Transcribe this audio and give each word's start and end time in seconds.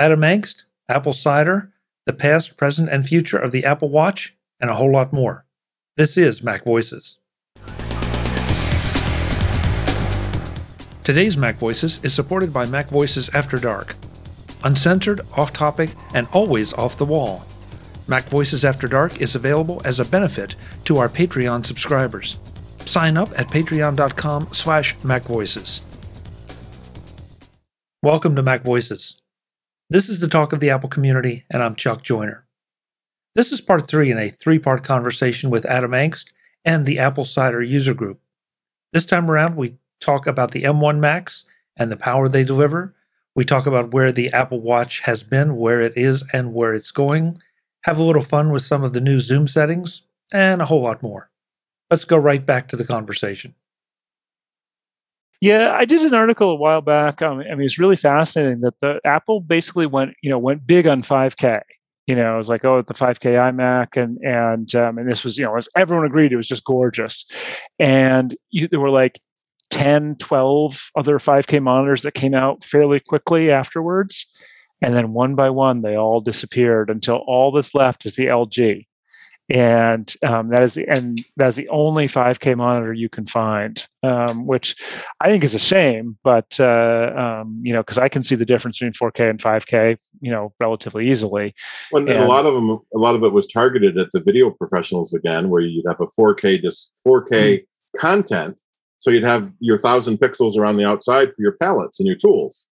Adam 0.00 0.20
Engst, 0.20 0.64
apple 0.88 1.12
cider, 1.12 1.74
the 2.06 2.14
past, 2.14 2.56
present, 2.56 2.88
and 2.88 3.06
future 3.06 3.36
of 3.36 3.52
the 3.52 3.66
Apple 3.66 3.90
Watch, 3.90 4.34
and 4.58 4.70
a 4.70 4.74
whole 4.74 4.90
lot 4.90 5.12
more. 5.12 5.44
This 5.98 6.16
is 6.16 6.42
Mac 6.42 6.64
Voices. 6.64 7.18
Today's 11.04 11.36
Mac 11.36 11.56
Voices 11.56 12.00
is 12.02 12.14
supported 12.14 12.50
by 12.50 12.64
Mac 12.64 12.88
Voices 12.88 13.28
After 13.34 13.58
Dark. 13.58 13.94
Uncensored, 14.64 15.20
off 15.36 15.52
topic, 15.52 15.90
and 16.14 16.26
always 16.32 16.72
off 16.72 16.96
the 16.96 17.04
wall. 17.04 17.44
Mac 18.08 18.24
Voices 18.24 18.64
After 18.64 18.88
Dark 18.88 19.20
is 19.20 19.36
available 19.36 19.82
as 19.84 20.00
a 20.00 20.04
benefit 20.06 20.56
to 20.84 20.96
our 20.96 21.10
Patreon 21.10 21.66
subscribers. 21.66 22.40
Sign 22.86 23.18
up 23.18 23.38
at 23.38 23.48
patreon.com 23.48 24.48
slash 24.52 24.96
macvoices. 24.98 25.82
Welcome 28.02 28.34
to 28.36 28.42
Mac 28.42 28.62
Voices. 28.62 29.19
This 29.92 30.08
is 30.08 30.20
the 30.20 30.28
talk 30.28 30.52
of 30.52 30.60
the 30.60 30.70
Apple 30.70 30.88
community, 30.88 31.44
and 31.50 31.64
I'm 31.64 31.74
Chuck 31.74 32.04
Joiner. 32.04 32.46
This 33.34 33.50
is 33.50 33.60
part 33.60 33.88
three 33.88 34.12
in 34.12 34.18
a 34.18 34.28
three 34.28 34.60
part 34.60 34.84
conversation 34.84 35.50
with 35.50 35.66
Adam 35.66 35.90
Engst 35.90 36.30
and 36.64 36.86
the 36.86 37.00
Apple 37.00 37.24
Cider 37.24 37.60
user 37.60 37.92
group. 37.92 38.20
This 38.92 39.04
time 39.04 39.28
around, 39.28 39.56
we 39.56 39.78
talk 40.00 40.28
about 40.28 40.52
the 40.52 40.62
M1 40.62 41.00
Max 41.00 41.44
and 41.76 41.90
the 41.90 41.96
power 41.96 42.28
they 42.28 42.44
deliver. 42.44 42.94
We 43.34 43.44
talk 43.44 43.66
about 43.66 43.92
where 43.92 44.12
the 44.12 44.32
Apple 44.32 44.60
Watch 44.60 45.00
has 45.00 45.24
been, 45.24 45.56
where 45.56 45.80
it 45.80 45.94
is, 45.96 46.22
and 46.32 46.54
where 46.54 46.72
it's 46.72 46.92
going. 46.92 47.42
Have 47.82 47.98
a 47.98 48.04
little 48.04 48.22
fun 48.22 48.52
with 48.52 48.62
some 48.62 48.84
of 48.84 48.92
the 48.92 49.00
new 49.00 49.18
Zoom 49.18 49.48
settings, 49.48 50.02
and 50.30 50.62
a 50.62 50.66
whole 50.66 50.82
lot 50.82 51.02
more. 51.02 51.32
Let's 51.90 52.04
go 52.04 52.16
right 52.16 52.46
back 52.46 52.68
to 52.68 52.76
the 52.76 52.86
conversation. 52.86 53.56
Yeah, 55.40 55.72
I 55.74 55.86
did 55.86 56.02
an 56.02 56.14
article 56.14 56.50
a 56.50 56.54
while 56.54 56.82
back. 56.82 57.22
Um, 57.22 57.40
I 57.40 57.54
mean, 57.54 57.64
it's 57.64 57.78
really 57.78 57.96
fascinating 57.96 58.60
that 58.60 58.74
the 58.80 59.00
Apple 59.04 59.40
basically 59.40 59.86
went, 59.86 60.14
you 60.22 60.28
know, 60.30 60.38
went 60.38 60.66
big 60.66 60.86
on 60.86 61.02
5K. 61.02 61.62
You 62.06 62.16
know, 62.16 62.34
it 62.34 62.38
was 62.38 62.48
like, 62.48 62.64
oh, 62.64 62.82
the 62.82 62.92
5K 62.94 63.34
iMac, 63.36 63.96
and 63.96 64.18
and 64.24 64.74
um, 64.74 64.98
and 64.98 65.08
this 65.08 65.24
was, 65.24 65.38
you 65.38 65.44
know, 65.44 65.56
as 65.56 65.68
everyone 65.76 66.04
agreed, 66.04 66.32
it 66.32 66.36
was 66.36 66.48
just 66.48 66.64
gorgeous. 66.64 67.24
And 67.78 68.36
you, 68.50 68.68
there 68.68 68.80
were 68.80 68.90
like 68.90 69.20
10, 69.70 70.16
12 70.16 70.90
other 70.96 71.18
5K 71.18 71.62
monitors 71.62 72.02
that 72.02 72.12
came 72.14 72.34
out 72.34 72.64
fairly 72.64 73.00
quickly 73.00 73.50
afterwards. 73.50 74.26
And 74.82 74.94
then 74.96 75.12
one 75.12 75.34
by 75.36 75.50
one, 75.50 75.82
they 75.82 75.96
all 75.96 76.20
disappeared 76.20 76.90
until 76.90 77.22
all 77.26 77.52
that's 77.52 77.74
left 77.74 78.04
is 78.06 78.14
the 78.14 78.26
LG 78.26 78.86
and 79.50 80.14
um, 80.22 80.48
that 80.50 80.62
is 80.62 80.74
the 80.74 80.86
and 80.86 81.24
that's 81.36 81.56
the 81.56 81.68
only 81.70 82.06
5K 82.06 82.56
monitor 82.56 82.92
you 82.92 83.08
can 83.08 83.26
find, 83.26 83.84
um, 84.04 84.46
which 84.46 84.76
I 85.20 85.28
think 85.28 85.42
is 85.42 85.54
a 85.54 85.58
shame. 85.58 86.16
But 86.22 86.58
uh, 86.60 87.12
um, 87.42 87.60
you 87.62 87.72
know, 87.72 87.82
because 87.82 87.98
I 87.98 88.08
can 88.08 88.22
see 88.22 88.36
the 88.36 88.46
difference 88.46 88.78
between 88.78 88.92
4K 88.92 89.28
and 89.28 89.40
5K, 89.40 89.98
you 90.20 90.30
know, 90.30 90.54
relatively 90.60 91.10
easily. 91.10 91.54
Well, 91.90 92.02
and, 92.02 92.10
and 92.10 92.22
a 92.22 92.28
lot 92.28 92.46
of 92.46 92.54
them, 92.54 92.70
a 92.70 92.98
lot 92.98 93.16
of 93.16 93.24
it 93.24 93.32
was 93.32 93.46
targeted 93.48 93.98
at 93.98 94.12
the 94.12 94.20
video 94.20 94.50
professionals 94.50 95.12
again, 95.12 95.50
where 95.50 95.62
you'd 95.62 95.84
have 95.88 96.00
a 96.00 96.06
4K 96.06 96.62
just 96.62 96.92
4K 97.04 97.28
mm-hmm. 97.28 97.98
content, 97.98 98.60
so 98.98 99.10
you'd 99.10 99.24
have 99.24 99.52
your 99.58 99.78
thousand 99.78 100.18
pixels 100.18 100.56
around 100.56 100.76
the 100.76 100.84
outside 100.84 101.34
for 101.34 101.42
your 101.42 101.56
palettes 101.60 101.98
and 101.98 102.06
your 102.06 102.16
tools. 102.16 102.68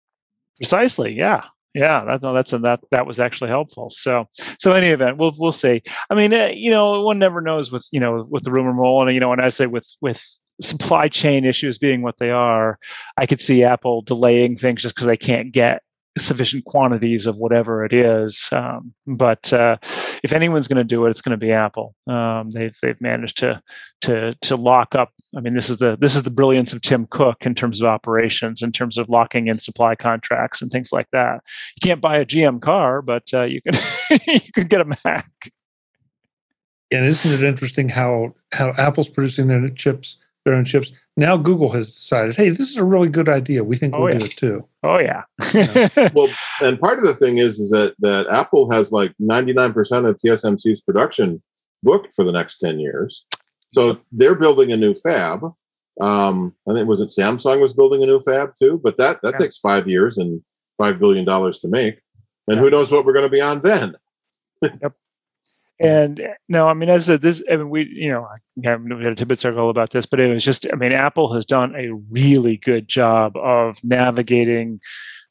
Precisely, 0.56 1.12
yeah, 1.12 1.45
yeah 1.75 2.05
that, 2.05 2.23
no, 2.23 2.33
that's 2.33 2.53
a, 2.53 2.59
that 2.59 2.81
that 2.91 3.06
was 3.06 3.19
actually 3.19 3.51
helpful. 3.51 3.91
So 3.91 4.27
so 4.59 4.73
any 4.73 4.89
event 4.89 5.19
we'll 5.19 5.34
we'll 5.39 5.53
see. 5.53 5.83
I 6.11 6.15
mean 6.15 6.33
uh, 6.33 6.51
you 6.55 6.70
know 6.70 7.03
one 7.03 7.19
never 7.19 7.41
knows 7.41 7.73
with 7.73 7.87
you 7.92 8.01
know 8.01 8.27
with 8.28 8.45
the 8.45 8.53
rumor 8.53 8.75
mill 8.75 9.03
and 9.03 9.12
you 9.12 9.20
know 9.20 9.33
and 9.33 9.41
i 9.41 9.48
say 9.48 9.67
with 9.67 9.89
with 10.00 10.25
supply 10.61 11.09
chain 11.09 11.45
issues 11.45 11.78
being 11.78 12.03
what 12.03 12.19
they 12.19 12.31
are 12.31 12.78
i 13.17 13.27
could 13.27 13.41
see 13.41 13.65
apple 13.65 14.03
delaying 14.03 14.56
things 14.56 14.83
just 14.83 14.95
because 14.95 15.06
they 15.06 15.17
can't 15.17 15.53
get 15.53 15.83
sufficient 16.18 16.64
quantities 16.64 17.27
of 17.27 17.36
whatever 17.36 17.84
it 17.84 17.92
is. 17.92 18.48
Um, 18.52 18.92
but 19.06 19.52
uh, 19.52 19.78
if 20.22 20.32
anyone's 20.32 20.69
going 20.69 20.78
to 20.78 20.84
do 20.84 21.06
it, 21.06 21.10
it's 21.10 21.22
going 21.22 21.38
to 21.38 21.46
be 21.46 21.52
Apple. 21.52 21.94
Um, 22.06 22.50
they've 22.50 22.77
they've 22.82 23.00
managed 23.00 23.38
to 23.38 23.62
to 24.02 24.34
to 24.42 24.56
lock 24.56 24.94
up. 24.94 25.12
I 25.37 25.41
mean, 25.41 25.54
this 25.54 25.70
is 25.70 25.78
the 25.78 25.97
this 25.98 26.14
is 26.14 26.22
the 26.22 26.31
brilliance 26.31 26.72
of 26.72 26.82
Tim 26.82 27.06
Cook 27.10 27.38
in 27.42 27.54
terms 27.54 27.81
of 27.81 27.87
operations, 27.87 28.62
in 28.62 28.72
terms 28.72 28.98
of 28.98 29.09
locking 29.09 29.48
in 29.48 29.59
supply 29.59 29.94
contracts 29.94 30.60
and 30.60 30.70
things 30.70 30.92
like 30.92 31.09
that. 31.12 31.42
You 31.76 31.88
can't 31.88 32.00
buy 32.00 32.19
a 32.19 32.26
GM 32.26 32.60
car, 32.60 33.03
but 33.03 33.25
uh, 33.32 33.44
you 33.44 33.60
can 33.62 33.75
you 34.26 34.53
can 34.53 34.66
get 34.66 34.81
a 34.81 34.97
Mac. 35.04 35.31
And 36.91 37.06
isn't 37.06 37.32
it 37.32 37.42
interesting 37.42 37.88
how 37.88 38.34
how 38.53 38.75
Apple's 38.76 39.08
producing 39.08 39.47
their 39.47 39.69
chips 39.70 40.19
their 40.44 40.54
own 40.54 40.64
chips. 40.64 40.92
Now 41.16 41.36
Google 41.36 41.70
has 41.70 41.88
decided, 41.88 42.36
hey, 42.36 42.50
this 42.50 42.70
is 42.70 42.76
a 42.76 42.84
really 42.84 43.08
good 43.08 43.28
idea. 43.28 43.64
We 43.64 43.76
think 43.76 43.94
oh, 43.94 44.03
we'll 44.03 44.12
yeah. 44.12 44.19
do 44.19 44.25
it 44.25 44.36
too. 44.36 44.69
Oh 44.82 44.98
yeah. 44.98 45.22
yeah. 45.54 46.10
Well, 46.14 46.28
and 46.60 46.80
part 46.80 46.98
of 46.98 47.04
the 47.04 47.14
thing 47.14 47.38
is 47.38 47.58
is 47.58 47.70
that 47.70 47.94
that 48.00 48.26
Apple 48.28 48.70
has 48.70 48.92
like 48.92 49.14
99% 49.20 49.75
of 50.08 50.16
TSMC's 50.16 50.81
production 50.81 51.42
booked 51.82 52.12
for 52.14 52.25
the 52.25 52.32
next 52.32 52.58
10 52.58 52.81
years. 52.81 53.25
So 53.69 53.98
they're 54.10 54.34
building 54.34 54.72
a 54.72 54.76
new 54.76 54.94
fab. 54.94 55.44
Um, 56.00 56.54
I 56.69 56.75
think 56.75 56.88
was 56.88 57.00
it 57.00 57.08
Samsung 57.08 57.60
was 57.60 57.72
building 57.72 58.02
a 58.02 58.06
new 58.06 58.20
fab 58.20 58.50
too, 58.58 58.81
but 58.82 58.97
that 58.97 59.20
that 59.22 59.34
yeah. 59.34 59.38
takes 59.38 59.58
five 59.58 59.86
years 59.88 60.19
and 60.19 60.42
five 60.78 60.98
billion 60.98 61.25
dollars 61.25 61.58
to 61.60 61.69
make. 61.69 62.00
And 62.48 62.58
who 62.58 62.70
knows 62.70 62.91
what 62.91 63.04
we're 63.04 63.12
going 63.12 63.26
to 63.26 63.31
be 63.31 63.41
on 63.41 63.60
then? 63.62 63.94
yep. 64.62 64.94
And 65.81 66.21
eh, 66.21 66.34
no, 66.49 66.69
I 66.69 66.75
mean, 66.75 66.88
as 66.88 67.09
a, 67.09 67.19
this, 67.19 67.43
I 67.50 67.56
mean, 67.56 67.71
we, 67.71 67.88
you 67.93 68.10
know, 68.10 68.28
we 68.56 68.66
had 68.66 68.81
a 68.81 69.15
TidBITS 69.15 69.44
article 69.44 69.71
about 69.71 69.91
this, 69.91 70.06
but 70.06 70.21
it 70.21 70.33
was 70.33 70.44
just, 70.44 70.66
I 70.72 70.77
mean, 70.77 70.93
Apple 70.93 71.34
has 71.34 71.47
done 71.47 71.75
a 71.75 71.93
really 72.10 72.56
good 72.56 72.88
job 72.88 73.37
of 73.37 73.82
navigating 73.82 74.81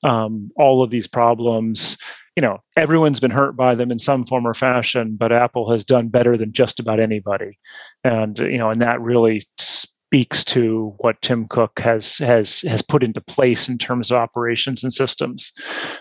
um, 0.03 0.51
all 0.57 0.83
of 0.83 0.89
these 0.89 1.07
problems. 1.07 1.97
You 2.35 2.41
know, 2.41 2.59
everyone's 2.77 3.19
been 3.19 3.31
hurt 3.31 3.55
by 3.55 3.75
them 3.75 3.91
in 3.91 3.99
some 3.99 4.25
form 4.25 4.47
or 4.47 4.53
fashion, 4.53 5.15
but 5.17 5.31
Apple 5.31 5.69
has 5.71 5.85
done 5.85 6.07
better 6.07 6.37
than 6.37 6.53
just 6.53 6.79
about 6.79 6.99
anybody. 6.99 7.59
And, 8.03 8.37
you 8.39 8.57
know, 8.57 8.69
and 8.69 8.81
that 8.81 9.01
really 9.01 9.47
speaks 10.11 10.43
to 10.43 10.93
what 10.97 11.21
Tim 11.21 11.47
Cook 11.47 11.79
has 11.79 12.17
has 12.17 12.61
has 12.61 12.81
put 12.81 13.01
into 13.01 13.21
place 13.21 13.69
in 13.69 13.77
terms 13.77 14.11
of 14.11 14.17
operations 14.17 14.83
and 14.83 14.93
systems, 14.93 15.53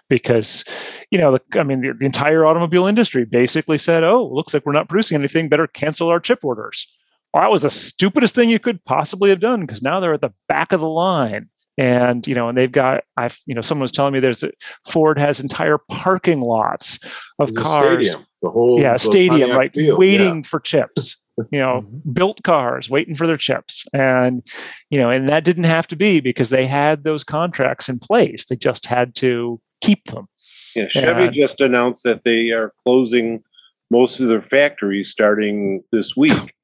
because 0.09 0.65
you 1.13 1.19
know, 1.19 1.39
the, 1.39 1.61
I 1.61 1.63
mean, 1.63 1.81
the, 1.81 1.93
the 1.97 2.07
entire 2.07 2.45
automobile 2.45 2.87
industry 2.87 3.25
basically 3.25 3.79
said, 3.79 4.03
"Oh, 4.03 4.29
looks 4.33 4.53
like 4.53 4.67
we're 4.67 4.73
not 4.73 4.89
producing 4.89 5.17
anything. 5.17 5.49
Better 5.49 5.69
cancel 5.69 6.09
our 6.09 6.19
chip 6.19 6.45
orders." 6.45 6.93
Well, 7.33 7.45
that 7.45 7.53
was 7.53 7.63
the 7.63 7.71
stupidest 7.71 8.35
thing 8.35 8.51
you 8.51 8.59
could 8.59 8.85
possibly 8.85 9.31
have 9.31 9.39
done 9.39 9.61
because 9.61 9.81
now 9.81 10.01
they're 10.01 10.15
at 10.15 10.23
the 10.23 10.35
back 10.49 10.73
of 10.73 10.81
the 10.81 10.89
line 10.89 11.49
and 11.79 12.27
you 12.27 12.35
know 12.35 12.49
and 12.49 12.59
they've 12.59 12.73
got 12.73 13.05
i've 13.17 13.39
you 13.47 13.55
know 13.55 13.61
someone 13.61 13.83
was 13.83 13.93
telling 13.93 14.13
me 14.13 14.19
there's 14.19 14.43
a, 14.43 14.51
ford 14.91 15.17
has 15.17 15.39
entire 15.39 15.79
parking 15.89 16.41
lots 16.41 16.99
of 17.39 17.55
the 17.55 17.61
cars 17.61 18.09
stadium, 18.09 18.27
the 18.43 18.51
whole 18.51 18.81
yeah 18.81 18.97
stadium 18.97 19.51
right 19.53 19.71
field, 19.71 19.97
waiting 19.97 20.39
yeah. 20.39 20.49
for 20.49 20.59
chips 20.59 21.20
you 21.51 21.59
know 21.59 21.83
mm-hmm. 21.83 22.13
built 22.13 22.43
cars 22.43 22.89
waiting 22.91 23.15
for 23.15 23.27
their 23.27 23.37
chips 23.37 23.85
and 23.93 24.47
you 24.91 24.99
know 24.99 25.11
and 25.11 25.29
that 25.29 25.45
didn't 25.45 25.65
have 25.65 25.87
to 25.87 25.97
be 25.97 26.21
because 26.21 26.51
they 26.51 26.67
had 26.67 27.05
those 27.05 27.25
contracts 27.25 27.89
in 27.89 27.99
place 27.99 28.47
they 28.47 28.57
just 28.57 28.87
had 28.87 29.15
to 29.15 29.61
keep 29.81 30.05
them 30.07 30.27
yeah 30.75 30.89
chevy 30.91 31.25
and, 31.25 31.35
just 31.35 31.61
announced 31.61 32.03
that 32.05 32.25
they 32.25 32.51
are 32.51 32.73
closing 32.85 33.43
most 33.91 34.21
of 34.21 34.29
their 34.29 34.43
factories 34.43 35.11
starting 35.11 35.83
this 35.93 36.17
week 36.17 36.55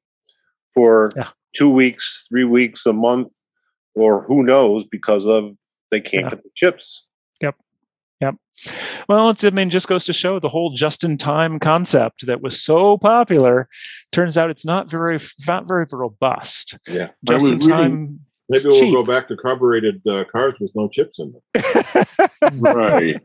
for 0.73 1.11
yeah. 1.15 1.29
two 1.55 1.69
weeks 1.69 2.25
three 2.29 2.45
weeks 2.45 2.85
a 2.85 2.93
month 2.93 3.31
or 3.95 4.23
who 4.23 4.43
knows 4.43 4.85
because 4.85 5.25
of 5.25 5.55
they 5.91 5.99
can't 5.99 6.25
yeah. 6.25 6.29
get 6.31 6.43
the 6.43 6.49
chips 6.55 7.05
Yep. 8.21 8.35
Well, 9.07 9.29
it, 9.29 9.43
I 9.43 9.51
mean, 9.51 9.69
just 9.69 9.87
goes 9.87 10.03
to 10.05 10.13
show 10.13 10.39
the 10.39 10.49
whole 10.49 10.73
just-in-time 10.73 11.59
concept 11.59 12.25
that 12.25 12.41
was 12.41 12.63
so 12.63 12.97
popular. 12.97 13.69
Turns 14.11 14.37
out 14.37 14.49
it's 14.49 14.65
not 14.65 14.89
very, 14.89 15.19
not 15.47 15.67
very 15.67 15.85
robust. 15.91 16.79
Yeah, 16.87 17.09
just-in-time. 17.25 18.19
Maybe 18.49 18.65
we'll 18.65 18.79
cheap. 18.79 18.93
go 18.93 19.03
back 19.03 19.27
to 19.27 19.35
carbureted 19.35 20.01
uh, 20.07 20.23
cars 20.31 20.59
with 20.59 20.71
no 20.73 20.87
chips 20.87 21.19
in 21.19 21.33
them. 21.33 22.05
right. 22.61 23.21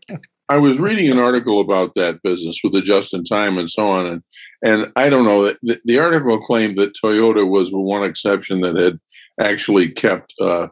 I 0.49 0.59
was 0.59 0.79
reading 0.79 1.11
an 1.11 1.19
article 1.19 1.61
about 1.61 1.95
that 1.95 2.23
business 2.23 2.61
with 2.63 2.73
the 2.75 2.83
just-in-time 2.83 3.57
and 3.57 3.71
so 3.71 3.87
on, 3.87 4.07
and 4.07 4.23
and 4.63 4.93
I 4.97 5.09
don't 5.09 5.25
know. 5.25 5.55
The, 5.63 5.81
the 5.85 5.99
article 5.99 6.39
claimed 6.39 6.77
that 6.79 6.95
Toyota 7.03 7.49
was 7.49 7.71
the 7.71 7.79
one 7.79 8.03
exception 8.05 8.61
that 8.61 8.77
had 8.77 9.01
actually 9.41 9.89
kept 9.91 10.35
uh, 10.41 10.67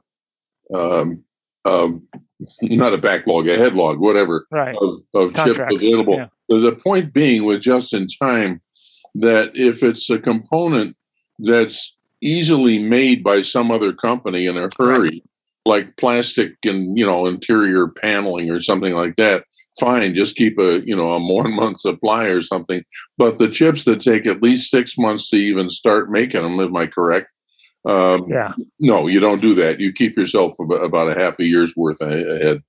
um, 0.75 1.25
um, 1.65 2.03
not 2.63 2.95
a 2.95 2.99
backlog, 2.99 3.49
a 3.49 3.57
headlog, 3.57 3.99
whatever, 3.99 4.47
right. 4.51 4.77
of, 4.81 5.01
of 5.15 5.35
chips 5.35 5.59
available. 5.85 6.17
Yeah. 6.17 6.27
The 6.49 6.79
point 6.83 7.13
being 7.13 7.45
with 7.45 7.61
just 7.61 7.93
in 7.93 8.07
time 8.07 8.61
that 9.15 9.53
if 9.55 9.83
it's 9.83 10.09
a 10.11 10.19
component 10.19 10.97
that's 11.39 11.97
easily 12.23 12.79
made 12.79 13.23
by 13.23 13.43
some 13.43 13.71
other 13.71 13.93
company 13.93 14.47
in 14.47 14.57
a 14.57 14.69
hurry, 14.79 15.09
right. 15.09 15.23
like 15.65 15.97
plastic 15.97 16.55
and 16.65 16.99
you 16.99 17.07
know 17.07 17.27
interior 17.27 17.89
paneling 17.89 18.51
or 18.51 18.61
something 18.61 18.95
like 18.95 19.17
that, 19.17 19.45
fine, 19.79 20.15
just 20.15 20.37
keep 20.37 20.59
a 20.59 20.81
you 20.87 20.97
know 20.97 21.11
a 21.13 21.19
one 21.19 21.53
month 21.57 21.81
supply 21.81 22.25
or 22.25 22.41
something. 22.41 22.83
But 23.19 23.39
the 23.39 23.49
chips 23.49 23.85
that 23.85 24.01
take 24.01 24.27
at 24.27 24.43
least 24.43 24.71
six 24.71 24.97
months 24.99 25.29
to 25.31 25.37
even 25.37 25.69
start 25.69 26.11
making 26.11 26.43
them, 26.43 26.61
am 26.61 26.77
I 26.77 26.87
correct? 26.87 27.35
Um, 27.89 28.27
yeah. 28.29 28.53
No, 28.79 29.07
you 29.07 29.21
don't 29.21 29.41
do 29.41 29.55
that. 29.55 29.81
You 29.81 29.93
keep 29.93 30.17
yourself 30.17 30.55
about 30.59 31.09
a 31.09 31.19
half 31.19 31.39
a 31.39 31.45
year's 31.45 31.75
worth 31.77 32.01
ahead. 32.01 32.63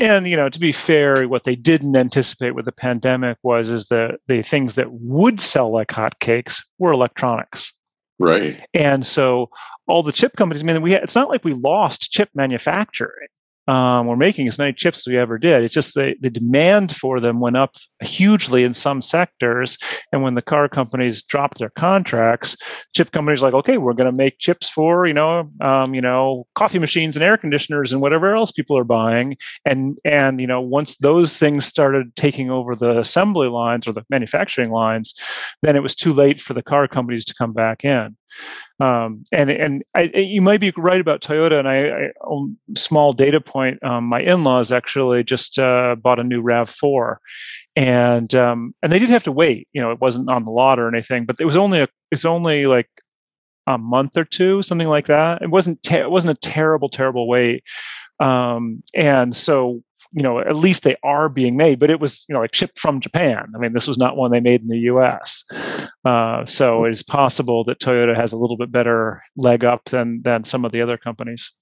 and 0.00 0.28
you 0.28 0.36
know 0.36 0.48
to 0.48 0.60
be 0.60 0.72
fair 0.72 1.26
what 1.26 1.44
they 1.44 1.56
didn't 1.56 1.96
anticipate 1.96 2.54
with 2.54 2.64
the 2.64 2.72
pandemic 2.72 3.38
was 3.42 3.68
is 3.70 3.86
that 3.88 4.18
the 4.26 4.42
things 4.42 4.74
that 4.74 4.92
would 4.92 5.40
sell 5.40 5.72
like 5.72 5.88
hotcakes 5.88 6.62
were 6.78 6.92
electronics 6.92 7.72
right 8.18 8.60
and 8.74 9.06
so 9.06 9.48
all 9.86 10.02
the 10.02 10.12
chip 10.12 10.36
companies 10.36 10.62
i 10.62 10.66
mean 10.66 10.82
we 10.82 10.92
had, 10.92 11.02
it's 11.02 11.14
not 11.14 11.30
like 11.30 11.44
we 11.44 11.54
lost 11.54 12.10
chip 12.10 12.28
manufacturing 12.34 13.28
um, 13.68 14.06
we're 14.06 14.16
making 14.16 14.48
as 14.48 14.58
many 14.58 14.72
chips 14.72 15.06
as 15.06 15.10
we 15.10 15.18
ever 15.18 15.38
did. 15.38 15.62
It's 15.64 15.74
just 15.74 15.94
the, 15.94 16.14
the 16.20 16.30
demand 16.30 16.96
for 16.96 17.20
them 17.20 17.40
went 17.40 17.56
up 17.56 17.74
hugely 18.02 18.64
in 18.64 18.74
some 18.74 19.02
sectors. 19.02 19.78
And 20.12 20.22
when 20.22 20.34
the 20.34 20.42
car 20.42 20.68
companies 20.68 21.22
dropped 21.22 21.58
their 21.58 21.70
contracts, 21.70 22.56
chip 22.94 23.12
companies 23.12 23.42
like, 23.42 23.54
okay, 23.54 23.78
we're 23.78 23.92
going 23.92 24.10
to 24.10 24.16
make 24.16 24.38
chips 24.38 24.68
for 24.68 25.06
you 25.06 25.14
know, 25.14 25.50
um, 25.60 25.94
you 25.94 26.00
know, 26.00 26.46
coffee 26.54 26.78
machines 26.78 27.16
and 27.16 27.24
air 27.24 27.36
conditioners 27.36 27.92
and 27.92 28.00
whatever 28.00 28.34
else 28.34 28.52
people 28.52 28.76
are 28.76 28.84
buying. 28.84 29.36
And 29.64 29.98
and 30.04 30.40
you 30.40 30.46
know, 30.46 30.60
once 30.60 30.96
those 30.98 31.36
things 31.36 31.64
started 31.64 32.14
taking 32.16 32.50
over 32.50 32.74
the 32.74 32.98
assembly 32.98 33.48
lines 33.48 33.86
or 33.86 33.92
the 33.92 34.04
manufacturing 34.10 34.70
lines, 34.70 35.14
then 35.62 35.76
it 35.76 35.82
was 35.82 35.94
too 35.94 36.12
late 36.12 36.40
for 36.40 36.54
the 36.54 36.62
car 36.62 36.88
companies 36.88 37.24
to 37.26 37.34
come 37.34 37.52
back 37.52 37.84
in. 37.84 38.16
Um, 38.80 39.24
and 39.32 39.50
and 39.50 39.84
I, 39.94 40.10
you 40.14 40.40
might 40.40 40.60
be 40.60 40.72
right 40.76 41.00
about 41.00 41.20
Toyota. 41.20 41.58
And 41.58 41.68
I, 41.68 41.88
I 41.88 42.78
small 42.78 43.12
data 43.12 43.40
point: 43.40 43.82
um, 43.82 44.04
my 44.04 44.20
in-laws 44.20 44.72
actually 44.72 45.22
just 45.24 45.58
uh, 45.58 45.96
bought 45.96 46.20
a 46.20 46.24
new 46.24 46.40
Rav 46.40 46.70
Four, 46.70 47.20
and 47.76 48.34
um, 48.34 48.74
and 48.82 48.90
they 48.92 48.98
did 48.98 49.10
have 49.10 49.24
to 49.24 49.32
wait. 49.32 49.68
You 49.72 49.82
know, 49.82 49.92
it 49.92 50.00
wasn't 50.00 50.30
on 50.30 50.44
the 50.44 50.50
lot 50.50 50.78
or 50.78 50.88
anything, 50.88 51.26
but 51.26 51.36
it 51.40 51.44
was 51.44 51.56
only 51.56 51.80
a 51.80 51.88
it's 52.10 52.24
only 52.24 52.66
like 52.66 52.88
a 53.66 53.78
month 53.78 54.16
or 54.16 54.24
two, 54.24 54.62
something 54.62 54.88
like 54.88 55.06
that. 55.06 55.42
It 55.42 55.50
wasn't 55.50 55.82
te- 55.82 55.96
it 55.96 56.10
wasn't 56.10 56.38
a 56.38 56.40
terrible 56.40 56.88
terrible 56.88 57.28
wait. 57.28 57.62
Um, 58.18 58.82
and 58.94 59.34
so 59.34 59.82
you 60.12 60.22
know, 60.22 60.40
at 60.40 60.56
least 60.56 60.82
they 60.82 60.96
are 61.04 61.28
being 61.28 61.56
made, 61.56 61.78
but 61.78 61.90
it 61.90 62.00
was, 62.00 62.24
you 62.28 62.34
know, 62.34 62.40
like 62.40 62.54
shipped 62.54 62.78
from 62.78 63.00
Japan. 63.00 63.52
I 63.54 63.58
mean, 63.58 63.72
this 63.72 63.86
was 63.86 63.98
not 63.98 64.16
one 64.16 64.32
they 64.32 64.40
made 64.40 64.60
in 64.60 64.68
the 64.68 64.78
U.S. 64.80 65.44
Uh, 66.04 66.46
so 66.46 66.84
it 66.84 66.92
is 66.92 67.02
possible 67.02 67.64
that 67.64 67.78
Toyota 67.78 68.16
has 68.16 68.32
a 68.32 68.36
little 68.36 68.56
bit 68.56 68.72
better 68.72 69.22
leg 69.36 69.64
up 69.64 69.84
than 69.86 70.22
than 70.22 70.44
some 70.44 70.64
of 70.64 70.72
the 70.72 70.80
other 70.80 70.96
companies. 70.96 71.52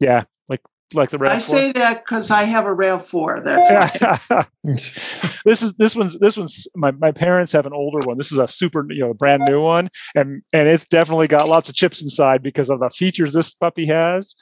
Yeah, 0.00 0.24
like 0.48 0.60
like 0.94 1.10
the 1.10 1.18
Rav. 1.18 1.32
I 1.32 1.38
say 1.40 1.72
that 1.72 2.02
because 2.04 2.30
I 2.30 2.44
have 2.44 2.64
a 2.64 2.72
Rav 2.72 3.06
Four. 3.06 3.42
That's 3.44 3.68
this 5.44 5.62
is 5.62 5.74
this 5.74 5.94
one's 5.94 6.18
this 6.18 6.38
one's 6.38 6.66
my, 6.74 6.90
my 6.92 7.12
parents 7.12 7.52
have 7.52 7.66
an 7.66 7.74
older 7.74 8.06
one. 8.06 8.16
This 8.16 8.32
is 8.32 8.38
a 8.38 8.48
super 8.48 8.86
you 8.90 9.00
know 9.00 9.12
brand 9.12 9.42
new 9.46 9.60
one, 9.60 9.90
and 10.14 10.42
and 10.54 10.68
it's 10.68 10.86
definitely 10.86 11.28
got 11.28 11.48
lots 11.48 11.68
of 11.68 11.74
chips 11.74 12.00
inside 12.00 12.42
because 12.42 12.70
of 12.70 12.80
the 12.80 12.88
features 12.90 13.34
this 13.34 13.54
puppy 13.54 13.86
has. 13.86 14.34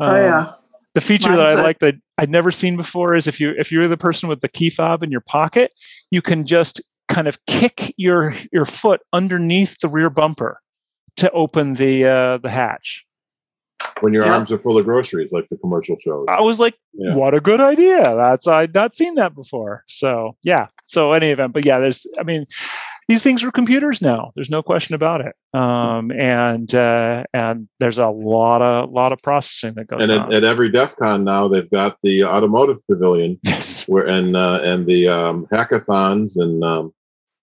Um, 0.00 0.10
oh 0.10 0.16
yeah 0.16 0.40
um, 0.40 0.54
the 0.94 1.00
feature 1.00 1.28
Mine's 1.28 1.38
that 1.38 1.58
I 1.58 1.60
a- 1.60 1.62
like 1.62 1.78
that 1.78 1.94
I'd 2.18 2.30
never 2.30 2.50
seen 2.50 2.76
before 2.76 3.14
is 3.14 3.28
if 3.28 3.38
you 3.38 3.54
if 3.56 3.70
you're 3.70 3.86
the 3.86 3.96
person 3.96 4.28
with 4.28 4.40
the 4.40 4.48
key 4.48 4.70
fob 4.70 5.04
in 5.04 5.12
your 5.12 5.20
pocket, 5.20 5.70
you 6.10 6.20
can 6.20 6.44
just 6.44 6.80
kind 7.08 7.28
of 7.28 7.44
kick 7.46 7.94
your 7.96 8.34
your 8.52 8.64
foot 8.64 9.00
underneath 9.12 9.78
the 9.80 9.88
rear 9.88 10.10
bumper 10.10 10.60
to 11.16 11.30
open 11.32 11.74
the 11.74 12.04
uh, 12.04 12.38
the 12.38 12.50
hatch. 12.50 13.04
When 14.00 14.12
your 14.12 14.24
yeah. 14.24 14.34
arms 14.34 14.50
are 14.50 14.58
full 14.58 14.76
of 14.76 14.84
groceries, 14.84 15.30
like 15.30 15.48
the 15.48 15.56
commercial 15.56 15.96
shows. 15.96 16.26
I 16.28 16.40
was 16.40 16.58
like, 16.58 16.74
yeah. 16.94 17.14
"What 17.14 17.34
a 17.34 17.40
good 17.40 17.60
idea!" 17.60 18.02
That's 18.02 18.46
I'd 18.46 18.74
not 18.74 18.96
seen 18.96 19.14
that 19.14 19.34
before. 19.34 19.84
So 19.86 20.36
yeah. 20.42 20.66
So 20.86 21.12
any 21.12 21.30
event, 21.30 21.52
but 21.52 21.64
yeah, 21.64 21.78
there's. 21.78 22.06
I 22.18 22.22
mean, 22.22 22.46
these 23.08 23.22
things 23.22 23.42
are 23.42 23.50
computers 23.50 24.02
now. 24.02 24.32
There's 24.34 24.50
no 24.50 24.62
question 24.62 24.94
about 24.94 25.22
it. 25.22 25.34
Um, 25.54 26.12
and 26.12 26.72
uh, 26.74 27.24
and 27.32 27.68
there's 27.80 27.98
a 27.98 28.08
lot 28.08 28.62
of 28.62 28.90
lot 28.90 29.12
of 29.12 29.22
processing 29.22 29.74
that 29.74 29.86
goes 29.86 30.02
and 30.02 30.10
at, 30.12 30.20
on. 30.20 30.34
at 30.34 30.44
every 30.44 30.68
DEF 30.68 30.96
CON 30.96 31.24
now, 31.24 31.48
they've 31.48 31.70
got 31.70 31.96
the 32.02 32.24
automotive 32.24 32.86
pavilion, 32.86 33.38
yes. 33.44 33.88
where 33.88 34.06
and 34.06 34.36
uh, 34.36 34.60
and 34.62 34.86
the 34.86 35.08
um, 35.08 35.46
hackathons, 35.50 36.36
and 36.36 36.62
um, 36.62 36.92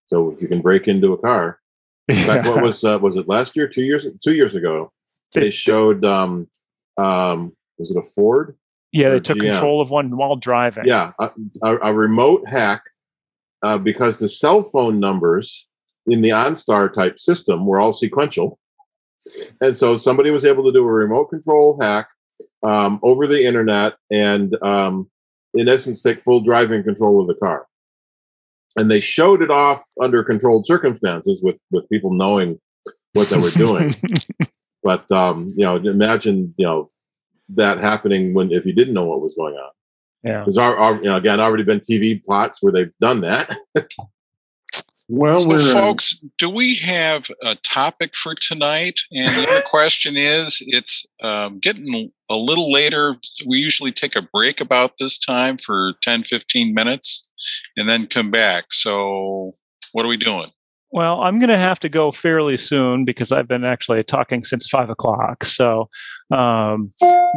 so 0.06 0.32
if 0.32 0.42
you 0.42 0.48
can 0.48 0.62
break 0.62 0.88
into 0.88 1.14
a 1.14 1.18
car. 1.18 1.60
In 2.08 2.16
fact, 2.28 2.48
what 2.48 2.62
was 2.62 2.84
uh, 2.84 3.00
was 3.00 3.16
it 3.16 3.28
last 3.28 3.56
year? 3.56 3.68
Two 3.68 3.82
years 3.82 4.08
two 4.24 4.34
years 4.34 4.54
ago, 4.56 4.92
they 5.34 5.50
showed. 5.50 6.06
Um, 6.06 6.48
um, 6.98 7.56
was 7.78 7.92
it 7.92 7.98
a 7.98 8.04
Ford? 8.04 8.56
Yeah, 8.92 9.10
they 9.10 9.20
took 9.20 9.38
GM? 9.38 9.52
control 9.52 9.82
of 9.82 9.90
one 9.90 10.16
while 10.16 10.36
driving. 10.36 10.86
Yeah, 10.86 11.12
a, 11.20 11.32
a, 11.64 11.78
a 11.78 11.94
remote 11.94 12.48
hack 12.48 12.84
uh, 13.62 13.78
because 13.78 14.18
the 14.18 14.30
cell 14.30 14.64
phone 14.64 15.00
numbers 15.00 15.68
in 16.08 16.22
the 16.22 16.30
OnStar 16.30 16.92
type 16.92 17.20
system 17.20 17.66
were 17.66 17.80
all 17.80 17.94
sequential. 17.94 18.60
And 19.60 19.76
so 19.76 19.96
somebody 19.96 20.30
was 20.30 20.46
able 20.46 20.64
to 20.66 20.72
do 20.72 20.84
a 20.84 20.92
remote 20.92 21.26
control 21.26 21.78
hack 21.82 22.08
um, 22.64 23.00
over 23.02 23.26
the 23.28 23.44
internet 23.44 23.96
and, 24.12 24.56
um, 24.62 25.10
in 25.56 25.68
essence, 25.68 26.02
take 26.02 26.22
full 26.22 26.42
driving 26.42 26.84
control 26.84 27.22
of 27.22 27.28
the 27.28 27.36
car. 27.36 27.66
And 28.78 28.92
they 28.92 29.00
showed 29.00 29.42
it 29.42 29.50
off 29.50 29.84
under 30.02 30.24
controlled 30.24 30.66
circumstances 30.66 31.42
with, 31.44 31.60
with 31.72 31.90
people 31.90 32.14
knowing 32.14 32.60
what 33.14 33.30
they 33.30 33.38
were 33.38 33.52
doing. 33.52 33.96
but, 34.84 35.10
um, 35.12 35.54
you 35.56 35.66
know, 35.66 35.78
imagine, 35.78 36.54
you 36.58 36.66
know, 36.66 36.92
that 37.50 37.80
happening 37.80 38.34
when 38.34 38.52
if 38.52 38.66
you 38.66 38.74
didn't 38.74 38.94
know 38.94 39.06
what 39.06 39.22
was 39.22 39.34
going 39.36 39.56
on. 39.56 39.72
Yeah. 40.24 40.44
There's 40.44 40.58
our, 40.58 40.78
our, 40.78 40.96
you 40.96 41.04
know, 41.04 41.18
again 41.18 41.40
already 41.40 41.64
been 41.64 41.80
TV 41.80 42.24
plots 42.24 42.62
where 42.62 42.74
they've 42.74 42.94
done 43.00 43.22
that. 43.22 43.56
well, 45.08 45.40
so 45.42 45.56
uh, 45.56 45.74
folks, 45.74 46.20
do 46.40 46.50
we 46.50 46.76
have 46.78 47.26
a 47.44 47.56
topic 47.56 48.16
for 48.16 48.34
tonight? 48.34 49.00
And 49.12 49.30
the 49.36 49.48
other 49.48 49.62
question 49.62 50.18
is, 50.18 50.64
it's 50.66 51.06
um, 51.22 51.60
getting 51.60 52.12
a 52.30 52.36
little 52.36 52.72
later. 52.72 53.18
We 53.46 53.60
usually 53.60 53.92
take 53.92 54.16
a 54.16 54.28
break 54.34 54.60
about 54.60 54.94
this 54.98 55.20
time 55.20 55.58
for 55.58 55.94
10, 56.02 56.24
15 56.24 56.74
minutes 56.74 57.25
and 57.78 57.90
then 57.90 58.08
come 58.08 58.32
back. 58.32 58.66
So 58.72 59.52
what 59.92 60.06
are 60.06 60.10
we 60.10 60.18
doing? 60.18 60.52
Well, 60.92 61.22
I'm 61.22 61.40
going 61.40 61.50
to 61.50 61.58
have 61.58 61.80
to 61.82 61.90
go 61.90 62.12
fairly 62.12 62.56
soon 62.56 63.04
because 63.04 63.32
I've 63.32 63.50
been 63.50 63.66
actually 63.66 64.02
talking 64.04 64.46
since 64.46 64.68
five 64.68 64.90
o'clock. 64.90 65.44
So, 65.44 65.90
um, 66.32 66.92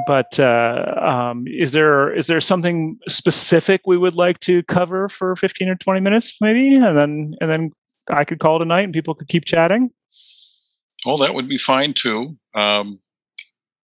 but 0.07 0.39
uh, 0.39 0.95
um, 1.03 1.45
is 1.49 1.73
there 1.73 2.15
is 2.15 2.29
there 2.29 2.41
something 2.41 2.99
specific 3.09 3.81
we 3.85 3.99
would 3.99 4.15
like 4.15 4.39
to 4.41 4.63
cover 4.65 5.09
for 5.09 5.35
15 5.35 5.69
or 5.71 5.75
20 5.75 6.01
minutes, 6.01 6.37
maybe, 6.41 6.77
and 6.77 6.97
then 6.97 7.35
and 7.41 7.51
then 7.51 7.73
I 8.09 8.25
could 8.25 8.39
call 8.39 8.59
tonight 8.59 8.83
and 8.83 8.93
people 8.93 9.15
could 9.15 9.29
keep 9.29 9.45
chatting. 9.45 9.91
Well, 11.05 11.17
that 11.19 11.35
would 11.35 11.49
be 11.49 11.59
fine 11.59 11.95
too. 11.95 12.37
Um, 12.55 13.01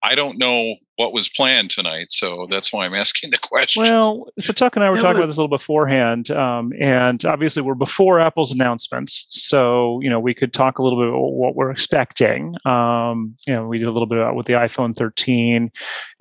I 0.02 0.14
don't 0.14 0.38
know 0.38 0.74
what 0.96 1.12
was 1.12 1.28
planned 1.28 1.70
tonight, 1.70 2.10
so 2.10 2.46
that's 2.50 2.72
why 2.72 2.86
I'm 2.86 2.94
asking 3.04 3.30
the 3.30 3.38
question. 3.38 3.82
Well, 3.82 4.28
so 4.38 4.52
Chuck 4.52 4.76
and 4.76 4.84
I 4.84 4.90
were 4.90 4.96
talking 4.96 5.16
about 5.16 5.26
this 5.26 5.36
a 5.36 5.40
little 5.40 5.56
beforehand, 5.56 6.30
um, 6.30 6.72
and 6.78 7.24
obviously 7.24 7.62
we're 7.62 7.74
before 7.74 8.20
Apple's 8.20 8.52
announcements, 8.52 9.26
so 9.30 10.00
you 10.00 10.10
know 10.10 10.20
we 10.20 10.34
could 10.34 10.52
talk 10.52 10.78
a 10.78 10.82
little 10.82 10.98
bit 10.98 11.08
about 11.08 11.32
what 11.32 11.54
we're 11.54 11.70
expecting. 11.70 12.54
Um, 12.64 13.34
you 13.46 13.54
know, 13.54 13.66
we 13.66 13.78
did 13.78 13.86
a 13.86 13.90
little 13.90 14.06
bit 14.06 14.18
about 14.18 14.36
with 14.36 14.46
the 14.46 14.54
iPhone 14.54 14.96
13, 14.96 15.70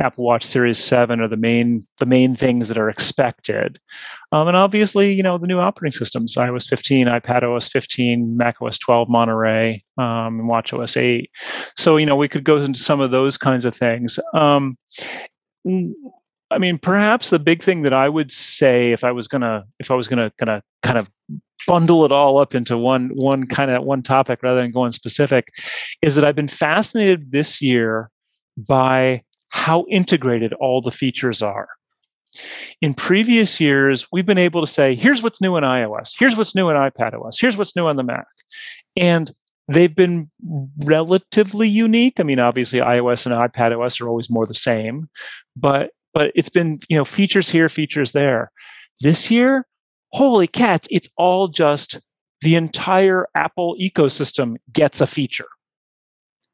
Apple 0.02 0.26
Watch 0.26 0.46
Series 0.46 0.78
7 0.78 1.20
are 1.20 1.28
the 1.28 1.38
main 1.38 1.86
the 2.00 2.06
main 2.06 2.36
things 2.36 2.68
that 2.68 2.78
are 2.78 2.90
expected. 2.90 3.80
Um, 4.34 4.48
and 4.48 4.58
obviously, 4.58 5.14
you 5.14 5.22
know, 5.22 5.38
the 5.38 5.48
new 5.48 5.60
operating 5.60 5.98
systems, 5.98 6.36
iOS 6.36 6.68
15, 6.68 7.06
iPad 7.06 7.44
OS 7.44 7.70
15, 7.70 8.36
Mac 8.36 8.62
OS 8.62 8.80
12, 8.80 9.08
Monterey, 9.08 9.84
um, 10.00 10.40
and 10.40 10.48
Watch 10.48 10.74
OS 10.74 10.98
8. 10.98 11.30
So, 11.78 11.98
you 11.98 12.08
know, 12.08 12.16
we 12.16 12.28
could 12.28 12.44
go 12.44 12.58
into 12.58 12.80
some 12.80 13.00
of 13.00 13.12
those 13.12 13.38
kinds 13.38 13.64
of 13.64 13.76
things. 13.76 14.20
Um, 14.34 14.63
Um, 14.64 14.78
mm, 15.68 15.94
I 16.52 16.58
mean, 16.60 16.78
perhaps 16.78 17.30
the 17.30 17.40
big 17.40 17.64
thing 17.64 17.82
that 17.82 17.94
I 17.94 18.10
would 18.10 18.32
say 18.32 18.92
if 18.92 19.04
I 19.04 19.12
was 19.12 19.28
gonna, 19.28 19.66
if 19.80 19.90
I 19.90 19.96
was 19.96 20.08
gonna, 20.08 20.32
gonna 20.38 20.62
kind 20.84 20.98
of 20.98 21.10
bundle 21.66 22.06
it 22.06 22.12
all 22.12 22.38
up 22.38 22.54
into 22.54 22.78
one, 22.78 23.12
one 23.16 23.48
kind 23.48 23.72
of 23.72 23.84
one 23.84 24.04
topic 24.04 24.40
rather 24.44 24.62
than 24.62 24.72
going 24.72 24.92
specific, 24.92 25.48
is 26.02 26.16
that 26.16 26.26
I've 26.26 26.36
been 26.36 26.48
fascinated 26.48 27.32
this 27.32 27.62
year 27.62 28.10
by 28.58 29.24
how 29.50 29.86
integrated 29.90 30.54
all 30.54 30.82
the 30.82 30.92
features 30.92 31.42
are. 31.42 31.70
In 32.82 32.94
previous 32.94 33.60
years, 33.60 34.08
we've 34.12 34.26
been 34.26 34.40
able 34.40 34.62
to 34.62 34.68
say, 34.68 34.96
here's 34.96 35.22
what's 35.22 35.42
new 35.42 35.56
in 35.58 35.64
iOS, 35.64 36.14
here's 36.18 36.36
what's 36.36 36.56
new 36.56 36.70
in 36.70 36.76
iPadOS, 36.76 37.40
here's 37.40 37.58
what's 37.58 37.76
new 37.76 37.86
on 37.86 37.96
the 37.96 38.04
Mac. 38.04 38.26
And 38.96 39.32
they've 39.74 39.96
been 39.96 40.30
relatively 40.80 41.68
unique. 41.68 42.20
I 42.20 42.24
mean, 42.24 42.40
obviously 42.40 42.80
iOS 42.80 43.26
and 43.26 43.36
iPadOS 43.36 44.02
are 44.02 44.08
always 44.08 44.30
more 44.30 44.46
the 44.46 44.54
same, 44.54 45.10
but 45.56 45.92
but 46.14 46.32
it's 46.36 46.50
been, 46.50 46.80
you 46.90 46.98
know, 46.98 47.06
features 47.06 47.50
here, 47.50 47.70
features 47.70 48.12
there. 48.12 48.52
This 49.02 49.32
year, 49.32 49.66
holy 50.12 50.48
cats, 50.48 50.88
it's 50.92 51.10
all 51.18 51.48
just 51.48 52.00
the 52.42 52.56
entire 52.56 53.28
Apple 53.36 53.76
ecosystem 53.82 54.58
gets 54.72 55.02
a 55.02 55.08
feature. 55.08 55.48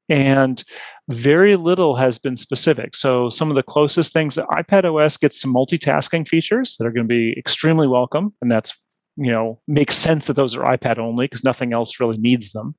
And 0.08 0.64
very 1.10 1.56
little 1.56 1.98
has 1.98 2.18
been 2.18 2.38
specific. 2.38 2.96
So 2.96 3.30
some 3.30 3.50
of 3.50 3.56
the 3.56 3.64
closest 3.64 4.14
things 4.14 4.36
that 4.36 4.48
iPad 4.48 4.86
OS 4.86 5.18
gets 5.18 5.40
some 5.40 5.54
multitasking 5.54 6.28
features 6.28 6.78
that 6.78 6.88
are 6.88 6.92
going 6.92 7.08
to 7.08 7.14
be 7.14 7.36
extremely 7.38 7.88
welcome, 7.88 8.34
and 8.42 8.50
that's 8.50 8.74
you 9.20 9.32
know 9.32 9.60
makes 9.68 9.96
sense 9.96 10.28
that 10.28 10.36
those 10.36 10.56
are 10.56 10.78
iPad 10.78 10.98
only 10.98 11.26
because 11.26 11.44
nothing 11.44 11.74
else 11.74 12.00
really 12.00 12.18
needs 12.18 12.52
them. 12.52 12.76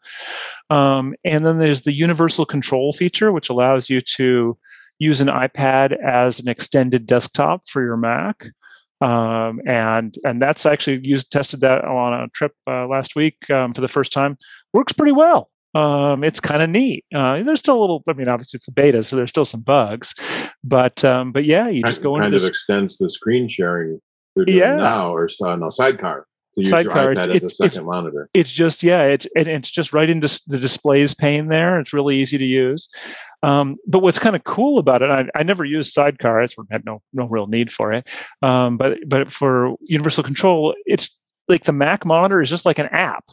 Um, 0.70 1.14
and 1.24 1.44
then 1.44 1.58
there's 1.58 1.82
the 1.82 1.92
universal 1.92 2.46
control 2.46 2.92
feature, 2.92 3.30
which 3.30 3.50
allows 3.50 3.90
you 3.90 4.00
to 4.16 4.56
use 4.98 5.20
an 5.20 5.28
iPad 5.28 5.96
as 6.02 6.40
an 6.40 6.48
extended 6.48 7.06
desktop 7.06 7.68
for 7.68 7.82
your 7.82 7.96
Mac. 7.96 8.46
Um, 9.02 9.60
and 9.66 10.14
and 10.24 10.42
that's 10.42 10.66
actually 10.66 11.00
used 11.06 11.30
tested 11.30 11.60
that 11.60 11.84
on 11.84 12.12
a 12.12 12.28
trip 12.28 12.52
uh, 12.66 12.86
last 12.86 13.16
week 13.16 13.36
um, 13.50 13.72
for 13.72 13.80
the 13.80 13.88
first 13.88 14.12
time. 14.12 14.36
Works 14.72 14.92
pretty 14.92 15.12
well. 15.12 15.50
Um, 15.74 16.24
it's 16.24 16.40
kind 16.40 16.62
of 16.62 16.68
neat. 16.68 17.04
Uh, 17.14 17.42
there's 17.42 17.60
still 17.60 17.78
a 17.78 17.80
little. 17.80 18.02
I 18.08 18.12
mean, 18.12 18.28
obviously 18.28 18.58
it's 18.58 18.68
a 18.68 18.72
beta, 18.72 19.04
so 19.04 19.16
there's 19.16 19.30
still 19.30 19.44
some 19.44 19.62
bugs. 19.62 20.14
But 20.64 21.04
um, 21.04 21.32
but 21.32 21.44
yeah, 21.44 21.68
you 21.68 21.82
just 21.82 22.02
go 22.02 22.14
kind 22.14 22.26
into 22.26 22.44
of 22.44 22.48
extends 22.48 22.98
the 22.98 23.08
screen 23.08 23.48
sharing 23.48 24.00
they're 24.36 24.44
doing 24.44 24.58
yeah. 24.58 24.76
now, 24.76 25.14
or 25.14 25.28
uh, 25.44 25.56
no 25.56 25.70
sidecar. 25.70 26.26
Sidecar, 26.64 27.12
it's, 27.12 27.26
as 27.26 27.42
a 27.42 27.50
second 27.50 27.84
monitor. 27.84 28.28
It's 28.34 28.50
just 28.50 28.82
yeah, 28.82 29.02
it's 29.02 29.26
and 29.36 29.48
it's 29.48 29.70
just 29.70 29.92
right 29.92 30.08
into 30.08 30.40
the 30.46 30.58
displays 30.58 31.14
pane 31.14 31.48
there. 31.48 31.78
It's 31.78 31.92
really 31.92 32.16
easy 32.16 32.38
to 32.38 32.44
use. 32.44 32.88
Um, 33.42 33.76
but 33.86 34.00
what's 34.00 34.18
kind 34.18 34.36
of 34.36 34.44
cool 34.44 34.78
about 34.78 35.02
it, 35.02 35.10
I, 35.10 35.26
I 35.34 35.42
never 35.42 35.64
used 35.64 35.92
Sidecar. 35.92 36.42
I 36.42 36.48
had 36.70 36.84
no 36.84 37.02
no 37.12 37.26
real 37.26 37.46
need 37.46 37.72
for 37.72 37.92
it. 37.92 38.06
Um, 38.42 38.76
but 38.76 38.98
but 39.06 39.32
for 39.32 39.76
Universal 39.82 40.24
Control, 40.24 40.74
it's 40.86 41.16
like 41.48 41.64
the 41.64 41.72
Mac 41.72 42.04
monitor 42.04 42.40
is 42.40 42.50
just 42.50 42.66
like 42.66 42.78
an 42.78 42.86
app. 42.86 43.24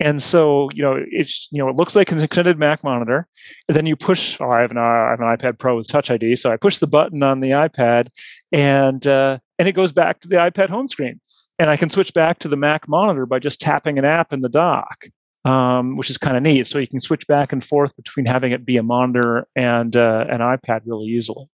And 0.00 0.22
so, 0.22 0.68
you 0.74 0.82
know, 0.82 0.98
it's 1.10 1.48
you 1.50 1.58
know, 1.58 1.68
it 1.68 1.76
looks 1.76 1.94
like 1.94 2.10
an 2.10 2.20
extended 2.20 2.58
Mac 2.58 2.82
monitor. 2.82 3.26
And 3.68 3.76
then 3.76 3.86
you 3.86 3.96
push. 3.96 4.36
Oh, 4.40 4.50
I 4.50 4.60
have 4.60 4.70
an 4.70 4.78
I 4.78 5.10
have 5.10 5.20
an 5.20 5.36
iPad 5.36 5.58
Pro 5.58 5.76
with 5.76 5.88
Touch 5.88 6.10
ID, 6.10 6.36
so 6.36 6.50
I 6.50 6.56
push 6.56 6.78
the 6.78 6.86
button 6.86 7.22
on 7.22 7.40
the 7.40 7.50
iPad, 7.50 8.08
and 8.50 9.06
uh, 9.06 9.38
and 9.58 9.68
it 9.68 9.72
goes 9.72 9.92
back 9.92 10.20
to 10.20 10.28
the 10.28 10.36
iPad 10.36 10.68
home 10.68 10.88
screen, 10.88 11.20
and 11.62 11.70
I 11.70 11.76
can 11.76 11.88
switch 11.88 12.12
back 12.12 12.40
to 12.40 12.48
the 12.48 12.56
Mac 12.56 12.88
monitor 12.88 13.24
by 13.24 13.38
just 13.38 13.60
tapping 13.60 13.98
an 13.98 14.04
app 14.04 14.32
in 14.32 14.40
the 14.40 14.48
dock 14.48 15.06
um, 15.44 15.96
which 15.96 16.10
is 16.10 16.18
kind 16.18 16.36
of 16.36 16.42
neat. 16.42 16.66
So 16.66 16.78
you 16.78 16.86
can 16.86 17.00
switch 17.00 17.26
back 17.26 17.52
and 17.52 17.64
forth 17.64 17.94
between 17.96 18.26
having 18.26 18.52
it 18.52 18.64
be 18.64 18.76
a 18.76 18.82
monitor 18.82 19.46
and 19.56 19.94
uh, 19.96 20.26
an 20.28 20.40
iPad 20.40 20.82
really 20.86 21.06
easily. 21.06 21.46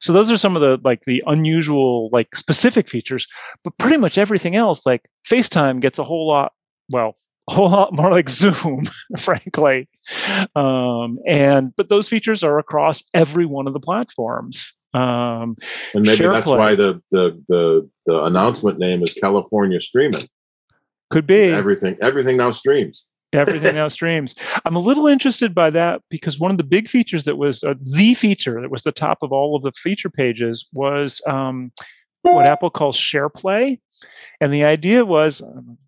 So 0.00 0.12
those 0.12 0.30
are 0.30 0.36
some 0.36 0.56
of 0.56 0.62
the 0.62 0.78
like 0.84 1.02
the 1.04 1.22
unusual 1.26 2.10
like 2.12 2.34
specific 2.36 2.88
features, 2.88 3.26
but 3.64 3.76
pretty 3.78 3.96
much 3.96 4.18
everything 4.18 4.56
else 4.56 4.86
like 4.86 5.08
FaceTime 5.28 5.80
gets 5.80 5.98
a 5.98 6.04
whole 6.04 6.28
lot 6.28 6.52
well 6.92 7.16
a 7.48 7.54
whole 7.54 7.70
lot 7.70 7.92
more 7.92 8.10
like 8.10 8.28
Zoom, 8.28 8.84
frankly. 9.18 9.88
Um, 10.54 11.18
and 11.26 11.74
but 11.74 11.88
those 11.88 12.08
features 12.08 12.44
are 12.44 12.58
across 12.58 13.02
every 13.14 13.46
one 13.46 13.66
of 13.66 13.72
the 13.72 13.80
platforms. 13.80 14.74
Um, 14.94 15.56
and 15.94 16.04
maybe 16.04 16.26
that's 16.26 16.46
why 16.46 16.74
the, 16.74 17.00
the 17.10 17.42
the 17.48 17.90
the 18.06 18.24
announcement 18.24 18.78
name 18.78 19.02
is 19.02 19.14
California 19.14 19.80
Streaming. 19.80 20.28
Could 21.10 21.26
be 21.26 21.50
everything. 21.50 21.96
Everything 22.00 22.36
now 22.36 22.50
streams. 22.50 23.04
everything 23.32 23.74
now 23.74 23.88
streams. 23.98 24.34
I'm 24.64 24.76
a 24.76 24.80
little 24.80 25.06
interested 25.06 25.54
by 25.54 25.70
that 25.70 26.02
because 26.10 26.38
one 26.38 26.50
of 26.50 26.58
the 26.58 26.64
big 26.64 26.88
features 26.88 27.24
that 27.24 27.38
was 27.38 27.64
uh, 27.64 27.74
the 27.80 28.14
feature 28.14 28.60
that 28.60 28.70
was 28.70 28.82
the 28.82 28.92
top 28.92 29.18
of 29.22 29.32
all 29.32 29.56
of 29.56 29.62
the 29.62 29.72
feature 29.72 30.10
pages 30.10 30.68
was 30.74 31.22
um, 31.26 31.72
what 32.22 32.46
Apple 32.46 32.70
calls 32.70 32.96
SharePlay, 32.96 33.80
and 34.40 34.52
the 34.52 34.64
idea 34.64 35.04
was, 35.04 35.42
um, 35.42 35.78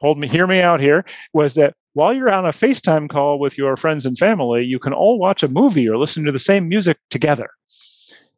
hold 0.00 0.18
me, 0.18 0.28
hear 0.28 0.46
me 0.46 0.60
out 0.60 0.80
here, 0.80 1.04
was 1.32 1.54
that 1.54 1.74
while 1.92 2.14
you're 2.14 2.32
on 2.32 2.46
a 2.46 2.50
FaceTime 2.50 3.08
call 3.08 3.38
with 3.38 3.58
your 3.58 3.76
friends 3.76 4.06
and 4.06 4.16
family, 4.16 4.64
you 4.64 4.78
can 4.78 4.92
all 4.92 5.18
watch 5.18 5.42
a 5.42 5.48
movie 5.48 5.88
or 5.88 5.98
listen 5.98 6.24
to 6.24 6.32
the 6.32 6.38
same 6.38 6.68
music 6.68 6.98
together. 7.10 7.50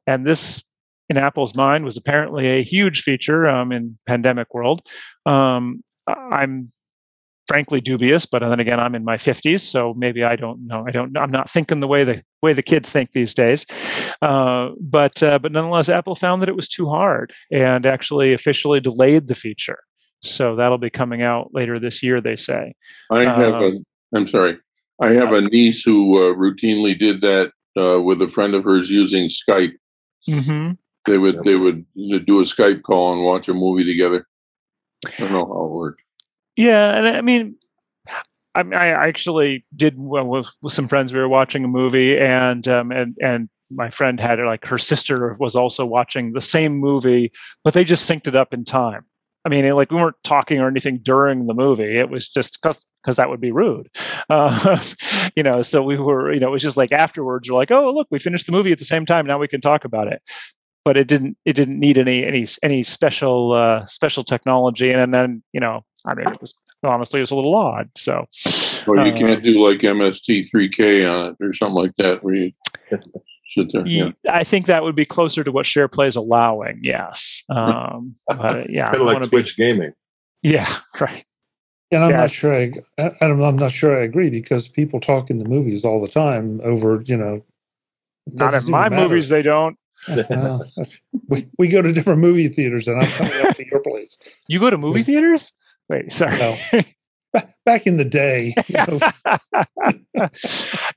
And 0.07 0.27
this 0.27 0.63
in 1.09 1.17
Apple's 1.17 1.55
mind 1.55 1.85
was 1.85 1.97
apparently 1.97 2.47
a 2.47 2.63
huge 2.63 3.03
feature 3.03 3.49
um, 3.49 3.73
in 3.73 3.99
pandemic 4.07 4.55
world. 4.55 4.83
Um, 5.27 5.83
I'm 6.07 6.73
frankly 7.47 7.81
dubious, 7.81 8.25
but 8.25 8.41
then 8.41 8.61
again, 8.61 8.81
I'm 8.81 8.95
in 8.95 9.05
my 9.05 9.17
50s, 9.17 9.61
so 9.61 9.95
maybe 9.95 10.25
I 10.25 10.37
don't 10.37 10.67
know. 10.67 10.85
I 10.87 10.91
don't. 10.91 11.17
I'm 11.19 11.31
not 11.31 11.51
thinking 11.51 11.81
the 11.81 11.89
way 11.89 12.05
the 12.05 12.23
way 12.43 12.53
the 12.53 12.63
kids 12.63 12.91
think 12.91 13.13
these 13.13 13.35
days. 13.35 13.67
Uh, 14.23 14.71
but 14.81 15.23
uh, 15.23 15.39
but 15.39 15.53
nonetheless, 15.53 15.89
Apple 15.89 16.15
found 16.15 16.43
that 16.43 16.49
it 16.49 16.57
was 16.57 16.69
too 16.69 16.89
hard 16.89 17.33
and 17.51 17.85
actually 17.85 18.33
officially 18.33 18.81
delayed 18.81 19.29
the 19.29 19.35
feature. 19.35 19.79
So 20.23 20.57
that'll 20.57 20.79
be 20.79 20.91
coming 20.91 21.23
out 21.23 21.51
later 21.53 21.79
this 21.79 22.03
year. 22.03 22.21
They 22.21 22.37
say. 22.37 22.75
I 23.11 23.25
have 23.25 23.55
um, 23.55 23.63
a. 23.63 24.17
I'm 24.17 24.29
sorry. 24.29 24.59
I 25.01 25.11
have 25.11 25.33
a 25.33 25.41
niece 25.41 25.83
who 25.83 26.17
uh, 26.19 26.35
routinely 26.35 26.97
did 26.97 27.23
that 27.23 27.53
uh, 27.77 28.01
with 28.01 28.23
a 28.23 28.29
friend 28.29 28.55
of 28.55 28.65
hers 28.65 28.89
using 28.89 29.27
Skype. 29.27 29.73
Mm-hmm. 30.29 30.73
They 31.07 31.19
would 31.19 31.43
they 31.43 31.55
would 31.55 31.85
do 31.95 32.39
a 32.39 32.43
Skype 32.43 32.83
call 32.83 33.13
and 33.13 33.25
watch 33.25 33.49
a 33.49 33.55
movie 33.55 33.85
together. 33.85 34.27
I 35.07 35.11
don't 35.19 35.33
know 35.33 35.47
how 35.47 35.65
it 35.65 35.71
worked. 35.71 36.03
Yeah, 36.57 36.97
and 36.97 37.09
I 37.09 37.21
mean, 37.23 37.57
I, 38.55 38.61
I 38.61 38.87
actually 39.09 39.65
did 39.75 39.95
well, 39.99 40.27
with, 40.27 40.49
with 40.61 40.73
some 40.73 40.89
friends. 40.89 41.13
We 41.13 41.19
were 41.19 41.29
watching 41.29 41.65
a 41.65 41.69
movie, 41.69 42.19
and 42.19 42.67
um, 42.69 42.93
and 42.93 43.17
and 43.21 43.49
my 43.71 43.91
friend 43.91 44.21
had 44.21 44.39
like 44.41 44.67
her 44.67 44.79
sister 44.79 45.37
was 45.41 45.57
also 45.57 45.87
watching 45.87 46.33
the 46.33 46.41
same 46.41 46.75
movie, 46.75 47.33
but 47.65 47.75
they 47.75 47.85
just 47.85 48.09
synced 48.09 48.29
it 48.29 48.37
up 48.37 48.53
in 48.53 48.65
time. 48.65 49.05
I 49.45 49.49
mean, 49.49 49.69
like 49.75 49.91
we 49.91 49.97
weren't 49.97 50.23
talking 50.23 50.61
or 50.61 50.69
anything 50.69 50.99
during 50.99 51.47
the 51.47 51.55
movie. 51.55 51.97
It 51.97 52.11
was 52.11 52.29
just 52.29 52.59
because 52.63 52.85
because 53.03 53.17
that 53.17 53.29
would 53.29 53.41
be 53.41 53.53
rude, 53.53 53.89
uh, 54.31 54.83
you 55.37 55.43
know. 55.43 55.63
So 55.63 55.83
we 55.83 55.97
were, 55.97 56.33
you 56.33 56.41
know, 56.41 56.49
it 56.49 56.53
was 56.53 56.63
just 56.63 56.77
like 56.77 56.93
afterwards, 56.93 57.49
you're 57.49 57.57
like, 57.57 57.71
oh, 57.71 57.91
look, 57.91 58.09
we 58.11 58.19
finished 58.19 58.47
the 58.47 58.53
movie 58.53 58.73
at 58.73 58.79
the 58.79 58.85
same 58.85 59.07
time. 59.07 59.27
Now 59.27 59.39
we 59.39 59.49
can 59.49 59.61
talk 59.61 59.85
about 59.85 60.09
it 60.09 60.23
but 60.85 60.97
it 60.97 61.07
didn't 61.07 61.37
it 61.45 61.55
didn't 61.55 61.79
need 61.79 61.99
any 61.99 62.25
any 62.25 62.47
any 62.63 62.83
special 62.83 63.53
uh, 63.53 63.85
special 63.87 64.25
technology. 64.25 64.91
And 64.91 65.13
then 65.13 65.43
you 65.53 65.61
know, 65.61 65.85
I 66.05 66.15
mean, 66.15 66.29
it 66.29 66.41
was 66.41 66.55
honestly 66.83 67.21
it 67.21 67.23
was 67.23 67.31
a 67.31 67.37
little 67.37 67.55
odd. 67.55 67.91
So, 67.97 68.27
well, 68.87 69.07
you 69.07 69.15
uh, 69.15 69.19
can't 69.19 69.43
do 69.43 69.65
like 69.65 69.81
MST3K 69.81 71.11
on 71.11 71.31
it 71.31 71.37
or 71.45 71.53
something 71.53 71.75
like 71.75 71.95
that, 71.97 72.23
where 72.25 72.35
you 72.35 72.53
sit 73.55 73.73
there. 73.73 73.87
Yeah. 73.87 74.11
I 74.29 74.45
think 74.45 74.67
that 74.67 74.83
would 74.83 74.97
be 74.97 75.05
closer 75.05 75.45
to 75.45 75.53
what 75.53 75.67
SharePlay 75.67 76.09
is 76.09 76.17
allowing. 76.17 76.81
Yes, 76.83 77.45
um, 77.51 78.15
but 78.27 78.71
yeah, 78.71 78.91
kind 78.91 78.97
of 78.97 79.07
like 79.07 79.23
Twitch 79.29 79.57
be, 79.57 79.65
gaming. 79.65 79.93
Yeah, 80.43 80.79
right. 81.01 81.25
And 81.93 82.05
I'm 82.05 82.11
yeah. 82.11 82.17
not 82.17 82.31
sure. 82.31 82.55
I, 82.55 82.73
I'm, 83.21 83.43
I'm 83.43 83.57
not 83.57 83.73
sure 83.73 83.97
I 83.99 84.03
agree 84.03 84.31
because 84.31 84.67
people 84.67 84.99
talk 84.99 85.31
in 85.31 85.39
the 85.39 85.45
movies 85.45 85.85
all 85.85 86.01
the 86.01 86.09
time 86.09 86.61
over, 86.65 87.03
you 87.05 87.17
know. 87.17 87.45
Not 88.33 88.55
in 88.55 88.71
my 88.71 88.89
matter. 88.89 89.03
movies, 89.09 89.29
they 89.29 89.43
don't 89.43 89.77
well, 90.31 90.65
we, 91.29 91.49
we 91.59 91.69
go 91.69 91.81
to 91.81 91.93
different 91.93 92.21
movie 92.21 92.49
theaters, 92.49 92.89
and 92.89 93.01
I'm 93.01 93.11
coming 93.13 93.47
up 93.47 93.57
to 93.57 93.67
your 93.67 93.81
place. 93.81 94.19
You 94.49 94.59
go 94.59 94.71
to 94.71 94.79
movie 94.79 95.03
theaters? 95.03 95.53
Wait, 95.89 96.13
sorry. 96.13 96.39
No. 96.39 96.59
Back 97.65 97.87
in 97.87 97.97
the 97.97 98.05
day, 98.05 98.55
you 98.67 98.75
know. 98.75 100.29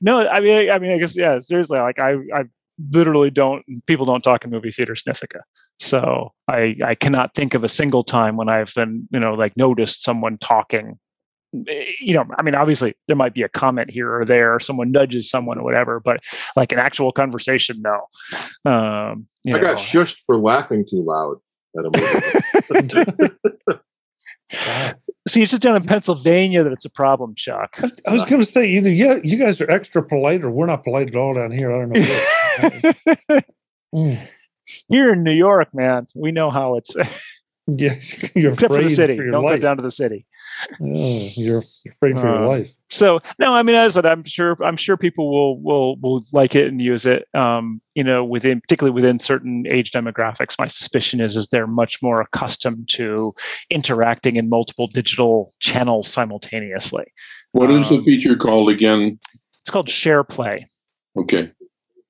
no, 0.00 0.28
I 0.28 0.40
mean, 0.40 0.70
I 0.70 0.78
mean, 0.78 0.92
I 0.92 0.98
guess, 0.98 1.16
yeah. 1.16 1.38
Seriously, 1.38 1.78
like 1.78 1.98
I, 2.00 2.14
I 2.34 2.44
literally 2.90 3.30
don't. 3.30 3.64
People 3.86 4.06
don't 4.06 4.22
talk 4.22 4.44
in 4.44 4.50
movie 4.50 4.70
theaters 4.70 5.02
in 5.06 5.10
Ithaca, 5.10 5.40
so 5.78 6.32
I, 6.48 6.76
I 6.84 6.94
cannot 6.94 7.34
think 7.34 7.54
of 7.54 7.64
a 7.64 7.68
single 7.68 8.04
time 8.04 8.36
when 8.36 8.48
I've 8.48 8.72
been, 8.74 9.08
you 9.10 9.20
know, 9.20 9.34
like 9.34 9.56
noticed 9.56 10.02
someone 10.02 10.38
talking 10.38 10.98
you 11.52 12.14
know, 12.14 12.24
I 12.38 12.42
mean, 12.42 12.54
obviously 12.54 12.94
there 13.06 13.16
might 13.16 13.34
be 13.34 13.42
a 13.42 13.48
comment 13.48 13.90
here 13.90 14.12
or 14.12 14.24
there, 14.24 14.58
someone 14.60 14.90
nudges 14.90 15.30
someone 15.30 15.58
or 15.58 15.64
whatever, 15.64 16.00
but 16.00 16.20
like 16.54 16.72
an 16.72 16.78
actual 16.78 17.12
conversation, 17.12 17.82
no. 17.82 17.94
Um, 18.70 19.26
I 19.46 19.52
know. 19.52 19.60
got 19.60 19.76
shushed 19.76 20.20
for 20.26 20.38
laughing 20.38 20.84
too 20.88 21.04
loud 21.04 21.36
at 21.78 21.84
a 21.84 21.90
movie. 23.68 23.80
See, 25.28 25.42
it's 25.42 25.50
just 25.50 25.62
down 25.62 25.74
in 25.76 25.84
Pennsylvania 25.84 26.62
that 26.62 26.72
it's 26.72 26.84
a 26.84 26.90
problem, 26.90 27.34
Chuck. 27.36 27.80
I 28.06 28.12
was 28.12 28.24
going 28.24 28.40
to 28.40 28.46
say 28.46 28.68
either 28.68 28.90
yeah, 28.90 29.18
you 29.24 29.36
guys 29.36 29.60
are 29.60 29.68
extra 29.68 30.02
polite, 30.04 30.44
or 30.44 30.50
we're 30.50 30.66
not 30.66 30.84
polite 30.84 31.08
at 31.08 31.16
all 31.16 31.34
down 31.34 31.50
here. 31.50 31.74
I 31.74 31.80
don't 31.80 31.90
know. 31.90 32.24
Here 34.88 35.12
in 35.12 35.22
New 35.22 35.32
York, 35.32 35.68
man, 35.72 36.06
we 36.14 36.32
know 36.32 36.50
how 36.50 36.76
it's. 36.76 36.96
yeah, 37.66 37.94
you're 38.34 38.52
except 38.52 38.72
for 38.72 38.82
the 38.82 38.90
city. 38.90 39.16
Don't 39.16 39.44
life. 39.44 39.60
go 39.60 39.62
down 39.62 39.76
to 39.76 39.82
the 39.82 39.90
city. 39.90 40.26
Oh, 40.82 41.28
you're 41.36 41.62
afraid 41.88 42.18
for 42.18 42.28
uh, 42.28 42.38
your 42.38 42.48
life. 42.48 42.72
So 42.88 43.20
no, 43.38 43.54
I 43.54 43.62
mean, 43.62 43.76
as 43.76 43.92
I 43.92 43.94
said, 43.96 44.06
I'm 44.06 44.24
sure 44.24 44.56
I'm 44.64 44.76
sure 44.76 44.96
people 44.96 45.30
will 45.30 45.60
will 45.60 45.96
will 46.00 46.22
like 46.32 46.54
it 46.54 46.68
and 46.68 46.80
use 46.80 47.06
it. 47.06 47.28
Um, 47.34 47.80
you 47.94 48.02
know, 48.02 48.24
within 48.24 48.60
particularly 48.60 48.94
within 48.94 49.20
certain 49.20 49.64
age 49.68 49.92
demographics. 49.92 50.58
My 50.58 50.66
suspicion 50.66 51.20
is 51.20 51.36
is 51.36 51.48
they're 51.48 51.66
much 51.66 52.02
more 52.02 52.20
accustomed 52.20 52.88
to 52.90 53.34
interacting 53.70 54.36
in 54.36 54.48
multiple 54.48 54.88
digital 54.88 55.52
channels 55.60 56.08
simultaneously. 56.08 57.04
What 57.52 57.70
is 57.70 57.88
um, 57.90 57.98
the 57.98 58.04
feature 58.04 58.36
called 58.36 58.68
again? 58.70 59.18
It's 59.62 59.70
called 59.70 59.88
Share 59.88 60.24
Play. 60.24 60.68
Okay 61.16 61.52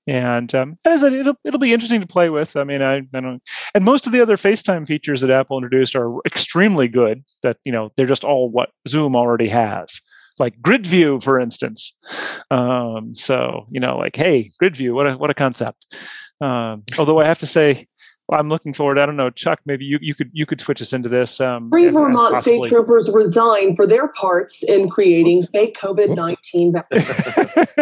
and 0.07 0.55
um, 0.55 0.79
as 0.85 1.03
I 1.03 1.09
it'll 1.09 1.35
it'll 1.45 1.61
be 1.61 1.73
interesting 1.73 2.01
to 2.01 2.07
play 2.07 2.31
with. 2.31 2.57
I 2.57 2.65
mean, 2.65 2.83
I, 2.83 2.97
I 2.97 3.21
don't, 3.21 3.43
and 3.75 3.85
most 3.85 4.07
of 4.07 4.13
the 4.13 4.21
other 4.21 4.37
FaceTime 4.37 4.87
features 4.87 5.21
that 5.21 5.31
Apple 5.31 5.57
introduced 5.57 5.97
are 5.97 6.21
extremely 6.25 6.89
good. 6.89 7.25
That 7.43 7.59
you 7.65 7.73
know, 7.73 7.91
they're 7.97 8.07
just 8.07 8.25
all 8.25 8.51
what 8.51 8.71
Zoom 8.87 9.17
already 9.17 9.49
has, 9.49 10.01
like 10.39 10.61
Grid 10.63 10.87
View, 10.87 11.21
for 11.21 11.41
instance. 11.41 11.95
Um, 12.51 13.15
so 13.15 13.67
you 13.71 13.81
know, 13.81 13.99
like, 13.99 14.17
hey, 14.17 14.53
Grid 14.59 14.77
View, 14.77 14.95
what 14.95 15.07
a 15.07 15.17
what 15.17 15.31
a 15.31 15.35
concept. 15.35 15.97
Um, 16.41 16.85
although 16.99 17.19
I 17.19 17.25
have 17.25 17.39
to 17.41 17.47
say, 17.47 17.89
I'm 18.33 18.49
looking 18.49 18.75
forward. 18.75 18.99
I 18.99 19.07
don't 19.07 19.17
know, 19.17 19.31
Chuck. 19.31 19.61
Maybe 19.67 19.85
you, 19.85 19.99
you 20.01 20.15
could 20.15 20.31
you 20.33 20.47
could 20.47 20.61
switch 20.61 20.83
us 20.83 20.93
into 20.93 21.09
this. 21.09 21.41
Um, 21.41 21.71
Three 21.71 21.89
Vermont 21.89 22.35
possibly... 22.35 22.69
state 22.69 22.77
troopers 22.77 23.11
resign 23.13 23.75
for 23.75 23.87
their 23.87 24.09
parts 24.09 24.63
in 24.63 24.89
creating 24.89 25.47
fake 25.53 25.77
COVID 25.77 26.15
nineteen. 26.15 26.73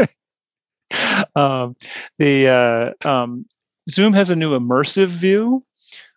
um, 1.34 1.76
the 2.18 2.48
uh, 3.04 3.08
um, 3.08 3.46
Zoom 3.90 4.12
has 4.12 4.30
a 4.30 4.36
new 4.36 4.58
immersive 4.58 5.08
view, 5.08 5.64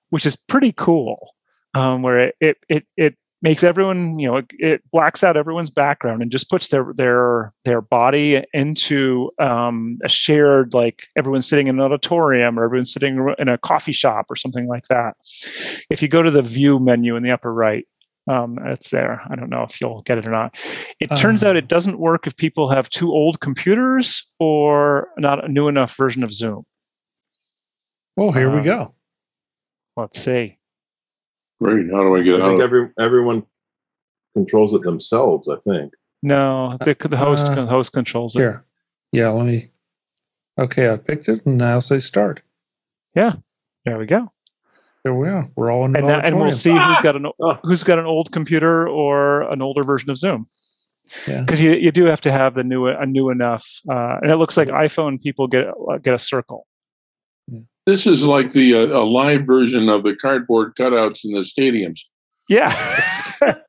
which 0.10 0.26
is 0.26 0.36
pretty 0.36 0.72
cool. 0.72 1.34
Um, 1.74 2.02
where 2.02 2.20
it, 2.20 2.36
it 2.40 2.58
it 2.70 2.88
it 2.96 3.16
makes 3.42 3.64
everyone 3.64 4.18
you 4.18 4.28
know 4.28 4.38
it, 4.38 4.46
it, 4.58 4.92
blacks 4.92 5.24
out 5.24 5.38
everyone's 5.38 5.70
background 5.70 6.22
and 6.22 6.32
just 6.32 6.50
puts 6.50 6.70
their 6.70 6.92
their 6.96 7.54
their 7.66 7.82
body 7.82 8.44
into 8.54 9.30
um, 9.40 10.00
a 10.04 10.10
shared 10.10 10.74
like 10.74 11.08
everyone's 11.16 11.48
sitting 11.48 11.68
in 11.68 11.76
an 11.76 11.82
auditorium 11.82 12.60
or 12.60 12.64
everyone's 12.64 12.92
sitting 12.92 13.34
in 13.38 13.50
a 13.50 13.58
coffee 13.58 13.92
shop 13.92 14.26
or 14.30 14.36
something 14.36 14.68
like 14.68 14.88
that 14.88 15.16
if 15.90 16.02
you 16.02 16.08
go 16.08 16.24
to 16.24 16.32
the 16.32 16.42
view 16.42 16.80
menu 16.80 17.16
in 17.16 17.24
the 17.24 17.32
upper 17.32 17.54
right 17.54 17.86
um, 18.28 18.58
it's 18.66 18.90
there 18.90 19.22
i 19.30 19.36
don't 19.36 19.50
know 19.50 19.64
if 19.64 19.80
you'll 19.80 20.02
get 20.04 20.18
it 20.18 20.28
or 20.28 20.32
not 20.32 20.56
it 21.00 21.12
uh, 21.12 21.18
turns 21.18 21.44
out 21.44 21.56
it 21.56 21.68
doesn't 21.68 22.00
work 22.00 22.28
if 22.28 22.36
people 22.36 22.70
have 22.70 22.90
two 22.90 23.12
old 23.12 23.40
computers 23.40 24.32
or 24.40 25.10
not 25.18 25.44
a 25.44 25.48
new 25.48 25.68
enough 25.68 25.96
version 25.96 26.24
of 26.24 26.34
zoom 26.34 26.64
well 28.16 28.32
here 28.32 28.50
we 28.50 28.60
um, 28.60 28.64
go 28.64 28.96
let's 29.96 30.22
see 30.22 30.58
Great. 31.60 31.88
How 31.92 32.04
do 32.04 32.16
I 32.16 32.22
get 32.22 32.36
it? 32.36 32.42
I 32.42 32.50
think 32.50 32.62
every, 32.62 32.90
everyone 33.00 33.46
controls 34.36 34.74
it 34.74 34.84
themselves, 34.84 35.48
I 35.48 35.58
think. 35.58 35.94
No, 36.22 36.78
the, 36.82 36.96
the 37.00 37.18
host 37.18 37.46
uh, 37.46 37.66
host 37.68 37.94
controls 37.94 38.36
it. 38.36 38.40
Here. 38.40 38.66
Yeah, 39.12 39.30
let 39.30 39.46
me. 39.46 39.72
Okay, 40.60 40.92
I 40.92 40.98
picked 40.98 41.30
it 41.30 41.46
and 41.46 41.58
now 41.58 41.80
say 41.80 42.00
start. 42.00 42.42
Yeah, 43.16 43.34
there 43.86 43.98
we 43.98 44.06
go. 44.06 44.32
There 45.08 45.14
we 45.14 45.30
are. 45.30 45.50
We're 45.56 45.72
all 45.72 45.86
in 45.86 45.96
and, 45.96 46.10
that, 46.10 46.26
and 46.26 46.38
we'll 46.38 46.52
see 46.52 46.72
ah! 46.72 46.90
who's 46.90 47.00
got 47.00 47.16
an 47.16 47.28
oh. 47.42 47.58
who's 47.64 47.82
got 47.82 47.98
an 47.98 48.04
old 48.04 48.34
computer 48.34 48.90
or 48.90 49.44
an 49.44 49.62
older 49.62 49.86
version 49.86 50.10
of 50.10 50.18
Zoom. 50.18 50.48
Because 51.26 51.62
yeah. 51.62 51.72
you, 51.72 51.78
you 51.78 51.92
do 51.94 52.04
have 52.08 52.20
to 52.22 52.32
have 52.32 52.56
the 52.56 52.64
new 52.66 52.88
a 52.88 53.06
new 53.06 53.30
enough, 53.30 53.66
uh, 53.90 54.18
and 54.22 54.30
it 54.30 54.36
looks 54.36 54.58
like 54.58 54.68
iPhone 54.68 55.22
people 55.22 55.48
get 55.48 55.68
get 56.02 56.14
a 56.14 56.20
circle. 56.20 56.68
This 57.86 58.06
is 58.06 58.26
like 58.26 58.52
the 58.52 58.74
uh, 58.74 59.02
a 59.02 59.06
live 59.06 59.46
version 59.48 59.88
of 59.88 60.04
the 60.04 60.14
cardboard 60.14 60.76
cutouts 60.76 61.24
in 61.24 61.32
the 61.32 61.40
stadiums. 61.40 62.02
Yeah. 62.50 62.76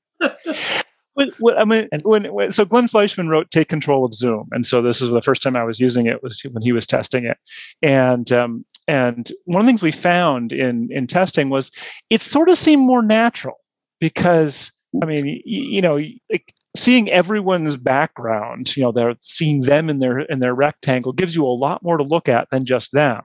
I 1.20 1.64
mean, 1.64 1.88
when, 2.02 2.24
when, 2.32 2.50
so 2.50 2.64
Glenn 2.64 2.88
Fleishman 2.88 3.28
wrote 3.28 3.50
"Take 3.50 3.68
Control 3.68 4.04
of 4.04 4.14
Zoom," 4.14 4.48
and 4.50 4.66
so 4.66 4.82
this 4.82 5.00
is 5.00 5.10
the 5.10 5.22
first 5.22 5.42
time 5.42 5.54
I 5.54 5.64
was 5.64 5.78
using 5.78 6.06
it 6.06 6.20
was 6.20 6.42
when 6.50 6.62
he 6.62 6.72
was 6.72 6.86
testing 6.86 7.24
it, 7.24 7.38
and 7.80 8.30
um, 8.32 8.64
and 8.88 9.30
one 9.44 9.60
of 9.60 9.66
the 9.66 9.68
things 9.68 9.82
we 9.82 9.92
found 9.92 10.52
in 10.52 10.88
in 10.90 11.06
testing 11.06 11.50
was 11.50 11.70
it 12.10 12.22
sort 12.22 12.48
of 12.48 12.58
seemed 12.58 12.82
more 12.82 13.02
natural 13.02 13.56
because 14.00 14.72
I 15.02 15.06
mean, 15.06 15.26
you, 15.26 15.40
you 15.44 15.82
know, 15.82 16.00
like 16.30 16.54
seeing 16.76 17.10
everyone's 17.10 17.76
background, 17.76 18.74
you 18.76 18.82
know, 18.82 18.90
they're 18.90 19.14
seeing 19.20 19.62
them 19.62 19.90
in 19.90 19.98
their 19.98 20.20
in 20.20 20.40
their 20.40 20.54
rectangle 20.54 21.12
gives 21.12 21.34
you 21.34 21.44
a 21.44 21.48
lot 21.48 21.82
more 21.82 21.98
to 21.98 22.02
look 22.02 22.28
at 22.28 22.48
than 22.50 22.64
just 22.64 22.92
them. 22.92 23.22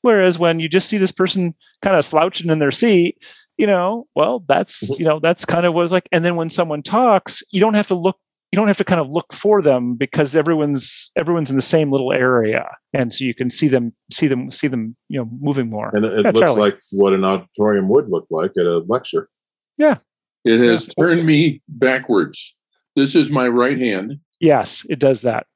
Whereas 0.00 0.38
when 0.38 0.58
you 0.58 0.68
just 0.68 0.88
see 0.88 0.98
this 0.98 1.12
person 1.12 1.54
kind 1.82 1.96
of 1.96 2.04
slouching 2.04 2.50
in 2.50 2.58
their 2.58 2.72
seat, 2.72 3.18
you 3.58 3.66
know, 3.66 4.06
well, 4.16 4.42
that's 4.48 4.84
mm-hmm. 4.84 4.94
you 4.98 5.04
know, 5.04 5.20
that's 5.20 5.44
kind 5.44 5.66
of 5.66 5.74
what 5.74 5.84
it's 5.84 5.92
like. 5.92 6.08
And 6.12 6.24
then 6.24 6.36
when 6.36 6.50
someone 6.50 6.82
talks, 6.82 7.42
you 7.52 7.60
don't 7.60 7.74
have 7.74 7.88
to 7.88 7.94
look 7.94 8.18
you 8.54 8.56
don't 8.56 8.68
have 8.68 8.76
to 8.76 8.84
kind 8.84 9.00
of 9.00 9.10
look 9.10 9.32
for 9.32 9.60
them 9.60 9.96
because 9.96 10.36
everyone's 10.36 11.10
everyone's 11.16 11.50
in 11.50 11.56
the 11.56 11.62
same 11.62 11.90
little 11.90 12.12
area 12.12 12.70
and 12.92 13.12
so 13.12 13.24
you 13.24 13.34
can 13.34 13.50
see 13.50 13.66
them 13.66 13.92
see 14.12 14.28
them 14.28 14.48
see 14.48 14.68
them 14.68 14.94
you 15.08 15.18
know 15.18 15.28
moving 15.40 15.68
more 15.68 15.90
and 15.92 16.04
it, 16.04 16.12
it 16.12 16.24
yeah, 16.24 16.30
looks 16.30 16.40
Charlie. 16.40 16.60
like 16.60 16.78
what 16.92 17.12
an 17.12 17.24
auditorium 17.24 17.88
would 17.88 18.08
look 18.08 18.28
like 18.30 18.52
at 18.56 18.64
a 18.64 18.78
lecture 18.86 19.28
yeah 19.76 19.96
it 20.44 20.60
has 20.60 20.86
yeah. 20.86 20.92
turned 20.96 21.26
me 21.26 21.62
backwards 21.66 22.54
this 22.94 23.16
is 23.16 23.28
my 23.28 23.48
right 23.48 23.80
hand 23.80 24.20
yes 24.38 24.86
it 24.88 25.00
does 25.00 25.22
that 25.22 25.48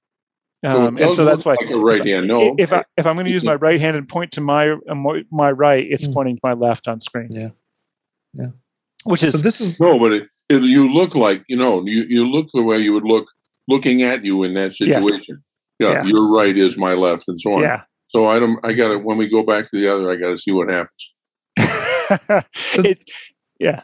um, 0.66 0.96
and 0.96 1.14
so 1.14 1.24
that's 1.24 1.44
why 1.44 1.52
like 1.52 1.70
a 1.70 1.76
right 1.76 2.04
hand. 2.04 2.26
No, 2.26 2.56
if 2.58 2.72
I 2.72 2.84
if 2.96 3.06
I'm 3.06 3.14
going 3.14 3.26
to 3.26 3.30
use 3.30 3.44
my 3.44 3.54
right 3.54 3.80
hand 3.80 3.96
and 3.96 4.08
point 4.08 4.32
to 4.32 4.40
my 4.40 4.74
my 5.30 5.52
right, 5.52 5.86
it's 5.88 6.08
mm. 6.08 6.12
pointing 6.12 6.34
to 6.34 6.40
my 6.42 6.54
left 6.54 6.88
on 6.88 7.00
screen. 7.00 7.28
Yeah, 7.30 7.50
yeah. 8.32 8.48
Which 9.04 9.22
is 9.22 9.34
so 9.34 9.38
this 9.38 9.60
is 9.60 9.78
no, 9.78 10.00
but 10.00 10.12
it, 10.14 10.28
it, 10.48 10.62
you 10.62 10.92
look 10.92 11.14
like 11.14 11.44
you 11.48 11.56
know 11.56 11.84
you 11.86 12.04
you 12.08 12.26
look 12.26 12.48
the 12.52 12.62
way 12.62 12.78
you 12.78 12.92
would 12.92 13.04
look 13.04 13.26
looking 13.68 14.02
at 14.02 14.24
you 14.24 14.42
in 14.44 14.54
that 14.54 14.74
situation. 14.74 15.24
Yes. 15.28 15.38
Yeah, 15.80 15.92
yeah, 15.92 16.04
your 16.04 16.34
right 16.34 16.56
is 16.56 16.76
my 16.76 16.94
left, 16.94 17.24
and 17.28 17.40
so 17.40 17.54
on. 17.54 17.62
Yeah. 17.62 17.82
So 18.08 18.26
I 18.26 18.38
don't. 18.38 18.58
I 18.64 18.72
got 18.72 18.88
to 18.88 18.98
when 18.98 19.16
we 19.16 19.28
go 19.28 19.44
back 19.44 19.70
to 19.70 19.80
the 19.80 19.92
other, 19.92 20.10
I 20.10 20.16
got 20.16 20.30
to 20.30 20.38
see 20.38 20.50
what 20.50 20.68
happens. 20.68 21.12
it, 22.74 23.08
yeah. 23.60 23.82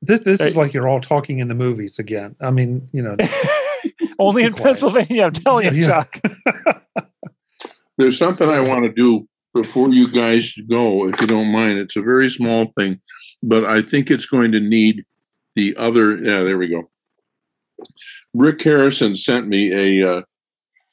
This 0.00 0.20
this 0.20 0.40
right. 0.40 0.50
is 0.50 0.56
like 0.56 0.72
you're 0.72 0.88
all 0.88 1.00
talking 1.00 1.40
in 1.40 1.48
the 1.48 1.54
movies 1.54 1.98
again. 1.98 2.36
I 2.40 2.50
mean, 2.50 2.88
you 2.92 3.02
know. 3.02 3.16
Only 4.18 4.44
in 4.44 4.52
quiet. 4.52 4.64
Pennsylvania, 4.64 5.24
I'm 5.24 5.32
telling 5.32 5.74
you, 5.74 5.86
yeah. 5.86 6.04
Chuck. 6.04 6.20
There's 7.98 8.18
something 8.18 8.48
I 8.48 8.60
want 8.60 8.84
to 8.84 8.92
do 8.92 9.28
before 9.52 9.88
you 9.90 10.10
guys 10.12 10.54
go, 10.68 11.08
if 11.08 11.20
you 11.20 11.26
don't 11.26 11.52
mind. 11.52 11.78
It's 11.78 11.96
a 11.96 12.02
very 12.02 12.28
small 12.28 12.72
thing, 12.78 13.00
but 13.42 13.64
I 13.64 13.82
think 13.82 14.10
it's 14.10 14.26
going 14.26 14.52
to 14.52 14.60
need 14.60 15.04
the 15.54 15.76
other. 15.76 16.16
Yeah, 16.16 16.42
there 16.42 16.58
we 16.58 16.68
go. 16.68 16.90
Rick 18.34 18.62
Harrison 18.62 19.16
sent 19.16 19.48
me 19.48 19.72
a, 20.00 20.18
uh, 20.18 20.22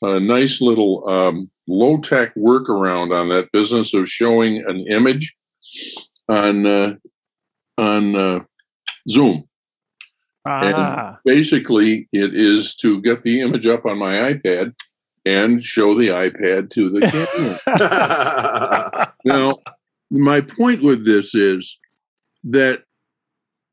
a 0.01 0.19
nice 0.19 0.61
little 0.61 1.07
um, 1.07 1.49
low 1.67 1.99
tech 1.99 2.33
workaround 2.35 3.17
on 3.17 3.29
that 3.29 3.51
business 3.51 3.93
of 3.93 4.09
showing 4.09 4.63
an 4.67 4.85
image 4.87 5.35
on 6.27 6.65
uh, 6.65 6.95
on 7.77 8.15
uh, 8.15 8.39
Zoom. 9.09 9.47
Ah. 10.45 10.61
And 10.61 11.17
basically, 11.23 12.07
it 12.11 12.33
is 12.33 12.75
to 12.77 13.01
get 13.01 13.23
the 13.23 13.41
image 13.41 13.67
up 13.67 13.85
on 13.85 13.97
my 13.97 14.33
iPad 14.33 14.73
and 15.25 15.63
show 15.63 15.93
the 15.95 16.07
iPad 16.07 16.71
to 16.71 16.89
the 16.89 17.01
camera. 17.67 19.13
now, 19.23 19.57
my 20.09 20.41
point 20.41 20.81
with 20.81 21.05
this 21.05 21.35
is 21.35 21.77
that 22.43 22.83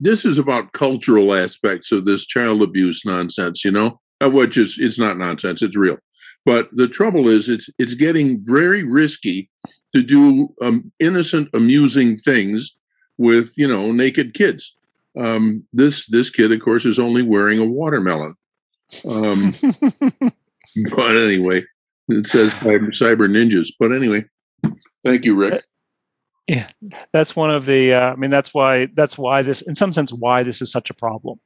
this 0.01 0.25
is 0.25 0.39
about 0.39 0.73
cultural 0.73 1.35
aspects 1.35 1.93
of 1.93 2.05
this 2.05 2.27
child 2.27 2.63
abuse 2.63 3.05
nonsense, 3.05 3.65
you 3.65 3.71
know, 3.71 4.01
uh, 4.23 4.31
which 4.31 4.57
is 4.57 4.79
it's 4.79 4.99
not 4.99 5.19
nonsense, 5.19 5.63
it's 5.63 5.77
real. 5.77 5.97
But 6.45 6.69
the 6.73 6.89
trouble 6.89 7.29
is, 7.29 7.49
it's 7.49 7.69
it's 7.79 7.95
getting 7.95 8.41
very 8.45 8.85
risky 8.85 9.51
to 9.95 10.03
do 10.03 10.55
um, 10.63 10.91
innocent, 10.99 11.49
amusing 11.53 12.19
things 12.19 12.77
with 13.19 13.53
you 13.57 13.67
know 13.67 13.93
naked 13.93 14.35
kids. 14.35 14.77
Um, 15.19 15.65
this 15.73 16.07
this 16.07 16.31
kid, 16.31 16.53
of 16.53 16.61
course, 16.61 16.85
is 16.87 16.99
only 16.99 17.23
wearing 17.23 17.59
a 17.59 17.67
watermelon. 17.67 18.35
Um, 19.07 19.53
but 20.95 21.17
anyway, 21.17 21.65
it 22.09 22.27
says 22.27 22.55
cyber 22.55 23.29
ninjas. 23.29 23.69
But 23.79 23.93
anyway, 23.93 24.25
thank 25.05 25.25
you, 25.25 25.35
Rick. 25.35 25.65
Yeah, 26.49 26.69
that's 27.13 27.37
one 27.37 27.51
of 27.51 27.67
the. 27.67 27.93
Uh, 27.93 28.13
I 28.13 28.17
mean, 28.17 28.31
that's 28.31 28.55
why 28.55 28.87
that's 28.95 29.19
why 29.19 29.43
this, 29.43 29.61
in 29.63 29.75
some 29.75 29.93
sense, 29.93 30.13
why 30.13 30.43
this 30.43 30.63
is 30.63 30.73
such 30.73 30.91
a 30.91 30.95
problem. 30.95 31.39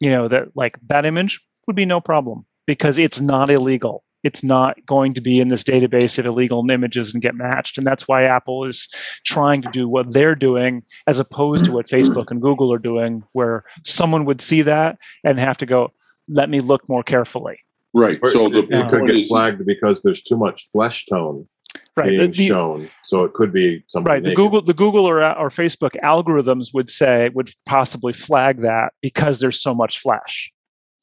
You 0.00 0.10
know 0.10 0.28
that 0.28 0.48
like 0.56 0.78
that 0.88 1.06
image 1.06 1.40
would 1.66 1.76
be 1.76 1.84
no 1.84 2.00
problem 2.00 2.46
because 2.66 2.98
it's 2.98 3.20
not 3.20 3.50
illegal 3.50 4.04
it's 4.22 4.42
not 4.42 4.76
going 4.86 5.14
to 5.14 5.20
be 5.20 5.40
in 5.40 5.48
this 5.48 5.64
database 5.64 6.18
of 6.18 6.26
illegal 6.26 6.68
images 6.70 7.12
and 7.12 7.22
get 7.22 7.34
matched. 7.34 7.78
And 7.78 7.86
that's 7.86 8.06
why 8.06 8.24
Apple 8.24 8.64
is 8.64 8.88
trying 9.24 9.62
to 9.62 9.70
do 9.70 9.88
what 9.88 10.12
they're 10.12 10.34
doing 10.34 10.82
as 11.06 11.18
opposed 11.18 11.64
to 11.66 11.72
what 11.72 11.86
Facebook 11.86 12.30
and 12.30 12.42
Google 12.42 12.72
are 12.72 12.78
doing, 12.78 13.22
where 13.32 13.64
someone 13.84 14.24
would 14.26 14.42
see 14.42 14.62
that 14.62 14.98
and 15.24 15.38
have 15.38 15.58
to 15.58 15.66
go, 15.66 15.92
let 16.28 16.50
me 16.50 16.60
look 16.60 16.88
more 16.88 17.02
carefully. 17.02 17.58
Right. 17.92 18.20
So 18.30 18.48
the, 18.48 18.66
it, 18.70 18.88
could 18.88 19.06
get 19.06 19.26
flagged 19.26 19.66
because 19.66 20.02
there's 20.02 20.22
too 20.22 20.36
much 20.36 20.68
flesh 20.70 21.06
tone 21.06 21.48
right. 21.96 22.08
being 22.08 22.30
the, 22.30 22.48
shown. 22.48 22.90
So 23.04 23.24
it 23.24 23.32
could 23.32 23.52
be 23.52 23.84
something. 23.88 24.10
Right. 24.10 24.22
The 24.22 24.34
Google, 24.34 24.62
the 24.62 24.74
Google 24.74 25.06
or, 25.06 25.22
or 25.22 25.48
Facebook 25.48 25.92
algorithms 26.02 26.68
would 26.74 26.90
say 26.90 27.30
would 27.34 27.50
possibly 27.66 28.12
flag 28.12 28.62
that 28.62 28.92
because 29.00 29.40
there's 29.40 29.60
so 29.60 29.74
much 29.74 29.98
flash. 29.98 30.52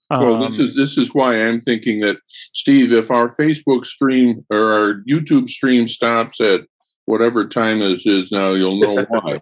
Well, 0.10 0.40
this 0.48 0.58
um, 0.58 0.66
is 0.66 0.76
this 0.76 0.98
is 0.98 1.14
why 1.14 1.36
I'm 1.36 1.60
thinking 1.60 2.00
that 2.00 2.18
Steve, 2.54 2.94
if 2.94 3.12
our 3.12 3.28
Facebook 3.28 3.86
stream 3.86 4.46
or 4.50 4.72
our 4.72 5.04
YouTube 5.10 5.50
stream 5.50 5.88
stops 5.88 6.40
at 6.40 6.62
whatever 7.06 7.46
time 7.48 7.80
this 7.80 8.06
is 8.06 8.32
now, 8.32 8.54
you'll 8.54 8.80
know 8.80 9.06
why. 9.10 9.42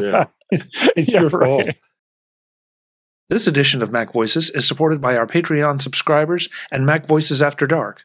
yeah, 0.00 0.26
it's 0.50 1.12
your 1.12 1.30
fault. 1.30 1.68
This 3.28 3.46
edition 3.46 3.82
of 3.82 3.92
Mac 3.92 4.12
Voices 4.12 4.50
is 4.50 4.66
supported 4.66 5.00
by 5.00 5.16
our 5.16 5.26
Patreon 5.26 5.80
subscribers 5.80 6.48
and 6.72 6.86
Mac 6.86 7.06
Voices 7.06 7.42
After 7.42 7.68
Dark. 7.68 8.04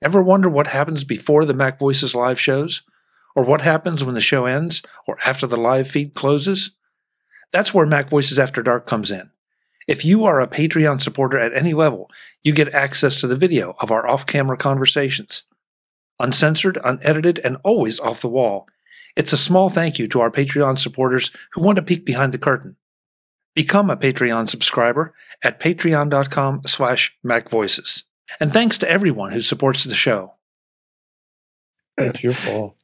Ever 0.00 0.22
wonder 0.22 0.48
what 0.48 0.68
happens 0.68 1.04
before 1.04 1.44
the 1.44 1.54
Mac 1.54 1.78
Voices 1.78 2.14
live 2.14 2.38
shows? 2.40 2.82
Or 3.34 3.44
what 3.44 3.60
happens 3.60 4.02
when 4.02 4.14
the 4.14 4.20
show 4.20 4.46
ends 4.46 4.82
or 5.06 5.18
after 5.24 5.46
the 5.46 5.56
live 5.56 5.88
feed 5.88 6.14
closes? 6.14 6.72
That's 7.52 7.72
where 7.72 7.86
Mac 7.86 8.10
Voices 8.10 8.38
After 8.38 8.62
Dark 8.62 8.86
comes 8.86 9.10
in. 9.10 9.30
If 9.86 10.04
you 10.04 10.24
are 10.24 10.40
a 10.40 10.46
Patreon 10.46 11.00
supporter 11.00 11.38
at 11.38 11.54
any 11.54 11.72
level, 11.72 12.10
you 12.42 12.52
get 12.52 12.74
access 12.74 13.16
to 13.16 13.26
the 13.26 13.36
video 13.36 13.74
of 13.80 13.90
our 13.90 14.06
off 14.06 14.26
camera 14.26 14.56
conversations. 14.56 15.44
Uncensored, 16.20 16.78
unedited, 16.84 17.38
and 17.40 17.56
always 17.64 17.98
off 17.98 18.20
the 18.20 18.28
wall. 18.28 18.66
It's 19.16 19.32
a 19.32 19.38
small 19.38 19.70
thank 19.70 19.98
you 19.98 20.06
to 20.08 20.20
our 20.20 20.30
Patreon 20.30 20.78
supporters 20.78 21.30
who 21.52 21.62
want 21.62 21.76
to 21.76 21.82
peek 21.82 22.04
behind 22.04 22.32
the 22.32 22.38
curtain. 22.38 22.76
Become 23.54 23.90
a 23.90 23.96
Patreon 23.96 24.48
subscriber 24.48 25.14
at 25.42 25.58
patreon.com 25.58 26.62
slash 26.66 27.16
macvoices. 27.24 28.04
And 28.40 28.52
thanks 28.52 28.78
to 28.78 28.90
everyone 28.90 29.32
who 29.32 29.40
supports 29.40 29.84
the 29.84 29.94
show. 29.94 30.34
That's 31.96 32.22
your 32.22 32.34
fault. 32.34 32.76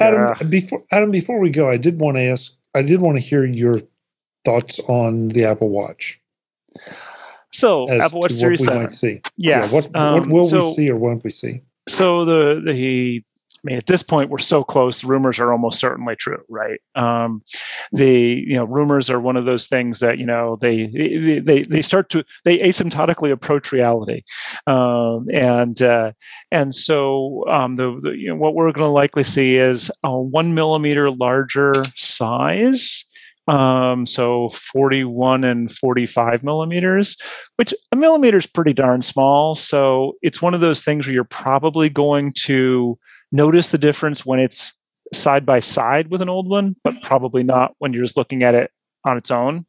Adam, 0.00 0.34
yeah. 0.40 0.46
before 0.46 0.84
Adam, 0.90 1.10
before 1.10 1.38
we 1.38 1.50
go, 1.50 1.70
I 1.70 1.76
did 1.76 2.00
want 2.00 2.16
to 2.16 2.22
ask 2.22 2.52
I 2.74 2.82
did 2.82 3.00
want 3.00 3.16
to 3.16 3.22
hear 3.22 3.44
your 3.44 3.80
thoughts 4.44 4.80
on 4.80 5.28
the 5.28 5.44
Apple 5.44 5.68
Watch. 5.68 6.20
So 7.50 7.88
Apple 7.88 8.20
Watch 8.20 8.32
Series 8.32 8.64
Seven. 8.64 8.88
Yes. 8.92 9.22
Yeah, 9.36 9.68
what, 9.68 9.96
um, 9.96 10.14
what 10.14 10.28
will 10.28 10.48
so, 10.48 10.68
we 10.68 10.74
see 10.74 10.90
or 10.90 10.96
won't 10.96 11.22
we 11.22 11.30
see? 11.30 11.62
So 11.88 12.24
the 12.24 12.60
the 12.64 13.22
I 13.64 13.66
mean, 13.66 13.76
at 13.78 13.86
this 13.86 14.02
point, 14.02 14.28
we're 14.28 14.38
so 14.38 14.62
close. 14.62 15.04
Rumors 15.04 15.38
are 15.38 15.50
almost 15.50 15.80
certainly 15.80 16.16
true, 16.16 16.42
right? 16.50 16.80
Um, 16.94 17.42
the 17.92 18.44
you 18.46 18.56
know 18.56 18.64
rumors 18.64 19.08
are 19.08 19.20
one 19.20 19.36
of 19.36 19.46
those 19.46 19.66
things 19.66 20.00
that 20.00 20.18
you 20.18 20.26
know 20.26 20.56
they 20.60 20.86
they 20.86 21.38
they, 21.38 21.62
they 21.62 21.82
start 21.82 22.10
to 22.10 22.24
they 22.44 22.58
asymptotically 22.58 23.30
approach 23.30 23.72
reality, 23.72 24.22
um, 24.66 25.26
and 25.32 25.80
uh, 25.80 26.12
and 26.50 26.74
so 26.74 27.44
um, 27.48 27.76
the, 27.76 27.98
the 28.02 28.10
you 28.10 28.28
know, 28.28 28.36
what 28.36 28.54
we're 28.54 28.70
going 28.72 28.86
to 28.86 28.92
likely 28.92 29.24
see 29.24 29.56
is 29.56 29.90
a 30.02 30.18
one 30.18 30.54
millimeter 30.54 31.10
larger 31.10 31.84
size 31.96 33.06
um, 33.46 34.06
so 34.06 34.48
41 34.50 35.44
and 35.44 35.70
45 35.70 36.42
millimeters, 36.42 37.16
which 37.56 37.74
a 37.92 37.96
millimeter 37.96 38.38
is 38.38 38.46
pretty 38.46 38.72
darn 38.72 39.02
small. 39.02 39.54
So 39.54 40.14
it's 40.22 40.40
one 40.40 40.54
of 40.54 40.60
those 40.60 40.82
things 40.82 41.06
where 41.06 41.14
you're 41.14 41.24
probably 41.24 41.90
going 41.90 42.32
to 42.44 42.98
notice 43.34 43.70
the 43.70 43.78
difference 43.78 44.24
when 44.24 44.38
it's 44.38 44.72
side 45.12 45.44
by 45.44 45.60
side 45.60 46.08
with 46.08 46.22
an 46.22 46.28
old 46.28 46.48
one, 46.48 46.76
but 46.84 47.02
probably 47.02 47.42
not 47.42 47.74
when 47.78 47.92
you're 47.92 48.04
just 48.04 48.16
looking 48.16 48.44
at 48.44 48.54
it 48.54 48.70
on 49.04 49.16
its 49.16 49.30
own. 49.30 49.66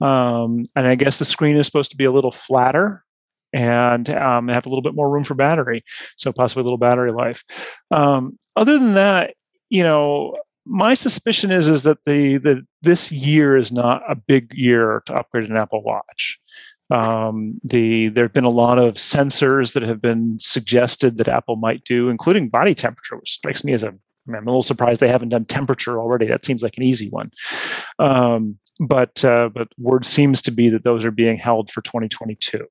Um, 0.00 0.64
and 0.76 0.86
I 0.86 0.94
guess 0.94 1.18
the 1.18 1.24
screen 1.24 1.56
is 1.56 1.66
supposed 1.66 1.90
to 1.90 1.96
be 1.96 2.04
a 2.04 2.12
little 2.12 2.32
flatter 2.32 3.04
and 3.52 4.08
um, 4.10 4.48
have 4.48 4.64
a 4.64 4.68
little 4.68 4.82
bit 4.82 4.94
more 4.94 5.10
room 5.10 5.24
for 5.24 5.34
battery, 5.34 5.84
so 6.16 6.32
possibly 6.32 6.62
a 6.62 6.64
little 6.64 6.78
battery 6.78 7.12
life. 7.12 7.44
Um, 7.90 8.38
other 8.56 8.78
than 8.78 8.94
that, 8.94 9.34
you 9.70 9.82
know, 9.82 10.36
my 10.64 10.94
suspicion 10.94 11.52
is 11.52 11.68
is 11.68 11.82
that 11.82 11.98
the 12.06 12.38
the 12.38 12.62
this 12.82 13.12
year 13.12 13.56
is 13.56 13.70
not 13.70 14.02
a 14.08 14.14
big 14.14 14.52
year 14.54 15.02
to 15.06 15.14
upgrade 15.14 15.48
an 15.50 15.56
Apple 15.56 15.82
Watch. 15.82 16.38
Um, 16.90 17.60
the 17.64 18.08
there 18.08 18.24
have 18.24 18.32
been 18.32 18.44
a 18.44 18.50
lot 18.50 18.78
of 18.78 18.94
sensors 18.94 19.72
that 19.72 19.82
have 19.82 20.02
been 20.02 20.36
suggested 20.38 21.16
that 21.18 21.28
Apple 21.28 21.56
might 21.56 21.84
do, 21.84 22.08
including 22.08 22.48
body 22.48 22.74
temperature, 22.74 23.16
which 23.16 23.32
strikes 23.32 23.64
me 23.64 23.72
as 23.72 23.82
a 23.82 23.94
I'm 24.28 24.34
a 24.34 24.38
little 24.40 24.62
surprised 24.62 25.00
they 25.00 25.08
haven't 25.08 25.28
done 25.30 25.44
temperature 25.44 25.98
already. 25.98 26.26
That 26.26 26.44
seems 26.44 26.62
like 26.62 26.76
an 26.76 26.82
easy 26.82 27.10
one. 27.10 27.30
Um, 27.98 28.58
but 28.80 29.24
uh, 29.24 29.50
but 29.52 29.68
word 29.78 30.06
seems 30.06 30.42
to 30.42 30.50
be 30.50 30.68
that 30.70 30.84
those 30.84 31.04
are 31.04 31.10
being 31.10 31.36
held 31.36 31.70
for 31.70 31.82
2022. 31.82 32.66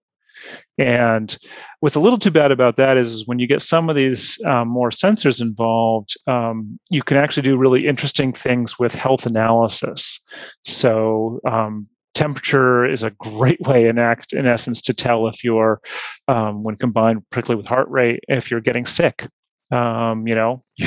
And 0.78 1.38
what's 1.80 1.96
a 1.96 2.00
little 2.00 2.18
too 2.18 2.32
bad 2.32 2.52
about 2.52 2.76
that 2.76 2.98
is, 2.98 3.12
is 3.12 3.28
when 3.28 3.40
you 3.40 3.48
get 3.48 3.62
some 3.62 3.90
of 3.90 3.96
these 3.96 4.42
um, 4.46 4.68
more 4.68 4.90
sensors 4.90 5.40
involved, 5.40 6.18
um, 6.28 6.80
you 6.90 7.02
can 7.04 7.18
actually 7.18 7.44
do 7.44 7.56
really 7.56 7.88
interesting 7.88 8.34
things 8.34 8.78
with 8.78 8.94
health 8.94 9.26
analysis. 9.26 10.20
So 10.64 11.40
um, 11.48 11.88
temperature 12.14 12.86
is 12.86 13.04
a 13.04 13.12
great 13.12 13.60
way 13.62 13.88
in 13.88 13.98
act 13.98 14.34
in 14.34 14.46
essence 14.46 14.82
to 14.82 14.94
tell 14.94 15.28
if 15.28 15.44
you're 15.44 15.82
um, 16.28 16.64
when 16.64 16.76
combined 16.76 17.24
particularly 17.30 17.62
with 17.62 17.68
heart 17.68 17.90
rate 17.90 18.20
if 18.28 18.50
you're 18.50 18.62
getting 18.62 18.86
sick. 18.86 19.28
Um, 19.72 20.28
you 20.28 20.36
know 20.36 20.64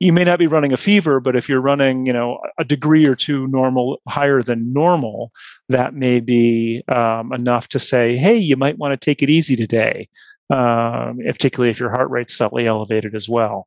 you 0.00 0.12
may 0.14 0.24
not 0.24 0.38
be 0.38 0.46
running 0.46 0.72
a 0.72 0.78
fever 0.78 1.20
but 1.20 1.36
if 1.36 1.46
you're 1.46 1.60
running 1.60 2.06
you 2.06 2.12
know 2.12 2.38
a 2.58 2.64
degree 2.64 3.04
or 3.06 3.14
two 3.14 3.48
normal 3.48 4.00
higher 4.08 4.40
than 4.40 4.72
normal 4.72 5.30
that 5.68 5.92
may 5.92 6.20
be 6.20 6.82
um, 6.88 7.34
enough 7.34 7.68
to 7.68 7.78
say 7.78 8.16
hey 8.16 8.36
you 8.36 8.56
might 8.56 8.78
want 8.78 8.98
to 8.98 9.04
take 9.04 9.22
it 9.22 9.28
easy 9.28 9.56
today 9.56 10.08
um, 10.48 11.18
particularly 11.26 11.70
if 11.70 11.78
your 11.78 11.90
heart 11.90 12.08
rate's 12.08 12.34
slightly 12.34 12.66
elevated 12.66 13.14
as 13.14 13.28
well 13.28 13.66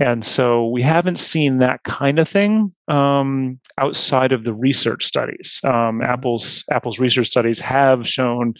and 0.00 0.24
so 0.24 0.66
we 0.66 0.80
haven't 0.80 1.18
seen 1.18 1.58
that 1.58 1.82
kind 1.82 2.18
of 2.18 2.26
thing 2.26 2.72
um, 2.88 3.60
outside 3.76 4.32
of 4.32 4.44
the 4.44 4.54
research 4.54 5.04
studies. 5.04 5.60
Um, 5.62 5.72
mm-hmm. 5.72 6.02
Apple's 6.02 6.64
Apple's 6.70 6.98
research 6.98 7.26
studies 7.26 7.60
have 7.60 8.08
shown, 8.08 8.54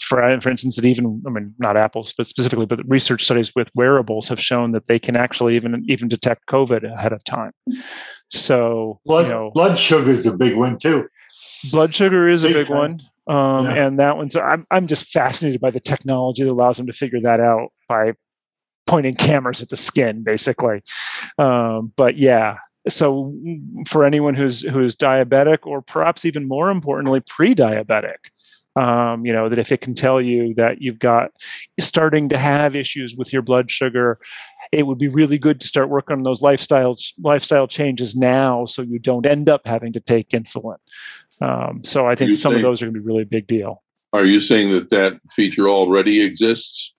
for 0.00 0.40
for 0.40 0.48
instance, 0.48 0.76
that 0.76 0.86
even 0.86 1.22
I 1.26 1.30
mean 1.30 1.54
not 1.58 1.76
Apple's, 1.76 2.14
but 2.16 2.26
specifically, 2.26 2.64
but 2.64 2.80
research 2.88 3.24
studies 3.24 3.54
with 3.54 3.70
wearables 3.74 4.28
have 4.30 4.40
shown 4.40 4.70
that 4.70 4.86
they 4.86 4.98
can 4.98 5.14
actually 5.14 5.56
even 5.56 5.84
even 5.88 6.08
detect 6.08 6.46
COVID 6.46 6.90
ahead 6.90 7.12
of 7.12 7.22
time. 7.24 7.52
So 8.30 9.00
blood 9.04 9.26
you 9.26 9.32
know, 9.32 9.50
blood 9.52 9.78
sugar 9.78 10.12
is 10.12 10.24
a 10.24 10.32
big 10.32 10.56
one 10.56 10.78
too. 10.78 11.06
Blood 11.70 11.94
sugar 11.94 12.28
is 12.28 12.44
big 12.44 12.56
a 12.56 12.58
big 12.60 12.70
one. 12.70 13.00
Um, 13.26 13.66
yeah. 13.66 13.86
And 13.86 13.98
that 13.98 14.16
one's 14.16 14.36
I'm 14.36 14.66
I'm 14.70 14.86
just 14.86 15.08
fascinated 15.08 15.60
by 15.60 15.70
the 15.70 15.80
technology 15.80 16.44
that 16.44 16.50
allows 16.50 16.78
them 16.78 16.86
to 16.86 16.94
figure 16.94 17.20
that 17.20 17.40
out 17.40 17.72
by 17.86 18.14
pointing 18.88 19.14
cameras 19.14 19.62
at 19.62 19.68
the 19.68 19.76
skin, 19.76 20.22
basically. 20.24 20.82
Um, 21.38 21.92
but 21.94 22.16
yeah, 22.16 22.56
so 22.88 23.34
for 23.86 24.04
anyone 24.04 24.34
who's 24.34 24.62
who's 24.62 24.96
diabetic, 24.96 25.58
or 25.64 25.82
perhaps 25.82 26.24
even 26.24 26.48
more 26.48 26.70
importantly, 26.70 27.20
pre-diabetic, 27.20 28.16
um, 28.76 29.24
you 29.26 29.32
know 29.32 29.48
that 29.48 29.58
if 29.58 29.70
it 29.70 29.80
can 29.80 29.94
tell 29.94 30.20
you 30.20 30.54
that 30.54 30.80
you've 30.80 30.98
got 30.98 31.30
starting 31.78 32.28
to 32.30 32.38
have 32.38 32.74
issues 32.74 33.14
with 33.14 33.32
your 33.32 33.42
blood 33.42 33.70
sugar 33.70 34.18
it 34.70 34.86
would 34.86 34.98
be 34.98 35.08
really 35.08 35.38
good 35.38 35.60
to 35.60 35.66
start 35.66 35.88
working 35.88 36.16
on 36.16 36.22
those 36.22 36.42
lifestyle 36.42 36.96
lifestyle 37.18 37.66
changes 37.66 38.14
now 38.14 38.66
so 38.66 38.82
you 38.82 38.98
don't 38.98 39.26
end 39.26 39.48
up 39.48 39.62
having 39.64 39.92
to 39.92 40.00
take 40.00 40.30
insulin. 40.30 40.76
Um, 41.40 41.82
so 41.84 42.06
i 42.06 42.14
think 42.14 42.36
some 42.36 42.54
of 42.54 42.62
those 42.62 42.82
are 42.82 42.86
going 42.86 42.94
to 42.94 43.00
be 43.00 43.06
really 43.06 43.22
a 43.22 43.26
big 43.26 43.46
deal. 43.46 43.82
Are 44.12 44.24
you 44.24 44.40
saying 44.40 44.72
that 44.72 44.90
that 44.90 45.20
feature 45.32 45.68
already 45.68 46.22
exists 46.22 46.94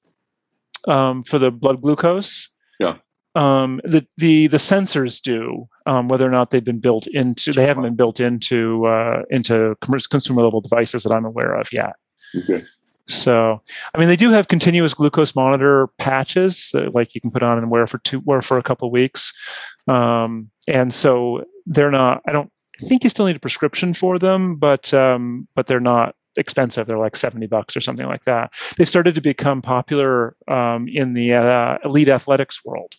um, 0.87 1.23
for 1.23 1.39
the 1.39 1.51
blood 1.51 1.81
glucose. 1.81 2.49
Yeah. 2.79 2.97
Um, 3.35 3.79
the 3.83 4.05
the 4.17 4.47
the 4.47 4.57
sensors 4.57 5.21
do 5.21 5.67
um, 5.85 6.07
whether 6.07 6.25
or 6.25 6.31
not 6.31 6.49
they've 6.49 6.63
been 6.63 6.79
built 6.79 7.07
into 7.07 7.53
they 7.53 7.65
haven't 7.65 7.83
been 7.83 7.95
built 7.95 8.19
into 8.19 8.85
uh, 8.85 9.23
into 9.29 9.75
consumer 9.81 10.41
level 10.41 10.61
devices 10.61 11.03
that 11.03 11.13
I'm 11.13 11.25
aware 11.25 11.55
of 11.55 11.71
yet. 11.71 11.93
Okay. 12.35 12.65
So, 13.07 13.59
I 13.95 13.97
mean, 13.97 14.07
they 14.07 14.15
do 14.15 14.29
have 14.29 14.49
continuous 14.49 14.93
glucose 14.93 15.35
monitor 15.35 15.87
patches 15.97 16.69
that, 16.73 16.93
like 16.93 17.15
you 17.15 17.21
can 17.21 17.31
put 17.31 17.41
on 17.41 17.57
and 17.57 17.71
wear 17.71 17.87
for 17.87 17.97
two, 17.99 18.19
wear 18.19 18.39
for 18.43 18.59
a 18.59 18.63
couple 18.63 18.87
of 18.87 18.91
weeks, 18.91 19.33
um, 19.87 20.51
and 20.67 20.93
so 20.93 21.43
they're 21.65 21.91
not. 21.91 22.21
I 22.27 22.31
don't 22.31 22.51
I 22.81 22.87
think 22.87 23.03
you 23.03 23.09
still 23.09 23.25
need 23.25 23.35
a 23.35 23.39
prescription 23.39 23.93
for 23.93 24.17
them, 24.17 24.55
but 24.55 24.93
um, 24.93 25.47
but 25.55 25.67
they're 25.67 25.79
not 25.79 26.15
expensive. 26.39 26.88
They're 26.88 26.97
like 26.97 27.15
70 27.15 27.47
bucks 27.47 27.75
or 27.78 27.82
something 27.82 28.08
like 28.08 28.23
that. 28.23 28.54
They've 28.78 28.89
started 28.89 29.15
to 29.15 29.21
become 29.21 29.62
popular 29.62 30.36
um, 30.47 30.88
in 30.88 31.13
the 31.13 31.34
uh, 31.34 31.78
elite 31.84 32.10
athletics 32.10 32.63
world. 32.65 32.95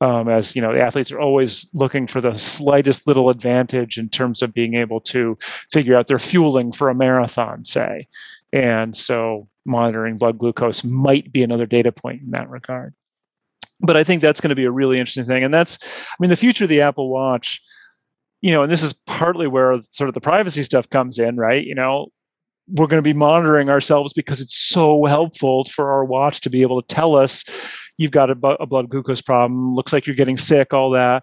Um, 0.00 0.28
as 0.28 0.54
you 0.54 0.60
know, 0.60 0.74
the 0.74 0.84
athletes 0.84 1.10
are 1.10 1.20
always 1.20 1.70
looking 1.72 2.06
for 2.06 2.20
the 2.20 2.36
slightest 2.36 3.06
little 3.06 3.30
advantage 3.30 3.96
in 3.96 4.10
terms 4.10 4.42
of 4.42 4.52
being 4.52 4.74
able 4.74 5.00
to 5.02 5.38
figure 5.70 5.96
out 5.96 6.06
their 6.06 6.18
fueling 6.18 6.70
for 6.70 6.90
a 6.90 6.94
marathon, 6.94 7.64
say. 7.64 8.06
And 8.52 8.96
so 8.96 9.48
monitoring 9.64 10.18
blood 10.18 10.38
glucose 10.38 10.84
might 10.84 11.32
be 11.32 11.42
another 11.42 11.66
data 11.66 11.92
point 11.92 12.22
in 12.22 12.30
that 12.32 12.50
regard. 12.50 12.94
But 13.80 13.96
I 13.96 14.04
think 14.04 14.22
that's 14.22 14.40
going 14.40 14.50
to 14.50 14.56
be 14.56 14.64
a 14.64 14.70
really 14.70 14.98
interesting 14.98 15.24
thing. 15.24 15.44
And 15.44 15.52
that's, 15.52 15.78
I 15.82 16.16
mean, 16.20 16.30
the 16.30 16.36
future 16.36 16.64
of 16.64 16.70
the 16.70 16.82
Apple 16.82 17.10
Watch, 17.10 17.60
you 18.40 18.52
know, 18.52 18.62
and 18.62 18.72
this 18.72 18.82
is 18.82 18.92
partly 18.92 19.46
where 19.46 19.80
sort 19.90 20.08
of 20.08 20.14
the 20.14 20.20
privacy 20.20 20.62
stuff 20.62 20.88
comes 20.88 21.18
in, 21.18 21.36
right? 21.36 21.64
You 21.64 21.74
know, 21.74 22.08
we're 22.68 22.86
going 22.86 22.98
to 22.98 23.02
be 23.02 23.12
monitoring 23.12 23.68
ourselves 23.68 24.12
because 24.12 24.40
it's 24.40 24.56
so 24.56 25.04
helpful 25.04 25.64
for 25.66 25.92
our 25.92 26.04
watch 26.04 26.40
to 26.42 26.50
be 26.50 26.62
able 26.62 26.82
to 26.82 26.94
tell 26.94 27.16
us 27.16 27.44
you've 27.96 28.10
got 28.10 28.30
a, 28.30 28.46
a 28.60 28.66
blood 28.66 28.88
glucose 28.88 29.20
problem, 29.20 29.74
looks 29.74 29.92
like 29.92 30.06
you're 30.06 30.16
getting 30.16 30.36
sick, 30.36 30.74
all 30.74 30.90
that. 30.90 31.22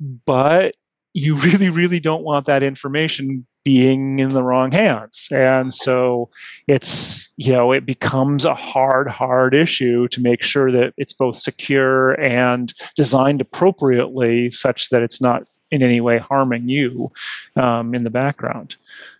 But 0.00 0.74
you 1.14 1.34
really, 1.36 1.68
really 1.68 2.00
don't 2.00 2.24
want 2.24 2.46
that 2.46 2.62
information 2.62 3.46
being 3.64 4.18
in 4.18 4.30
the 4.30 4.42
wrong 4.42 4.72
hands. 4.72 5.28
And 5.30 5.72
so 5.72 6.30
it's, 6.66 7.32
you 7.36 7.52
know, 7.52 7.70
it 7.70 7.86
becomes 7.86 8.44
a 8.44 8.56
hard, 8.56 9.08
hard 9.08 9.54
issue 9.54 10.08
to 10.08 10.20
make 10.20 10.42
sure 10.42 10.72
that 10.72 10.94
it's 10.96 11.12
both 11.12 11.36
secure 11.36 12.20
and 12.20 12.74
designed 12.96 13.40
appropriately 13.40 14.50
such 14.50 14.88
that 14.88 15.02
it's 15.02 15.20
not 15.20 15.48
in 15.70 15.82
any 15.82 16.00
way 16.00 16.18
harming 16.18 16.68
you 16.68 17.12
um, 17.54 17.94
in 17.94 18.02
the 18.02 18.10
background. 18.10 18.76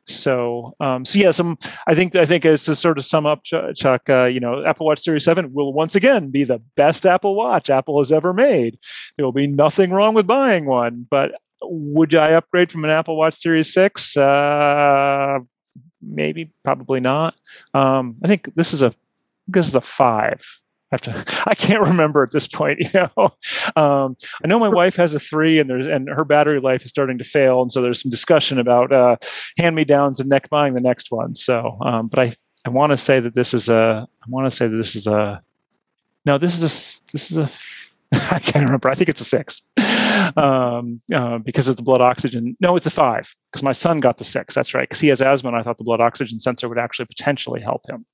So, 0.07 0.75
um, 0.81 1.05
so 1.05 1.19
yeah, 1.19 1.33
um, 1.39 1.57
I 1.87 1.95
think 1.95 2.15
I 2.17 2.27
think 2.27 2.45
as 2.45 2.65
to 2.65 2.75
sort 2.75 2.99
of 2.99 3.05
sum 3.05 3.25
up, 3.25 3.45
Chuck, 3.45 4.09
uh, 4.09 4.25
you 4.25 4.41
know, 4.41 4.65
Apple 4.65 4.87
Watch 4.87 5.01
Series 5.01 5.25
Seven 5.25 5.53
will 5.53 5.73
once 5.73 5.95
again 5.95 6.31
be 6.31 6.45
the 6.45 6.61
best 6.77 7.07
Apple 7.07 7.37
Watch 7.37 7.71
Apple 7.71 8.01
has 8.01 8.11
ever 8.11 8.33
made. 8.33 8.79
There 9.17 9.25
will 9.25 9.33
be 9.33 9.47
nothing 9.47 9.91
wrong 9.91 10.15
with 10.15 10.27
buying 10.27 10.67
one, 10.67 11.07
but 11.09 11.41
would 11.63 12.15
I 12.15 12.33
upgrade 12.33 12.73
from 12.73 12.85
an 12.85 12.91
Apple 12.91 13.17
Watch 13.17 13.35
Series 13.35 13.73
Six? 13.73 14.17
Uh, 14.17 15.39
maybe, 16.01 16.53
probably 16.65 17.01
not. 17.01 17.35
Um, 17.73 18.17
I 18.25 18.29
think 18.29 18.53
this 18.55 18.75
is 18.75 18.83
a 18.83 18.93
this 19.47 19.69
is 19.69 19.77
a 19.77 19.81
five 19.81 20.45
have 20.93 21.01
to 21.01 21.43
i 21.47 21.55
can't 21.55 21.83
remember 21.83 22.23
at 22.23 22.31
this 22.31 22.47
point 22.47 22.79
you 22.81 22.91
know 22.95 23.35
um, 23.77 24.17
i 24.45 24.47
know 24.47 24.59
my 24.59 24.69
wife 24.69 24.95
has 24.95 25.15
a 25.15 25.21
three 25.21 25.59
and 25.59 25.69
there's 25.69 25.87
and 25.87 26.09
her 26.09 26.25
battery 26.25 26.61
life 26.61 26.85
is 26.85 26.91
starting 26.91 27.19
to 27.19 27.25
fail 27.25 27.61
and 27.63 27.73
so 27.73 27.83
there's 27.83 28.01
some 28.01 28.11
discussion 28.11 28.59
about 28.59 28.93
uh, 28.93 29.17
hand 29.59 29.75
me 29.75 29.85
downs 29.85 30.21
and 30.21 30.29
neck 30.29 30.49
buying 30.51 30.75
the 30.75 30.81
next 30.81 31.11
one 31.11 31.35
so 31.35 31.77
um, 31.83 32.07
but 32.07 32.21
i 32.21 32.33
I 32.65 32.71
want 32.71 32.91
to 32.91 32.97
say 32.97 33.21
that 33.21 33.35
this 33.35 33.55
is 33.55 33.69
a. 33.69 34.07
I 34.09 34.27
want 34.29 34.51
to 34.51 34.57
say 34.57 34.69
that 34.69 34.77
this 34.77 34.95
is 34.95 35.07
a. 35.07 35.43
No, 36.25 36.39
this 36.39 36.55
is 36.55 36.61
a. 36.61 37.11
This 37.13 37.31
is 37.31 37.39
a. 37.39 37.51
I 38.13 38.39
can't 38.39 38.65
remember. 38.65 38.91
I 38.91 38.95
think 38.95 39.09
it's 39.09 39.23
a 39.23 39.25
six, 39.25 39.63
um, 40.37 41.01
uh, 41.13 41.39
because 41.39 41.67
of 41.69 41.77
the 41.77 41.83
blood 41.83 42.03
oxygen. 42.03 42.57
No, 42.61 42.77
it's 42.77 42.87
a 42.87 42.91
five 42.91 43.35
because 43.51 43.63
my 43.63 43.73
son 43.73 44.01
got 44.01 44.19
the 44.19 44.25
six. 44.25 44.55
That's 44.55 44.75
right, 44.75 44.83
because 44.83 45.01
he 45.01 45.09
has 45.09 45.23
asthma, 45.23 45.49
and 45.49 45.59
I 45.59 45.63
thought 45.63 45.79
the 45.79 45.85
blood 45.85 46.01
oxygen 46.01 46.39
sensor 46.39 46.69
would 46.69 46.79
actually 46.79 47.07
potentially 47.07 47.63
help 47.63 47.89
him. 47.89 48.05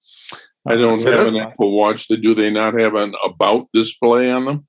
I 0.68 0.76
don't 0.76 1.02
have 1.02 1.26
an 1.28 1.36
Apple 1.36 1.72
Watch. 1.72 2.08
Do 2.08 2.34
they 2.34 2.50
not 2.50 2.78
have 2.78 2.94
an 2.94 3.14
about 3.24 3.68
display 3.72 4.30
on 4.30 4.44
them? 4.44 4.66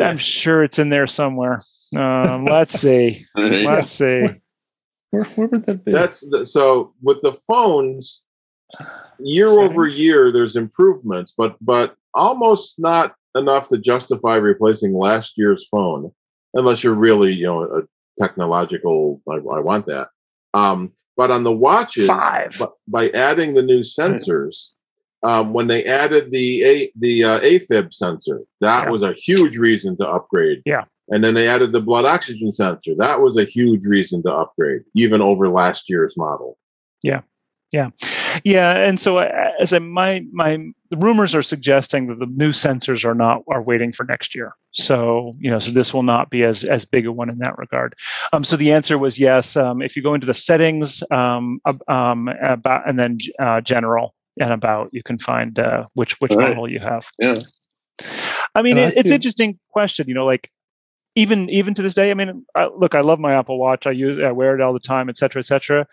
I'm 0.00 0.16
sure 0.16 0.62
it's 0.62 0.78
in 0.78 0.88
there 0.88 1.06
somewhere. 1.06 1.60
Um, 1.94 2.44
let's 2.44 2.78
see. 2.78 3.26
let's 3.34 3.90
see. 3.90 4.26
Where, 5.10 5.24
where 5.24 5.48
would 5.48 5.64
that 5.64 5.84
be? 5.84 5.92
That's 5.92 6.20
the, 6.28 6.44
so 6.44 6.94
with 7.02 7.22
the 7.22 7.32
phones. 7.32 8.22
Year 9.18 9.48
Settings? 9.48 9.70
over 9.70 9.86
year, 9.86 10.32
there's 10.32 10.56
improvements, 10.56 11.32
but 11.36 11.56
but 11.60 11.94
almost 12.12 12.78
not 12.78 13.14
enough 13.34 13.68
to 13.68 13.78
justify 13.78 14.34
replacing 14.34 14.92
last 14.92 15.34
year's 15.38 15.66
phone, 15.68 16.12
unless 16.52 16.82
you're 16.82 16.94
really 16.94 17.32
you 17.32 17.46
know 17.46 17.62
a 17.62 17.82
technological. 18.18 19.22
I, 19.28 19.36
I 19.36 19.60
want 19.60 19.86
that. 19.86 20.08
Um, 20.52 20.92
but 21.16 21.30
on 21.30 21.44
the 21.44 21.52
watches, 21.52 22.08
Five. 22.08 22.60
by 22.86 23.08
adding 23.10 23.54
the 23.54 23.62
new 23.62 23.80
sensors, 23.80 24.70
um, 25.22 25.52
when 25.52 25.66
they 25.66 25.84
added 25.84 26.30
the 26.30 26.62
a 26.64 26.92
the 26.96 27.24
uh, 27.24 27.40
AFib 27.40 27.92
sensor, 27.92 28.42
that 28.60 28.84
yeah. 28.84 28.90
was 28.90 29.02
a 29.02 29.12
huge 29.12 29.56
reason 29.56 29.96
to 29.98 30.08
upgrade. 30.08 30.62
Yeah. 30.64 30.84
And 31.08 31.22
then 31.22 31.34
they 31.34 31.48
added 31.48 31.72
the 31.72 31.80
blood 31.80 32.04
oxygen 32.04 32.50
sensor. 32.50 32.94
That 32.96 33.20
was 33.20 33.36
a 33.36 33.44
huge 33.44 33.86
reason 33.86 34.22
to 34.24 34.32
upgrade, 34.32 34.82
even 34.94 35.22
over 35.22 35.48
last 35.48 35.88
year's 35.88 36.16
model. 36.16 36.58
Yeah. 37.02 37.22
Yeah, 37.72 37.90
yeah, 38.44 38.76
and 38.76 39.00
so 39.00 39.18
uh, 39.18 39.50
as 39.58 39.72
I, 39.72 39.80
my 39.80 40.24
my 40.32 40.56
the 40.90 40.96
rumors 40.96 41.34
are 41.34 41.42
suggesting 41.42 42.06
that 42.06 42.20
the 42.20 42.26
new 42.26 42.50
sensors 42.50 43.04
are 43.04 43.14
not 43.14 43.42
are 43.48 43.60
waiting 43.60 43.92
for 43.92 44.04
next 44.04 44.36
year. 44.36 44.54
So 44.76 45.34
you 45.38 45.50
know, 45.50 45.58
so 45.58 45.70
this 45.70 45.94
will 45.94 46.02
not 46.02 46.28
be 46.28 46.44
as 46.44 46.64
as 46.64 46.84
big 46.84 47.06
a 47.06 47.12
one 47.12 47.30
in 47.30 47.38
that 47.38 47.56
regard. 47.56 47.94
Um, 48.32 48.44
so 48.44 48.56
the 48.56 48.72
answer 48.72 48.98
was 48.98 49.18
yes. 49.18 49.56
Um, 49.56 49.80
if 49.80 49.96
you 49.96 50.02
go 50.02 50.12
into 50.12 50.26
the 50.26 50.34
settings, 50.34 51.02
um, 51.10 51.60
um, 51.88 52.28
about 52.42 52.86
and 52.88 52.98
then 52.98 53.18
uh, 53.38 53.62
general, 53.62 54.14
and 54.38 54.52
about 54.52 54.90
you 54.92 55.02
can 55.02 55.18
find 55.18 55.58
uh, 55.58 55.86
which 55.94 56.20
which 56.20 56.34
right. 56.34 56.50
model 56.50 56.70
you 56.70 56.80
have. 56.80 57.06
Yeah. 57.18 57.36
I 58.54 58.60
mean, 58.60 58.76
it, 58.76 58.94
it's 58.96 59.10
interesting 59.10 59.58
question. 59.70 60.08
You 60.08 60.14
know, 60.14 60.26
like 60.26 60.50
even 61.14 61.48
even 61.48 61.72
to 61.74 61.82
this 61.82 61.94
day. 61.94 62.10
I 62.10 62.14
mean, 62.14 62.44
I, 62.54 62.66
look, 62.66 62.94
I 62.94 63.00
love 63.00 63.18
my 63.18 63.34
Apple 63.34 63.58
Watch. 63.58 63.86
I 63.86 63.90
use, 63.92 64.18
I 64.18 64.30
wear 64.30 64.54
it 64.54 64.60
all 64.60 64.74
the 64.74 64.78
time, 64.78 65.08
et 65.08 65.16
cetera, 65.16 65.40
et 65.40 65.46
cetera. 65.46 65.86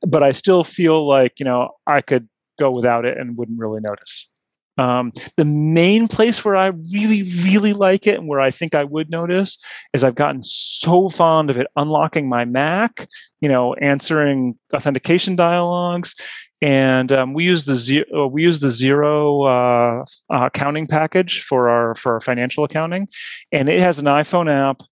But 0.00 0.22
I 0.22 0.32
still 0.32 0.64
feel 0.64 1.06
like 1.06 1.38
you 1.38 1.44
know 1.44 1.72
I 1.86 2.00
could 2.00 2.28
go 2.58 2.70
without 2.70 3.04
it 3.04 3.18
and 3.18 3.36
wouldn't 3.36 3.58
really 3.58 3.80
notice. 3.80 4.28
Um, 4.78 5.12
the 5.36 5.44
main 5.44 6.08
place 6.08 6.44
where 6.44 6.56
I 6.56 6.68
really, 6.92 7.22
really 7.44 7.72
like 7.72 8.06
it 8.06 8.18
and 8.18 8.28
where 8.28 8.40
I 8.40 8.50
think 8.50 8.74
I 8.74 8.84
would 8.84 9.10
notice 9.10 9.58
is 9.92 10.02
I've 10.02 10.14
gotten 10.14 10.42
so 10.42 11.10
fond 11.10 11.50
of 11.50 11.58
it 11.58 11.66
unlocking 11.76 12.28
my 12.28 12.44
Mac, 12.44 13.06
you 13.40 13.48
know, 13.48 13.74
answering 13.74 14.58
authentication 14.72 15.36
dialogues, 15.36 16.14
and 16.62 17.10
um, 17.10 17.32
we 17.32 17.44
use 17.44 17.64
the 17.64 17.72
Xero 17.72 18.04
uh, 18.24 18.28
we 18.28 18.42
use 18.42 18.60
the 18.60 18.68
Xero 18.68 19.46
uh, 19.46 20.02
uh, 20.32 20.46
accounting 20.46 20.86
package 20.86 21.42
for 21.42 21.68
our 21.68 21.94
for 21.94 22.14
our 22.14 22.20
financial 22.20 22.64
accounting, 22.64 23.08
and 23.50 23.68
it 23.68 23.80
has 23.80 23.98
an 23.98 24.06
iPhone 24.06 24.50
app 24.50 24.82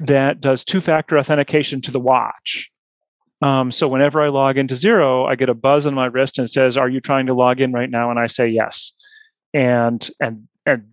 that 0.00 0.40
does 0.40 0.64
two 0.64 0.80
factor 0.80 1.18
authentication 1.18 1.80
to 1.82 1.90
the 1.90 2.00
watch. 2.00 2.70
Um, 3.40 3.72
so 3.72 3.88
whenever 3.88 4.20
I 4.20 4.28
log 4.28 4.56
into 4.56 4.74
Xero, 4.74 5.28
I 5.28 5.34
get 5.34 5.48
a 5.48 5.54
buzz 5.54 5.86
on 5.86 5.94
my 5.94 6.06
wrist 6.06 6.38
and 6.38 6.50
says, 6.50 6.76
"Are 6.76 6.88
you 6.88 7.00
trying 7.00 7.26
to 7.26 7.34
log 7.34 7.60
in 7.60 7.72
right 7.72 7.90
now?" 7.90 8.10
And 8.10 8.18
I 8.18 8.26
say 8.26 8.48
yes, 8.48 8.92
and 9.54 10.08
and 10.20 10.48
and 10.66 10.88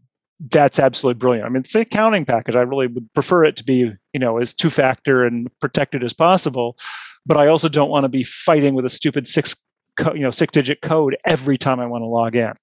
that's 0.52 0.80
absolutely 0.80 1.20
brilliant. 1.20 1.46
I 1.46 1.50
mean, 1.50 1.62
it's 1.62 1.76
an 1.76 1.82
accounting 1.82 2.26
package. 2.26 2.56
I 2.56 2.62
really 2.62 2.88
would 2.88 3.14
prefer 3.14 3.44
it 3.44 3.58
to 3.58 3.64
be, 3.64 3.92
you 4.14 4.20
know, 4.20 4.38
as 4.38 4.54
two 4.54 4.70
factor 4.70 5.26
and 5.26 5.50
protected 5.60 6.04
as 6.04 6.14
possible. 6.14 6.78
But 7.26 7.38
I 7.38 7.48
also 7.48 7.68
don't 7.68 7.90
want 7.90 8.06
to 8.06 8.10
be 8.10 8.24
fighting 8.24 8.74
with 8.74 8.86
a 8.86 8.90
stupid 8.90 9.28
six 9.28 9.56
co- 9.98 10.14
you 10.14 10.22
know 10.22 10.32
six 10.32 10.52
digit 10.52 10.82
code 10.82 11.18
every 11.26 11.58
time 11.58 11.80
I 11.80 11.86
want 11.86 12.02
to 12.02 12.08
log 12.08 12.36
in. 12.36 12.54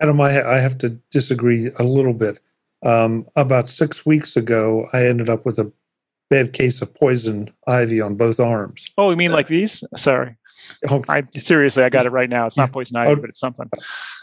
Adam, 0.00 0.20
I, 0.20 0.42
I 0.42 0.60
have 0.60 0.76
to 0.78 0.90
disagree 1.10 1.70
a 1.78 1.84
little 1.84 2.12
bit. 2.12 2.40
Um, 2.84 3.26
about 3.34 3.68
six 3.68 4.04
weeks 4.04 4.36
ago, 4.36 4.88
I 4.92 5.06
ended 5.06 5.30
up 5.30 5.46
with 5.46 5.58
a 5.58 5.72
bad 6.30 6.52
case 6.52 6.82
of 6.82 6.94
poison 6.94 7.50
ivy 7.66 8.00
on 8.00 8.16
both 8.16 8.40
arms. 8.40 8.90
Oh, 8.98 9.10
you 9.10 9.16
mean 9.16 9.32
like 9.32 9.48
these? 9.48 9.84
Sorry. 9.96 10.36
Oh, 10.90 11.04
I 11.08 11.22
seriously, 11.34 11.84
I 11.84 11.88
got 11.88 12.06
it 12.06 12.10
right 12.10 12.30
now. 12.30 12.46
It's 12.46 12.56
not 12.56 12.72
poison 12.72 12.96
ivy, 12.96 13.12
oh, 13.12 13.16
but 13.16 13.30
it's 13.30 13.40
something. 13.40 13.70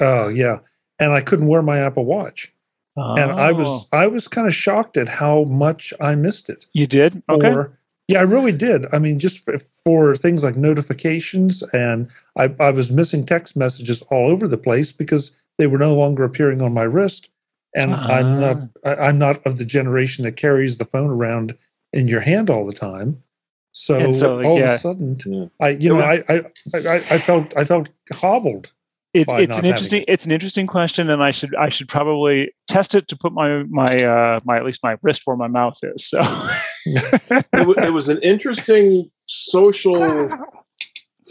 Oh 0.01 0.27
yeah, 0.27 0.59
and 0.99 1.13
I 1.13 1.21
couldn't 1.21 1.47
wear 1.47 1.61
my 1.61 1.79
Apple 1.79 2.05
Watch, 2.05 2.51
oh. 2.97 3.15
and 3.15 3.31
I 3.31 3.51
was 3.51 3.67
oh. 3.67 3.97
I 3.97 4.07
was 4.07 4.27
kind 4.27 4.47
of 4.47 4.53
shocked 4.53 4.97
at 4.97 5.07
how 5.07 5.43
much 5.45 5.93
I 6.01 6.15
missed 6.15 6.49
it. 6.49 6.65
You 6.73 6.87
did? 6.87 7.21
Okay. 7.29 7.53
Or, 7.53 7.77
yeah, 8.09 8.19
I 8.19 8.23
really 8.23 8.51
did. 8.51 8.85
I 8.91 8.99
mean, 8.99 9.17
just 9.17 9.45
for, 9.45 9.55
for 9.85 10.15
things 10.15 10.43
like 10.43 10.57
notifications, 10.57 11.63
and 11.73 12.09
I, 12.37 12.53
I 12.59 12.71
was 12.71 12.91
missing 12.91 13.25
text 13.25 13.55
messages 13.55 14.01
all 14.09 14.29
over 14.29 14.47
the 14.47 14.57
place 14.57 14.91
because 14.91 15.31
they 15.57 15.67
were 15.67 15.77
no 15.77 15.95
longer 15.95 16.23
appearing 16.23 16.61
on 16.61 16.73
my 16.73 16.83
wrist. 16.83 17.29
And 17.75 17.93
uh-huh. 17.93 18.13
I'm 18.13 18.39
not 18.39 18.57
I, 18.85 19.09
am 19.09 19.17
not 19.17 19.45
of 19.47 19.57
the 19.57 19.65
generation 19.65 20.23
that 20.25 20.35
carries 20.35 20.77
the 20.77 20.85
phone 20.85 21.09
around 21.09 21.57
in 21.93 22.07
your 22.07 22.21
hand 22.21 22.49
all 22.49 22.65
the 22.65 22.73
time. 22.73 23.23
So, 23.71 24.13
so 24.13 24.41
all 24.43 24.59
yeah. 24.59 24.65
of 24.65 24.69
a 24.69 24.79
sudden, 24.79 25.51
I 25.59 25.69
you 25.69 25.89
know 25.89 25.99
I, 25.99 26.23
I 26.29 26.41
I 26.75 26.95
I 27.09 27.17
felt 27.17 27.57
I 27.57 27.63
felt 27.63 27.89
hobbled. 28.11 28.71
It, 29.15 29.27
it's 29.29 29.57
an 29.57 29.65
interesting 29.65 30.01
it. 30.03 30.09
it's 30.09 30.25
an 30.25 30.31
interesting 30.31 30.67
question, 30.67 31.09
and 31.09 31.23
I 31.23 31.31
should 31.31 31.55
I 31.55 31.69
should 31.69 31.87
probably 31.87 32.53
test 32.67 32.93
it 32.93 33.07
to 33.07 33.17
put 33.17 33.33
my 33.33 33.63
my 33.63 34.03
uh, 34.03 34.39
my 34.43 34.57
at 34.57 34.65
least 34.65 34.81
my 34.83 34.97
wrist 35.01 35.23
where 35.25 35.35
my 35.35 35.47
mouth 35.47 35.77
is. 35.81 36.07
So 36.07 36.21
it, 36.85 37.45
it, 37.53 37.93
was 37.93 38.09
an 38.09 38.19
interesting 38.21 39.09
social 39.27 40.29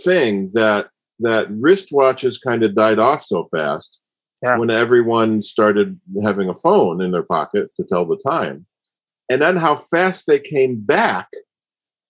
thing 0.05 0.51
that 0.55 0.89
that 1.21 1.49
wristwatches 1.49 2.41
kind 2.45 2.65
of 2.65 2.75
died 2.75 2.99
off 2.99 3.23
so 3.23 3.45
fast 3.45 4.01
yeah. 4.43 4.57
when 4.59 4.71
everyone 4.71 5.43
started 5.43 6.01
having 6.23 6.49
a 6.49 6.55
phone 6.55 7.01
in 7.01 7.13
their 7.13 7.23
pocket 7.23 7.71
to 7.77 7.85
tell 7.85 8.05
the 8.05 8.17
time, 8.17 8.67
and 9.33 9.43
then 9.43 9.57
how 9.57 9.77
fast 9.77 10.27
they 10.27 10.39
came 10.39 10.81
back 10.81 11.29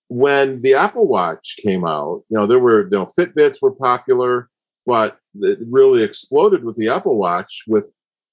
when 0.08 0.60
the 0.62 0.74
Apple 0.74 1.06
Watch 1.06 1.56
came 1.62 1.86
out. 1.86 2.22
You 2.28 2.38
know, 2.38 2.46
there 2.46 2.58
were 2.58 2.84
you 2.84 2.90
know 2.90 3.06
Fitbits 3.06 3.62
were 3.62 3.72
popular 3.72 4.50
but 4.86 5.18
it 5.34 5.58
really 5.70 6.02
exploded 6.02 6.64
with 6.64 6.76
the 6.76 6.88
Apple 6.88 7.16
Watch 7.16 7.64
with 7.66 7.90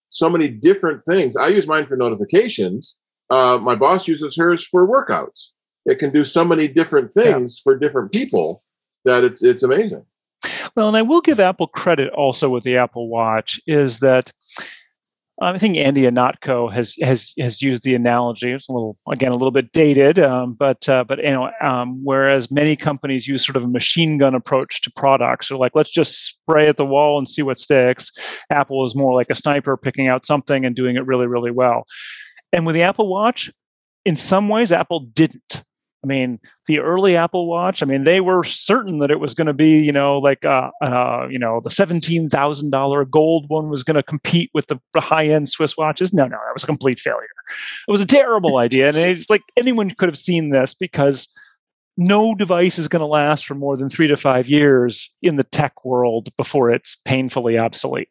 so 0.09 0.29
many 0.29 0.47
different 0.47 1.03
things. 1.03 1.35
I 1.37 1.47
use 1.47 1.67
mine 1.67 1.85
for 1.85 1.95
notifications. 1.95 2.97
Uh, 3.29 3.59
my 3.61 3.75
boss 3.75 4.07
uses 4.07 4.35
hers 4.37 4.65
for 4.65 4.87
workouts. 4.87 5.47
It 5.85 5.99
can 5.99 6.11
do 6.11 6.23
so 6.23 6.43
many 6.43 6.67
different 6.67 7.13
things 7.13 7.57
yeah. 7.57 7.61
for 7.63 7.77
different 7.77 8.11
people 8.11 8.63
that 9.05 9.23
it's 9.23 9.43
it's 9.43 9.63
amazing. 9.63 10.05
Well, 10.75 10.87
and 10.87 10.97
I 10.97 11.01
will 11.01 11.21
give 11.21 11.39
Apple 11.39 11.67
credit 11.67 12.11
also 12.13 12.49
with 12.49 12.63
the 12.63 12.77
Apple 12.77 13.09
Watch 13.09 13.59
is 13.67 13.99
that 13.99 14.31
I 15.41 15.57
think 15.57 15.77
Andy 15.77 16.01
Ihnatko 16.01 16.71
has 16.73 16.95
has 17.01 17.33
has 17.39 17.61
used 17.61 17.83
the 17.83 17.95
analogy. 17.95 18.51
It's 18.51 18.67
a 18.67 18.73
little 18.73 18.97
again 19.09 19.31
a 19.31 19.35
little 19.35 19.51
bit 19.51 19.71
dated, 19.71 20.19
um, 20.19 20.53
but 20.53 20.87
uh, 20.89 21.05
but 21.05 21.19
you 21.19 21.31
know, 21.31 21.49
um, 21.61 22.01
whereas 22.03 22.51
many 22.51 22.75
companies 22.75 23.27
use 23.27 23.45
sort 23.45 23.55
of 23.55 23.63
a 23.63 23.67
machine 23.67 24.17
gun 24.17 24.35
approach 24.35 24.81
to 24.81 24.91
products, 24.91 25.47
so 25.47 25.57
like 25.57 25.71
let's 25.75 25.91
just 25.91 26.25
spray 26.25 26.67
at 26.67 26.77
the 26.77 26.85
wall 26.85 27.17
and 27.17 27.29
see 27.29 27.41
what 27.41 27.59
sticks. 27.59 28.11
Apple 28.51 28.83
is 28.85 28.95
more 28.95 29.13
like 29.13 29.29
a 29.29 29.35
sniper, 29.35 29.77
picking 29.77 30.07
out 30.07 30.25
something 30.25 30.65
and 30.65 30.75
doing 30.75 30.97
it 30.97 31.05
really 31.05 31.27
really 31.27 31.51
well. 31.51 31.85
And 32.51 32.65
with 32.65 32.75
the 32.75 32.81
Apple 32.81 33.09
Watch, 33.09 33.49
in 34.05 34.17
some 34.17 34.49
ways, 34.49 34.71
Apple 34.71 35.01
didn't. 35.13 35.63
I 36.03 36.07
mean, 36.07 36.39
the 36.67 36.79
early 36.79 37.17
Apple 37.17 37.47
Watch. 37.47 37.83
I 37.83 37.85
mean, 37.85 38.05
they 38.05 38.21
were 38.21 38.43
certain 38.43 38.99
that 38.99 39.11
it 39.11 39.19
was 39.19 39.33
going 39.33 39.47
to 39.47 39.53
be, 39.53 39.79
you 39.79 39.91
know, 39.91 40.17
like, 40.17 40.45
uh, 40.45 40.71
uh, 40.81 41.27
you 41.29 41.37
know, 41.37 41.59
the 41.61 41.69
seventeen 41.69 42.29
thousand 42.29 42.69
dollar 42.69 43.03
gold 43.03 43.45
one 43.49 43.69
was 43.69 43.83
going 43.83 43.95
to 43.95 44.03
compete 44.03 44.49
with 44.53 44.67
the, 44.67 44.79
high 44.95 45.25
end 45.25 45.49
Swiss 45.49 45.75
watches. 45.75 46.13
No, 46.13 46.23
no, 46.23 46.37
that 46.37 46.53
was 46.53 46.63
a 46.63 46.67
complete 46.67 46.99
failure. 46.99 47.27
It 47.87 47.91
was 47.91 48.01
a 48.01 48.07
terrible 48.07 48.57
idea, 48.57 48.87
and 48.87 48.97
it's 48.97 49.29
like 49.29 49.41
anyone 49.57 49.91
could 49.91 50.09
have 50.09 50.17
seen 50.17 50.51
this 50.51 50.73
because 50.73 51.27
no 51.97 52.33
device 52.33 52.79
is 52.79 52.87
going 52.87 53.01
to 53.01 53.05
last 53.05 53.45
for 53.45 53.55
more 53.55 53.75
than 53.75 53.89
three 53.89 54.07
to 54.07 54.15
five 54.15 54.47
years 54.47 55.13
in 55.21 55.35
the 55.35 55.43
tech 55.43 55.83
world 55.83 56.29
before 56.37 56.71
it's 56.71 56.95
painfully 57.03 57.57
obsolete. 57.57 58.09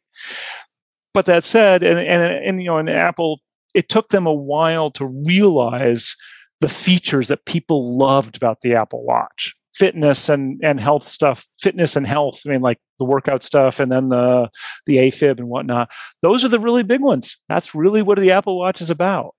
But 1.15 1.25
that 1.25 1.45
said, 1.45 1.83
and 1.83 1.99
and, 1.99 2.45
and 2.45 2.63
you 2.63 2.69
know, 2.69 2.79
in 2.79 2.89
Apple, 2.91 3.41
it 3.75 3.89
took 3.89 4.09
them 4.09 4.27
a 4.27 4.33
while 4.33 4.91
to 4.91 5.07
realize 5.07 6.15
the 6.61 6.69
features 6.69 7.29
that 7.29 7.45
people 7.45 7.97
loved 7.97 8.37
about 8.37 8.61
the 8.63 8.75
Apple 8.75 9.05
Watch. 9.05 9.55
Fitness 9.75 10.29
and 10.29 10.61
and 10.61 10.81
health 10.81 11.07
stuff 11.07 11.47
fitness 11.61 11.95
and 11.95 12.05
health 12.05 12.41
i 12.45 12.49
mean 12.49 12.61
like 12.61 12.79
the 12.99 13.05
workout 13.05 13.45
stuff 13.45 13.79
and 13.79 13.93
then 13.93 14.09
the 14.09 14.51
the 14.87 14.97
afib 14.97 15.39
and 15.39 15.49
whatnot. 15.49 15.89
Those 16.21 16.45
are 16.45 16.49
the 16.49 16.59
really 16.59 16.83
big 16.83 17.01
ones. 17.01 17.37
That's 17.49 17.77
really 17.77 18.03
what 18.03 18.19
the 18.19 18.33
apple 18.33 18.59
watch 18.59 18.81
is 18.81 18.91
about. 18.91 19.37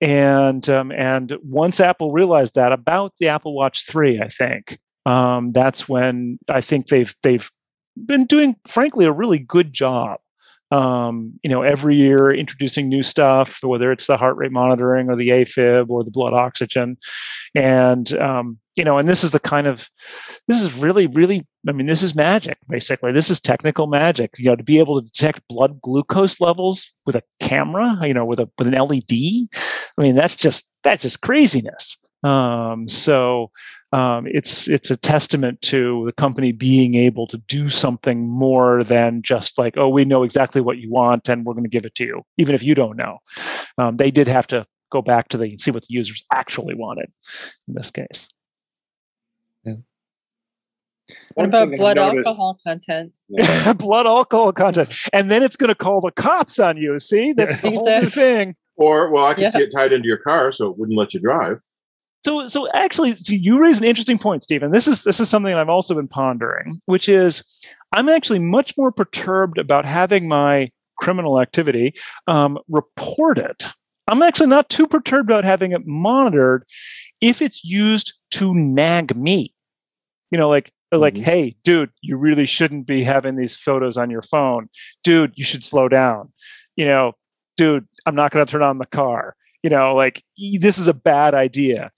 And 0.00 0.68
um, 0.68 0.92
and 0.92 1.36
once 1.42 1.80
apple 1.80 2.12
realized 2.12 2.54
that 2.54 2.70
about 2.70 3.14
the 3.18 3.26
apple 3.26 3.52
watch 3.52 3.84
3 3.84 4.20
i 4.20 4.28
think 4.28 4.78
um, 5.06 5.52
that's 5.52 5.88
when 5.88 6.38
I 6.48 6.60
think 6.60 6.88
they've 6.88 7.14
they've 7.22 7.50
been 7.96 8.26
doing, 8.26 8.56
frankly, 8.66 9.04
a 9.04 9.12
really 9.12 9.38
good 9.38 9.72
job. 9.72 10.20
Um, 10.70 11.38
you 11.42 11.50
know, 11.50 11.62
every 11.62 11.96
year 11.96 12.32
introducing 12.32 12.88
new 12.88 13.02
stuff, 13.02 13.58
whether 13.62 13.90
it's 13.90 14.06
the 14.06 14.16
heart 14.16 14.36
rate 14.36 14.52
monitoring 14.52 15.10
or 15.10 15.16
the 15.16 15.30
AFib 15.30 15.88
or 15.90 16.04
the 16.04 16.12
blood 16.12 16.32
oxygen, 16.32 16.96
and 17.54 18.12
um, 18.14 18.58
you 18.76 18.84
know, 18.84 18.98
and 18.98 19.08
this 19.08 19.24
is 19.24 19.32
the 19.32 19.40
kind 19.40 19.66
of 19.66 19.88
this 20.46 20.60
is 20.60 20.72
really, 20.74 21.06
really. 21.06 21.46
I 21.68 21.72
mean, 21.72 21.86
this 21.86 22.02
is 22.02 22.14
magic. 22.14 22.58
Basically, 22.68 23.12
this 23.12 23.30
is 23.30 23.40
technical 23.40 23.86
magic. 23.88 24.30
You 24.38 24.50
know, 24.50 24.56
to 24.56 24.62
be 24.62 24.78
able 24.78 25.00
to 25.00 25.06
detect 25.06 25.46
blood 25.48 25.80
glucose 25.80 26.40
levels 26.40 26.94
with 27.04 27.16
a 27.16 27.22
camera, 27.40 27.98
you 28.02 28.14
know, 28.14 28.24
with 28.24 28.40
a 28.40 28.48
with 28.56 28.68
an 28.68 28.74
LED. 28.74 29.48
I 29.98 30.02
mean, 30.02 30.14
that's 30.14 30.36
just 30.36 30.70
that's 30.84 31.02
just 31.02 31.20
craziness. 31.20 31.98
Um, 32.22 32.88
so 32.88 33.50
um, 33.92 34.26
it's 34.28 34.68
it's 34.68 34.90
a 34.90 34.96
testament 34.96 35.60
to 35.62 36.04
the 36.06 36.12
company 36.12 36.52
being 36.52 36.94
able 36.94 37.26
to 37.26 37.38
do 37.38 37.68
something 37.68 38.28
more 38.28 38.84
than 38.84 39.22
just 39.22 39.58
like, 39.58 39.76
oh, 39.76 39.88
we 39.88 40.04
know 40.04 40.22
exactly 40.22 40.60
what 40.60 40.78
you 40.78 40.90
want 40.90 41.28
and 41.28 41.44
we're 41.44 41.54
going 41.54 41.64
to 41.64 41.70
give 41.70 41.84
it 41.84 41.94
to 41.96 42.04
you, 42.04 42.22
even 42.38 42.54
if 42.54 42.62
you 42.62 42.74
don't 42.74 42.96
know. 42.96 43.18
Um, 43.78 43.96
they 43.96 44.10
did 44.10 44.28
have 44.28 44.46
to 44.48 44.66
go 44.90 45.02
back 45.02 45.28
to 45.28 45.38
the 45.38 45.56
see 45.58 45.70
what 45.70 45.82
the 45.82 45.92
users 45.94 46.22
actually 46.32 46.74
wanted 46.74 47.10
in 47.66 47.74
this 47.74 47.90
case. 47.90 48.28
Yeah. 49.64 49.74
What 51.34 51.46
about 51.46 51.70
blood 51.72 51.98
alcohol 51.98 52.58
content? 52.62 53.12
blood 53.76 54.06
alcohol 54.06 54.52
content, 54.52 54.90
and 55.12 55.30
then 55.30 55.42
it's 55.42 55.56
going 55.56 55.68
to 55.68 55.74
call 55.74 56.00
the 56.00 56.12
cops 56.12 56.60
on 56.60 56.76
you. 56.76 57.00
See, 57.00 57.32
that's 57.32 57.60
the 57.60 57.70
whole 57.74 58.04
thing. 58.04 58.54
Or, 58.76 59.10
well, 59.10 59.26
I 59.26 59.34
can 59.34 59.42
yeah. 59.42 59.48
see 59.50 59.62
it 59.62 59.72
tied 59.74 59.92
into 59.92 60.08
your 60.08 60.18
car, 60.18 60.52
so 60.52 60.70
it 60.70 60.78
wouldn't 60.78 60.96
let 60.96 61.12
you 61.12 61.20
drive. 61.20 61.60
So, 62.22 62.48
so 62.48 62.70
actually, 62.72 63.16
so 63.16 63.32
you 63.32 63.58
raise 63.58 63.78
an 63.78 63.84
interesting 63.84 64.18
point, 64.18 64.42
Stephen. 64.42 64.72
This 64.72 64.86
is 64.86 65.04
this 65.04 65.20
is 65.20 65.28
something 65.28 65.54
I've 65.54 65.68
also 65.68 65.94
been 65.94 66.08
pondering, 66.08 66.80
which 66.86 67.08
is 67.08 67.42
I'm 67.92 68.08
actually 68.08 68.40
much 68.40 68.76
more 68.76 68.92
perturbed 68.92 69.58
about 69.58 69.84
having 69.84 70.28
my 70.28 70.70
criminal 70.98 71.40
activity 71.40 71.94
um, 72.26 72.58
reported. 72.68 73.56
I'm 74.06 74.22
actually 74.22 74.48
not 74.48 74.68
too 74.68 74.86
perturbed 74.86 75.30
about 75.30 75.44
having 75.44 75.72
it 75.72 75.86
monitored 75.86 76.64
if 77.20 77.40
it's 77.40 77.64
used 77.64 78.18
to 78.32 78.54
nag 78.54 79.16
me. 79.16 79.54
You 80.30 80.38
know, 80.38 80.48
like 80.48 80.72
like, 80.92 81.14
mm-hmm. 81.14 81.22
hey, 81.22 81.56
dude, 81.62 81.90
you 82.00 82.16
really 82.16 82.46
shouldn't 82.46 82.86
be 82.86 83.04
having 83.04 83.36
these 83.36 83.56
photos 83.56 83.96
on 83.96 84.10
your 84.10 84.22
phone. 84.22 84.68
Dude, 85.04 85.32
you 85.36 85.44
should 85.44 85.64
slow 85.64 85.88
down. 85.88 86.32
You 86.76 86.86
know, 86.86 87.12
dude, 87.56 87.86
I'm 88.06 88.14
not 88.14 88.32
going 88.32 88.44
to 88.44 88.50
turn 88.50 88.62
on 88.62 88.78
the 88.78 88.86
car. 88.86 89.36
You 89.62 89.70
know, 89.70 89.94
like 89.94 90.24
this 90.58 90.78
is 90.78 90.88
a 90.88 90.94
bad 90.94 91.34
idea. 91.34 91.92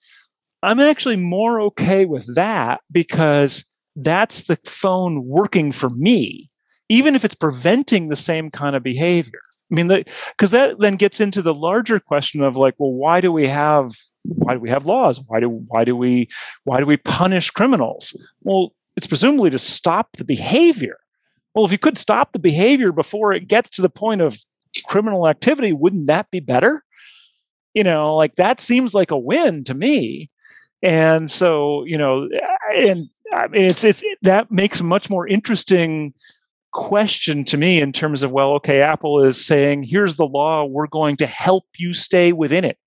I'm 0.63 0.81
actually 0.81 1.17
more 1.17 1.61
okay 1.61 2.05
with 2.05 2.35
that 2.35 2.81
because 2.91 3.65
that's 3.97 4.45
the 4.45 4.59
phone 4.65 5.27
working 5.27 5.73
for 5.73 5.91
me, 5.91 6.51
even 6.89 7.17
if 7.17 7.25
it's 7.25 7.35
preventing 7.35 8.09
the 8.09 8.17
same 8.17 8.51
kind 8.51 8.77
of 8.77 8.83
behavior. 8.83 9.41
I 9.71 9.75
mean, 9.75 9.89
because 9.89 10.51
that 10.51 10.79
then 10.79 10.97
gets 10.97 11.21
into 11.21 11.43
the 11.43 11.55
larger 11.55 11.99
question 11.99 12.43
of 12.43 12.57
like, 12.57 12.75
well, 12.79 12.93
why 12.93 13.21
do 13.21 13.33
we 13.33 13.49
have 13.49 13.93
why 14.25 14.55
do 14.55 14.61
we 14.61 14.71
have 14.71 14.87
laws? 14.87 15.21
Why 15.27 15.41
do 15.41 15.49
why 15.49 15.85
do 15.85 15.97
we 15.97 16.29
why 16.65 16.79
do 16.79 16.87
we 16.87 16.97
punish 16.97 17.51
criminals? 17.51 18.17
Well, 18.43 18.73
it's 18.97 19.07
presumably 19.07 19.51
to 19.51 19.59
stop 19.59 20.17
the 20.17 20.25
behavior. 20.25 20.99
Well, 21.55 21.65
if 21.65 21.73
you 21.73 21.79
could 21.79 21.99
stop 21.99 22.33
the 22.33 22.39
behavior 22.39 22.93
before 22.93 23.33
it 23.33 23.49
gets 23.49 23.71
to 23.71 23.83
the 23.83 23.91
point 23.91 24.21
of 24.21 24.39
criminal 24.87 25.29
activity, 25.29 25.73
wouldn't 25.73 26.07
that 26.07 26.31
be 26.31 26.41
better? 26.41 26.83
You 27.75 27.85
know, 27.85 28.15
like 28.15 28.37
that 28.37 28.61
seems 28.61 28.95
like 28.95 29.11
a 29.11 29.19
win 29.19 29.65
to 29.65 29.75
me 29.75 30.31
and 30.83 31.31
so 31.31 31.85
you 31.85 31.97
know 31.97 32.29
and 32.77 33.09
I 33.33 33.49
mean, 33.49 33.65
it's 33.65 33.85
it's 33.85 34.03
that 34.23 34.51
makes 34.51 34.81
a 34.81 34.85
much 34.85 35.09
more 35.09 35.27
interesting 35.27 36.13
question 36.73 37.45
to 37.45 37.57
me 37.57 37.81
in 37.81 37.93
terms 37.93 38.23
of 38.23 38.31
well 38.31 38.53
okay 38.53 38.81
apple 38.81 39.23
is 39.23 39.45
saying 39.45 39.83
here's 39.83 40.17
the 40.17 40.27
law 40.27 40.65
we're 40.65 40.87
going 40.87 41.17
to 41.19 41.27
help 41.27 41.65
you 41.77 41.93
stay 41.93 42.33
within 42.33 42.65
it. 42.65 42.79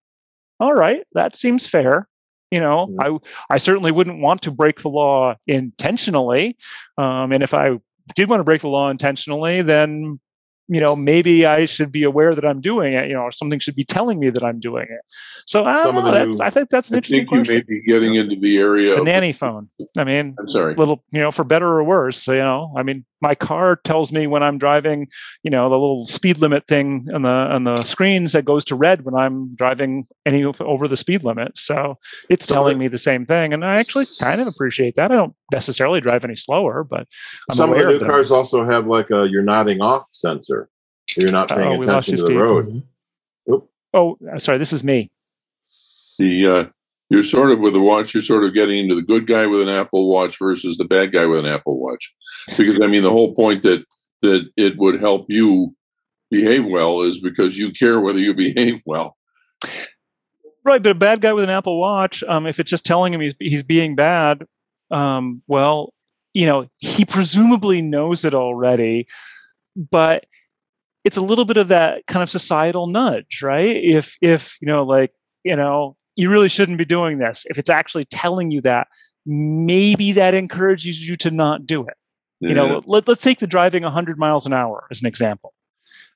All 0.59 0.73
right 0.73 1.05
that 1.13 1.35
seems 1.35 1.67
fair. 1.67 2.07
You 2.51 2.59
know 2.59 2.87
mm-hmm. 2.87 3.17
i 3.49 3.55
i 3.55 3.57
certainly 3.57 3.91
wouldn't 3.91 4.21
want 4.21 4.41
to 4.43 4.51
break 4.51 4.81
the 4.81 4.89
law 4.89 5.35
intentionally. 5.47 6.57
Um, 6.97 7.31
and 7.31 7.43
if 7.43 7.53
i 7.53 7.79
did 8.15 8.29
want 8.29 8.39
to 8.39 8.45
break 8.45 8.61
the 8.61 8.69
law 8.69 8.89
intentionally 8.89 9.61
then 9.61 10.19
you 10.67 10.79
know, 10.79 10.95
maybe 10.95 11.45
I 11.45 11.65
should 11.65 11.91
be 11.91 12.03
aware 12.03 12.33
that 12.33 12.45
I'm 12.45 12.59
doing 12.59 12.93
it, 12.93 13.07
you 13.07 13.13
know, 13.13 13.21
or 13.21 13.31
something 13.31 13.59
should 13.59 13.75
be 13.75 13.83
telling 13.83 14.19
me 14.19 14.29
that 14.31 14.43
I'm 14.43 14.59
doing 14.59 14.87
it. 14.89 15.01
So 15.45 15.63
I 15.63 15.83
don't 15.83 15.95
know. 15.95 16.11
That's, 16.11 16.39
new, 16.39 16.43
I 16.45 16.49
think 16.49 16.69
that's 16.69 16.89
an 16.89 16.97
interesting. 16.97 17.19
I 17.19 17.21
interesting 17.21 17.27
think 17.27 17.31
you 17.31 17.37
question. 17.37 17.55
may 17.55 17.79
be 17.79 17.81
getting 17.85 18.15
into 18.15 18.35
the 18.35 18.57
area 18.57 18.95
the 18.95 19.03
nanny 19.03 19.31
the, 19.31 19.37
phone. 19.37 19.69
I 19.97 20.03
mean, 20.03 20.35
I'm 20.39 20.47
sorry, 20.47 20.73
little, 20.75 21.03
you 21.11 21.19
know, 21.19 21.31
for 21.31 21.43
better 21.43 21.67
or 21.67 21.83
worse. 21.83 22.27
You 22.27 22.35
know, 22.35 22.73
I 22.75 22.83
mean, 22.83 23.05
my 23.21 23.35
car 23.35 23.79
tells 23.83 24.11
me 24.11 24.25
when 24.25 24.41
I'm 24.41 24.57
driving, 24.57 25.07
you 25.43 25.51
know, 25.51 25.69
the 25.69 25.75
little 25.75 26.07
speed 26.07 26.39
limit 26.39 26.67
thing 26.67 27.07
on 27.13 27.21
the 27.21 27.29
on 27.29 27.63
the 27.63 27.83
screens 27.83 28.31
that 28.31 28.45
goes 28.45 28.65
to 28.65 28.75
red 28.75 29.05
when 29.05 29.13
I'm 29.13 29.53
driving 29.55 30.07
any 30.25 30.43
over 30.43 30.87
the 30.87 30.97
speed 30.97 31.23
limit. 31.23 31.57
So 31.57 31.99
it's 32.29 32.47
telling 32.47 32.79
me 32.79 32.87
the 32.87 32.97
same 32.97 33.25
thing, 33.25 33.53
and 33.53 33.63
I 33.63 33.75
actually 33.79 34.05
kind 34.19 34.41
of 34.41 34.47
appreciate 34.47 34.95
that. 34.95 35.11
I 35.11 35.15
don't 35.15 35.35
necessarily 35.51 36.01
drive 36.01 36.25
any 36.25 36.35
slower, 36.35 36.83
but 36.83 37.07
I'm 37.49 37.55
some 37.55 37.71
of 37.71 37.77
the 37.77 37.83
new 37.83 37.99
cars 37.99 38.31
also 38.31 38.65
have 38.65 38.87
like 38.87 39.11
a 39.11 39.27
you're 39.29 39.43
nodding 39.43 39.81
off 39.81 40.09
sensor. 40.09 40.54
You're 41.17 41.31
not 41.31 41.49
paying 41.49 41.79
oh, 41.79 41.81
attention 41.81 42.17
to 42.17 42.21
the 42.21 42.27
Steve. 42.27 42.37
road. 42.37 42.65
Mm-hmm. 42.67 43.65
Oh, 43.93 44.17
sorry, 44.37 44.57
this 44.57 44.73
is 44.73 44.83
me. 44.83 45.09
The 46.19 46.47
uh, 46.47 46.63
you're 47.09 47.23
sort 47.23 47.51
of 47.51 47.59
with 47.59 47.73
the 47.73 47.79
watch. 47.79 48.13
You're 48.13 48.23
sort 48.23 48.43
of 48.43 48.53
getting 48.53 48.79
into 48.79 48.95
the 48.95 49.01
good 49.01 49.27
guy 49.27 49.45
with 49.45 49.61
an 49.61 49.69
Apple 49.69 50.09
Watch 50.09 50.37
versus 50.37 50.77
the 50.77 50.85
bad 50.85 51.13
guy 51.13 51.25
with 51.25 51.39
an 51.39 51.45
Apple 51.45 51.79
Watch, 51.79 52.13
because 52.57 52.79
I 52.83 52.87
mean 52.87 53.03
the 53.03 53.11
whole 53.11 53.33
point 53.35 53.63
that 53.63 53.85
that 54.21 54.49
it 54.57 54.77
would 54.77 54.99
help 54.99 55.25
you 55.29 55.75
behave 56.31 56.65
well 56.65 57.01
is 57.01 57.21
because 57.21 57.57
you 57.57 57.71
care 57.71 58.01
whether 58.01 58.19
you 58.19 58.33
behave 58.35 58.81
well. 58.85 59.15
Right, 60.63 60.81
but 60.81 60.89
a 60.89 60.95
bad 60.95 61.21
guy 61.21 61.31
with 61.31 61.43
an 61.43 61.49
Apple 61.51 61.79
Watch, 61.79 62.23
um, 62.23 62.47
if 62.47 62.59
it's 62.59 62.69
just 62.69 62.85
telling 62.85 63.13
him 63.13 63.21
he's 63.21 63.35
he's 63.39 63.63
being 63.63 63.95
bad, 63.95 64.45
um, 64.91 65.41
well, 65.47 65.93
you 66.33 66.47
know, 66.47 66.67
he 66.77 67.05
presumably 67.05 67.81
knows 67.81 68.25
it 68.25 68.33
already, 68.33 69.07
but 69.75 70.25
it's 71.05 71.17
a 71.17 71.21
little 71.21 71.45
bit 71.45 71.57
of 71.57 71.69
that 71.69 72.05
kind 72.07 72.23
of 72.23 72.29
societal 72.29 72.87
nudge, 72.87 73.41
right? 73.41 73.77
If 73.77 74.17
if 74.21 74.57
you 74.59 74.67
know, 74.67 74.83
like 74.83 75.13
you 75.43 75.55
know, 75.55 75.95
you 76.15 76.29
really 76.29 76.49
shouldn't 76.49 76.79
be 76.79 76.85
doing 76.85 77.19
this. 77.19 77.45
If 77.47 77.59
it's 77.59 77.69
actually 77.69 78.05
telling 78.05 78.51
you 78.51 78.59
that, 78.61 78.87
maybe 79.25 80.11
that 80.13 80.33
encourages 80.33 81.07
you 81.07 81.15
to 81.17 81.31
not 81.31 81.65
do 81.65 81.83
it. 81.87 81.93
Yeah. 82.39 82.49
You 82.49 82.55
know, 82.55 82.81
let, 82.85 83.07
let's 83.07 83.21
take 83.21 83.39
the 83.39 83.47
driving 83.47 83.83
100 83.83 84.17
miles 84.17 84.45
an 84.45 84.53
hour 84.53 84.87
as 84.91 84.99
an 84.99 85.07
example. 85.07 85.53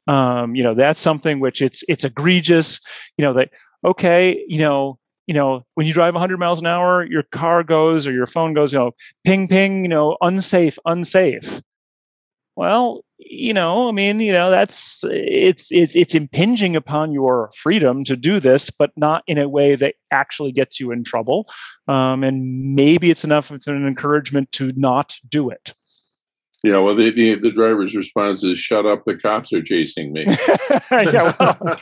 Um, 0.07 0.55
you 0.55 0.63
know, 0.63 0.73
that's 0.73 0.99
something 0.99 1.39
which 1.39 1.61
it's 1.61 1.83
it's 1.87 2.03
egregious. 2.03 2.81
You 3.17 3.25
know 3.25 3.33
that 3.33 3.51
okay, 3.85 4.43
you 4.47 4.59
know, 4.59 4.97
you 5.27 5.35
know, 5.35 5.63
when 5.75 5.85
you 5.85 5.93
drive 5.93 6.15
100 6.15 6.39
miles 6.39 6.59
an 6.59 6.65
hour, 6.65 7.05
your 7.05 7.23
car 7.23 7.63
goes 7.63 8.07
or 8.07 8.11
your 8.11 8.25
phone 8.25 8.55
goes, 8.55 8.73
you 8.73 8.79
know, 8.79 8.91
ping, 9.23 9.47
ping, 9.47 9.83
you 9.83 9.87
know, 9.87 10.17
unsafe, 10.21 10.79
unsafe. 10.85 11.61
Well, 12.59 13.05
you 13.17 13.53
know, 13.53 13.87
I 13.87 13.93
mean, 13.93 14.19
you 14.19 14.33
know, 14.33 14.49
that's 14.49 15.05
it's 15.05 15.71
it's 15.71 15.95
it's 15.95 16.13
impinging 16.13 16.75
upon 16.75 17.13
your 17.13 17.51
freedom 17.55 18.03
to 18.03 18.17
do 18.17 18.41
this, 18.41 18.69
but 18.69 18.91
not 18.97 19.23
in 19.27 19.37
a 19.37 19.47
way 19.47 19.75
that 19.75 19.95
actually 20.11 20.51
gets 20.51 20.77
you 20.77 20.91
in 20.91 21.05
trouble. 21.05 21.49
Um, 21.87 22.21
and 22.21 22.75
maybe 22.75 23.11
it's 23.11 23.23
enough. 23.23 23.49
It's 23.49 23.67
an 23.67 23.87
encouragement 23.87 24.51
to 24.53 24.73
not 24.75 25.15
do 25.29 25.49
it. 25.49 25.73
Yeah, 26.61 26.79
well, 26.79 26.95
the, 26.95 27.11
the, 27.11 27.35
the 27.35 27.51
driver's 27.51 27.95
response 27.95 28.43
is 28.43 28.59
"Shut 28.59 28.85
up! 28.85 29.05
The 29.05 29.15
cops 29.15 29.53
are 29.53 29.63
chasing 29.63 30.11
me." 30.11 30.25
yeah, 30.91 31.33
well, 31.39 31.79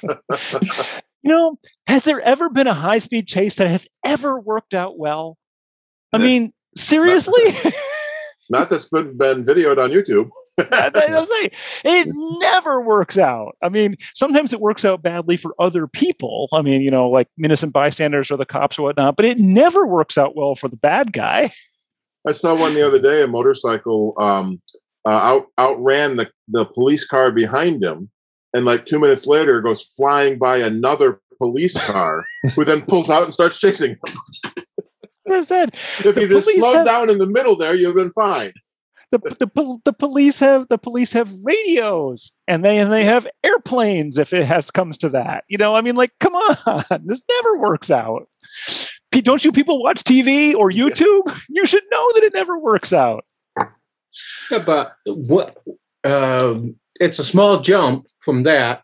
you 1.23 1.31
know, 1.31 1.57
has 1.87 2.03
there 2.03 2.21
ever 2.21 2.49
been 2.49 2.67
a 2.67 2.75
high 2.75 2.99
speed 2.99 3.25
chase 3.25 3.55
that 3.55 3.67
has 3.67 3.87
ever 4.05 4.39
worked 4.39 4.75
out 4.75 4.99
well? 4.99 5.39
I 6.13 6.19
mean, 6.19 6.51
seriously. 6.75 7.41
Not, 7.63 7.73
not 8.51 8.69
that's 8.69 8.89
been, 8.89 9.17
been 9.17 9.43
videoed 9.43 9.79
on 9.83 9.89
YouTube. 9.89 10.29
It 10.57 12.07
never 12.39 12.81
works 12.81 13.17
out. 13.17 13.55
I 13.61 13.69
mean, 13.69 13.95
sometimes 14.13 14.53
it 14.53 14.59
works 14.59 14.85
out 14.85 15.01
badly 15.01 15.37
for 15.37 15.55
other 15.59 15.87
people. 15.87 16.49
I 16.51 16.61
mean, 16.61 16.81
you 16.81 16.91
know, 16.91 17.09
like 17.09 17.27
innocent 17.43 17.73
bystanders 17.73 18.31
or 18.31 18.37
the 18.37 18.45
cops 18.45 18.79
or 18.79 18.83
whatnot, 18.83 19.15
but 19.15 19.25
it 19.25 19.37
never 19.37 19.85
works 19.85 20.17
out 20.17 20.35
well 20.35 20.55
for 20.55 20.67
the 20.67 20.77
bad 20.77 21.13
guy. 21.13 21.51
I 22.27 22.31
saw 22.31 22.55
one 22.55 22.73
the 22.73 22.85
other 22.85 22.99
day. 22.99 23.23
A 23.23 23.27
motorcycle 23.27 24.13
um, 24.17 24.61
uh, 25.05 25.09
out 25.09 25.45
outran 25.57 26.17
the 26.17 26.29
the 26.47 26.65
police 26.65 27.05
car 27.05 27.31
behind 27.31 27.83
him, 27.83 28.09
and 28.53 28.65
like 28.65 28.85
two 28.85 28.99
minutes 28.99 29.25
later 29.25 29.61
goes 29.61 29.81
flying 29.81 30.37
by 30.37 30.57
another 30.57 31.21
police 31.37 31.79
car 31.85 32.25
who 32.55 32.65
then 32.65 32.81
pulls 32.81 33.09
out 33.09 33.23
and 33.23 33.33
starts 33.33 33.59
chasing 33.59 33.91
him. 33.91 34.17
I 35.29 35.43
said, 35.43 35.75
if 36.05 36.15
you 36.15 36.27
just 36.27 36.49
slowed 36.49 36.77
have, 36.77 36.85
down 36.85 37.09
in 37.09 37.17
the 37.17 37.27
middle 37.27 37.57
there, 37.57 37.75
you've 37.75 37.95
been 37.95 38.11
fine. 38.11 38.53
The, 39.09 39.19
the, 39.19 39.79
the 39.85 39.93
police 39.93 40.39
have 40.39 40.67
the 40.67 40.77
police 40.77 41.13
have 41.13 41.33
radios 41.41 42.31
and 42.45 42.65
they 42.65 42.77
and 42.77 42.91
they 42.91 43.05
have 43.05 43.25
airplanes 43.43 44.17
if 44.17 44.33
it 44.33 44.45
has 44.45 44.69
comes 44.69 44.97
to 44.99 45.09
that. 45.09 45.45
You 45.47 45.57
know, 45.57 45.75
I 45.75 45.81
mean, 45.81 45.95
like, 45.95 46.11
come 46.19 46.35
on, 46.35 46.83
this 47.05 47.23
never 47.29 47.57
works 47.57 47.89
out. 47.89 48.27
don't 49.11 49.45
you 49.45 49.51
people 49.51 49.81
watch 49.81 50.03
TV 50.03 50.53
or 50.53 50.69
YouTube? 50.69 51.21
You 51.49 51.65
should 51.65 51.83
know 51.89 52.11
that 52.13 52.23
it 52.23 52.33
never 52.33 52.59
works 52.59 52.91
out. 52.91 53.23
Yeah, 54.51 54.59
but 54.65 54.93
what? 55.05 55.57
Um, 56.03 56.75
it's 56.99 57.19
a 57.19 57.25
small 57.25 57.61
jump 57.61 58.07
from 58.19 58.43
that 58.43 58.83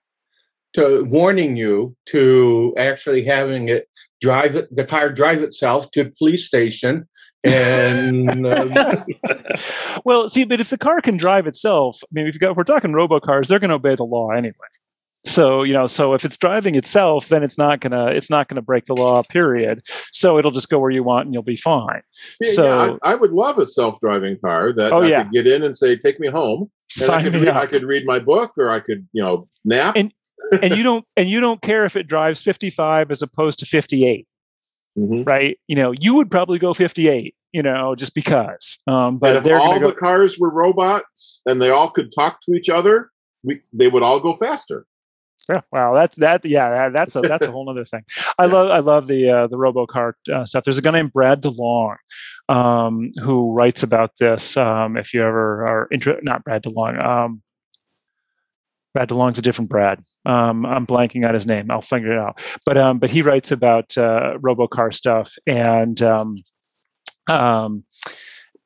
to 0.74 1.04
warning 1.04 1.56
you 1.56 1.96
to 2.08 2.74
actually 2.78 3.24
having 3.24 3.70
it 3.70 3.88
drive 4.22 4.56
it, 4.56 4.74
the 4.76 4.86
car 4.86 5.12
drive 5.12 5.44
itself 5.44 5.92
to 5.92 6.06
the 6.06 6.14
police 6.18 6.46
station 6.46 7.08
and 7.44 8.48
um, 8.48 9.06
well 10.06 10.30
see 10.30 10.46
but 10.46 10.60
if 10.60 10.70
the 10.70 10.78
car 10.78 11.02
can 11.02 11.18
drive 11.18 11.46
itself 11.46 12.00
i 12.04 12.08
mean 12.12 12.28
if, 12.28 12.40
got, 12.40 12.52
if 12.52 12.58
we're 12.58 12.64
talking 12.64 12.92
robocars 12.92 13.48
they're 13.48 13.60
going 13.60 13.70
to 13.70 13.76
obey 13.76 13.96
the 13.96 14.04
law 14.04 14.30
anyway. 14.30 14.54
So 15.26 15.64
you 15.64 15.72
know 15.72 15.88
so 15.88 16.14
if 16.14 16.26
it's 16.26 16.36
driving 16.36 16.76
itself 16.76 17.30
then 17.30 17.44
it's 17.44 17.58
not 17.58 17.80
gonna 17.80 18.08
it's 18.08 18.30
not 18.30 18.50
gonna 18.50 18.62
break 18.62 18.86
the 18.86 18.94
law 18.94 19.24
period. 19.24 19.82
So 20.12 20.38
it'll 20.38 20.52
just 20.52 20.70
go 20.70 20.80
where 20.80 20.92
you 20.92 21.02
want 21.02 21.26
and 21.26 21.34
you'll 21.34 21.44
be 21.44 21.56
fine. 21.56 22.02
Yeah, 22.42 22.52
so 22.52 22.64
yeah, 22.64 22.98
I, 23.04 23.12
I, 23.14 23.16
would 23.16 23.32
love 23.32 23.58
a 23.58 23.66
self-driving 23.66 24.40
car 24.44 24.74
that 24.74 24.92
oh, 24.92 25.02
i 25.02 25.08
yeah. 25.08 25.24
could 25.24 25.32
get 25.32 25.48
in 25.48 25.64
and 25.64 25.78
say 25.78 25.96
take 25.96 26.20
me 26.20 26.28
home 26.28 26.70
and 27.02 27.10
I 27.10 27.24
could, 27.24 27.34
read, 27.36 27.48
I 27.48 27.66
could 27.68 27.84
read 27.84 28.06
my 28.06 28.20
book 28.20 28.52
or 28.58 28.70
i 28.70 28.82
could 28.82 29.08
you 29.14 29.24
know 29.24 29.48
nap. 29.64 29.96
And, 29.96 30.14
and 30.62 30.76
you 30.76 30.84
don't 30.90 31.06
and 31.16 31.30
you 31.30 31.40
don't 31.40 31.62
care 31.62 31.86
if 31.86 31.96
it 31.96 32.08
drives 32.08 32.42
55 32.42 33.10
as 33.10 33.22
opposed 33.22 33.60
to 33.60 33.66
58 33.66 34.28
mm-hmm. 34.98 35.24
right 35.24 35.60
you 35.68 35.76
know 35.76 35.92
you 35.92 36.14
would 36.14 36.30
probably 36.32 36.60
go 36.60 36.74
58 36.74 37.36
you 37.52 37.64
know 37.64 37.96
just 37.96 38.16
because 38.16 38.80
um 38.88 39.18
but 39.18 39.36
if 39.36 39.46
all 39.60 39.80
go- 39.80 39.88
the 39.88 39.96
cars 39.96 40.40
were 40.40 40.50
robots 40.50 41.42
and 41.46 41.62
they 41.62 41.70
all 41.70 41.90
could 41.90 42.12
talk 42.14 42.40
to 42.42 42.54
each 42.54 42.70
other 42.70 43.10
we, 43.44 43.62
they 43.72 43.88
would 43.88 44.04
all 44.04 44.20
go 44.20 44.34
faster 44.34 44.86
yeah, 45.50 45.60
wow, 45.74 45.94
that's 45.94 46.16
that. 46.18 46.46
Yeah, 46.46 46.70
that, 46.70 46.94
that's 46.94 47.16
a 47.18 47.22
that's 47.22 47.46
a 47.46 47.52
whole 47.52 47.70
other 47.70 47.84
thing. 47.84 48.04
I 48.40 48.46
love 48.46 48.70
I 48.70 48.80
love 48.80 49.08
the 49.08 49.30
uh, 49.30 49.48
the 49.48 49.58
RoboCar 49.58 50.14
uh, 50.32 50.46
stuff. 50.46 50.64
There's 50.64 50.78
a 50.78 50.82
guy 50.82 50.92
named 50.92 51.12
Brad 51.12 51.42
DeLong 51.42 51.98
um, 52.48 53.10
who 53.22 53.52
writes 53.52 53.84
about 53.84 54.12
this. 54.20 54.56
Um, 54.56 54.96
if 54.96 55.14
you 55.14 55.22
ever 55.22 55.68
are 55.68 55.88
interested, 55.92 56.24
not 56.24 56.46
Brad 56.46 56.64
DeLong. 56.64 57.04
Um, 57.04 57.42
Brad 58.94 59.10
DeLong's 59.10 59.40
a 59.40 59.42
different 59.42 59.70
Brad. 59.70 60.00
Um, 60.26 60.66
I'm 60.66 60.86
blanking 60.86 61.26
out 61.26 61.34
his 61.34 61.46
name. 61.46 61.72
I'll 61.72 61.82
figure 61.82 62.14
it 62.14 62.20
out. 62.20 62.40
But 62.66 62.78
um, 62.78 63.00
but 63.00 63.10
he 63.10 63.22
writes 63.22 63.52
about 63.52 63.98
uh, 63.98 64.38
RoboCar 64.38 64.94
stuff, 64.94 65.34
and 65.48 66.02
um, 66.02 66.36
um, 67.28 67.84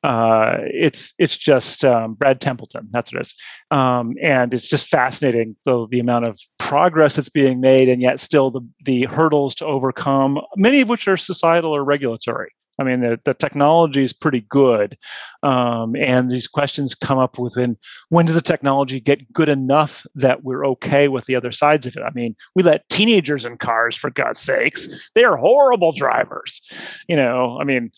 uh, 0.02 0.58
it's 0.66 1.14
it's 1.18 1.36
just 1.36 1.84
um, 1.84 2.14
Brad 2.14 2.40
Templeton. 2.40 2.88
That's 2.90 3.12
what 3.12 3.20
it 3.20 3.26
is, 3.26 3.34
um, 3.70 4.14
and 4.22 4.52
it's 4.54 4.68
just 4.68 4.86
fascinating 4.88 5.56
the 5.64 5.86
the 5.90 6.00
amount 6.00 6.26
of 6.28 6.38
progress 6.58 7.16
that's 7.16 7.30
being 7.30 7.60
made, 7.60 7.88
and 7.88 8.02
yet 8.02 8.20
still 8.20 8.50
the 8.50 8.60
the 8.84 9.06
hurdles 9.06 9.54
to 9.56 9.66
overcome, 9.66 10.40
many 10.56 10.82
of 10.82 10.88
which 10.88 11.08
are 11.08 11.16
societal 11.16 11.74
or 11.74 11.84
regulatory. 11.84 12.50
I 12.78 12.84
mean, 12.84 13.00
the, 13.00 13.20
the 13.24 13.34
technology 13.34 14.02
is 14.04 14.12
pretty 14.12 14.42
good. 14.42 14.96
Um, 15.42 15.96
and 15.96 16.30
these 16.30 16.46
questions 16.46 16.94
come 16.94 17.18
up 17.18 17.38
within 17.38 17.76
when 18.08 18.26
does 18.26 18.36
the 18.36 18.42
technology 18.42 19.00
get 19.00 19.32
good 19.32 19.48
enough 19.48 20.06
that 20.14 20.44
we're 20.44 20.66
okay 20.68 21.08
with 21.08 21.26
the 21.26 21.34
other 21.34 21.50
sides 21.50 21.86
of 21.86 21.96
it? 21.96 22.02
I 22.02 22.10
mean, 22.14 22.36
we 22.54 22.62
let 22.62 22.88
teenagers 22.88 23.44
in 23.44 23.58
cars, 23.58 23.96
for 23.96 24.10
God's 24.10 24.40
sakes. 24.40 24.88
They 25.14 25.24
are 25.24 25.36
horrible 25.36 25.92
drivers. 25.92 26.62
You 27.08 27.16
know, 27.16 27.58
I 27.60 27.64
mean, 27.64 27.90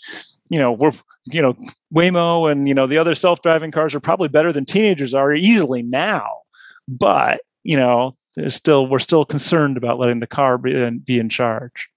you 0.48 0.58
know, 0.58 0.72
we're, 0.72 0.92
you 1.26 1.42
know, 1.42 1.56
Waymo 1.94 2.50
and, 2.50 2.66
you 2.66 2.74
know, 2.74 2.86
the 2.86 2.98
other 2.98 3.14
self 3.14 3.42
driving 3.42 3.70
cars 3.70 3.94
are 3.94 4.00
probably 4.00 4.28
better 4.28 4.52
than 4.52 4.64
teenagers 4.64 5.14
are 5.14 5.32
easily 5.32 5.82
now. 5.82 6.28
But, 6.88 7.42
you 7.62 7.76
know, 7.76 8.16
still, 8.48 8.86
we're 8.86 8.98
still 8.98 9.24
concerned 9.24 9.76
about 9.76 9.98
letting 9.98 10.20
the 10.20 10.26
car 10.26 10.58
be 10.58 10.74
in, 10.74 11.00
be 11.00 11.18
in 11.18 11.28
charge. 11.28 11.88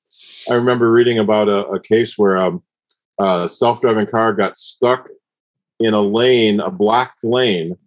I 0.49 0.55
remember 0.55 0.91
reading 0.91 1.17
about 1.17 1.49
a, 1.49 1.65
a 1.67 1.79
case 1.79 2.17
where 2.17 2.37
um, 2.37 2.61
uh, 3.19 3.47
self-driving 3.47 4.07
car 4.07 4.33
got 4.33 4.57
stuck 4.57 5.07
in 5.79 5.93
a 5.93 6.01
lane, 6.01 6.59
a 6.59 6.71
blocked 6.71 7.23
lane, 7.23 7.77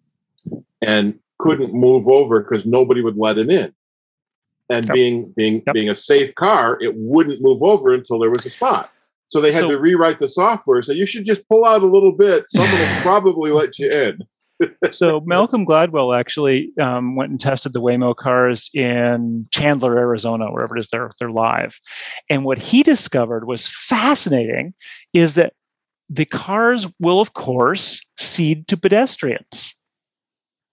and 0.83 1.19
couldn't 1.39 1.73
move 1.75 2.09
over 2.09 2.41
because 2.41 2.67
nobody 2.67 3.03
would 3.03 3.19
let 3.19 3.39
it 3.39 3.51
in. 3.51 3.73
And 4.69 4.87
yep. 4.87 4.95
being 4.95 5.33
being 5.37 5.63
yep. 5.67 5.75
being 5.75 5.91
a 5.91 5.95
safe 5.95 6.35
car, 6.35 6.79
it 6.81 6.93
wouldn't 6.97 7.41
move 7.41 7.63
over 7.63 7.93
until 7.93 8.19
there 8.19 8.31
was 8.31 8.45
a 8.47 8.51
spot. 8.51 8.91
So 9.29 9.41
they 9.41 9.53
had 9.53 9.61
so, 9.61 9.71
to 9.71 9.79
rewrite 9.79 10.19
the 10.19 10.29
software. 10.29 10.83
So 10.83 10.93
you 10.93 11.07
should 11.07 11.25
just 11.25 11.49
pull 11.49 11.65
out 11.65 11.83
a 11.83 11.87
little 11.87 12.13
bit. 12.13 12.47
Someone 12.47 12.79
will 12.79 12.87
probably 13.03 13.51
let 13.51 13.79
you 13.79 13.91
in 13.91 14.21
so 14.91 15.21
Malcolm 15.21 15.67
Gladwell 15.67 16.19
actually 16.19 16.73
um, 16.81 17.17
went 17.17 17.31
and 17.31 17.41
tested 17.41 17.73
the 17.73 17.81
Waymo 17.81 18.15
cars 18.17 18.71
in 18.75 19.47
Chandler, 19.51 19.99
Arizona, 19.99 20.51
wherever 20.51 20.77
it 20.77 20.81
is 20.81 20.89
they're 20.89 21.11
they're 21.19 21.31
live, 21.31 21.79
and 22.31 22.45
what 22.45 22.59
he 22.59 22.83
discovered 22.83 23.47
was 23.47 23.69
fascinating, 23.69 24.75
is 25.13 25.35
that 25.35 25.53
the 26.09 26.25
cars 26.25 26.87
will 27.01 27.21
of 27.21 27.35
course 27.35 28.01
cede 28.19 28.67
to 28.69 28.77
pedestrians. 28.77 29.75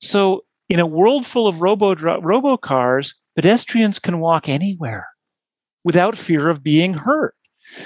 So 0.02 0.44
in 0.70 0.80
a 0.80 0.88
world 0.88 1.26
full 1.26 1.48
of 1.48 1.62
robo 1.62 1.96
robo 1.96 2.58
cars, 2.58 3.16
pedestrians 3.36 4.00
can 4.00 4.20
walk 4.20 4.48
anywhere 4.48 5.08
without 5.84 6.18
fear 6.18 6.50
of 6.50 6.64
being 6.64 6.94
hurt. 6.94 7.36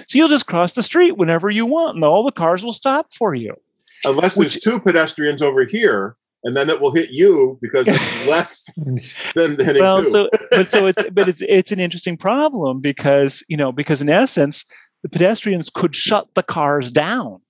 So 0.08 0.18
you'll 0.18 0.28
just 0.28 0.48
cross 0.48 0.74
the 0.74 0.84
street 0.84 1.18
whenever 1.18 1.50
you 1.50 1.66
want, 1.66 1.96
and 1.96 2.04
all 2.04 2.24
the 2.24 2.32
cars 2.32 2.64
will 2.64 2.74
stop 2.74 3.14
for 3.14 3.34
you 3.34 3.56
unless 4.06 4.38
Which, 4.38 4.54
there's 4.54 4.64
two 4.64 4.80
pedestrians 4.80 5.42
over 5.42 5.66
here 5.66 6.16
and 6.44 6.56
then 6.56 6.70
it 6.70 6.80
will 6.80 6.94
hit 6.94 7.10
you 7.10 7.58
because 7.62 7.88
it's 7.88 8.28
less 8.28 8.70
than, 9.36 9.58
than 9.58 9.80
well 9.80 10.04
so 10.06 10.30
but 10.52 10.72
so 10.72 10.88
it's 10.88 11.04
but 11.12 11.28
it's 11.28 11.42
it's 11.48 11.72
an 11.72 11.80
interesting 11.80 12.18
problem 12.18 12.80
because 12.80 13.44
you 13.48 13.58
know 13.58 13.72
because 13.72 14.02
in 14.02 14.10
essence 14.10 14.66
the 15.04 15.10
pedestrians 15.10 15.70
could 15.70 15.96
shut 15.96 16.28
the 16.36 16.44
cars 16.44 16.92
down 16.92 17.42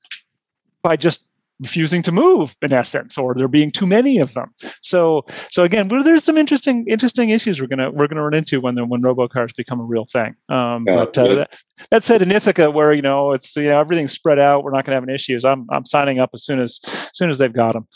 by 0.82 0.96
just 0.96 1.28
refusing 1.60 2.02
to 2.04 2.12
move 2.12 2.56
in 2.62 2.72
essence 2.72 3.18
or 3.18 3.34
there 3.34 3.48
being 3.48 3.72
too 3.72 3.86
many 3.86 4.20
of 4.20 4.34
them. 4.34 4.54
So 4.82 5.26
so 5.50 5.64
again 5.64 5.88
there's 5.88 6.24
some 6.24 6.38
interesting 6.38 6.86
interesting 6.88 7.30
issues 7.30 7.60
we're 7.60 7.68
gonna 7.68 7.92
we're 7.92 8.08
gonna 8.08 8.24
run 8.24 8.34
into 8.34 8.62
when 8.62 8.76
the, 8.76 8.86
when 8.86 9.02
robocars 9.02 9.56
become 9.56 9.80
a 9.80 9.86
real 9.86 10.06
thing. 10.06 10.36
Um, 10.50 10.86
yeah, 10.88 10.96
but 10.96 11.18
uh, 11.18 11.36
that, 11.36 11.62
that, 11.92 12.04
said 12.04 12.22
in 12.22 12.32
ithaca 12.32 12.70
where 12.72 12.94
you 12.94 13.02
know 13.02 13.32
it's 13.32 13.56
you 13.56 13.64
know 13.64 13.80
everything's 13.80 14.12
spread 14.12 14.40
out 14.40 14.64
we're 14.64 14.72
not 14.72 14.86
gonna 14.86 14.96
have 14.96 15.04
any 15.04 15.14
issues 15.14 15.44
i'm 15.44 15.66
i'm 15.72 15.86
signing 15.86 16.20
up 16.20 16.30
as 16.34 16.44
soon 16.44 16.60
as, 16.62 16.80
as 16.86 17.12
soon 17.14 17.30
as 17.30 17.38
they've 17.38 17.54
got 17.54 17.74
them 17.74 17.88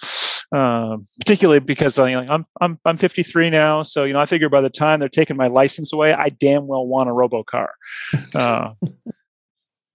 um, 0.51 1.05
particularly 1.19 1.59
because 1.59 1.97
you 1.97 2.05
know, 2.05 2.25
I'm 2.29 2.43
I'm 2.59 2.79
I'm 2.83 2.97
53 2.97 3.49
now, 3.49 3.83
so 3.83 4.03
you 4.03 4.13
know 4.13 4.19
I 4.19 4.25
figure 4.25 4.49
by 4.49 4.61
the 4.61 4.69
time 4.69 4.99
they're 4.99 5.09
taking 5.09 5.37
my 5.37 5.47
license 5.47 5.93
away, 5.93 6.13
I 6.13 6.29
damn 6.29 6.67
well 6.67 6.85
want 6.85 7.09
a 7.09 7.13
robocar. 7.13 7.67
Uh, 8.35 8.73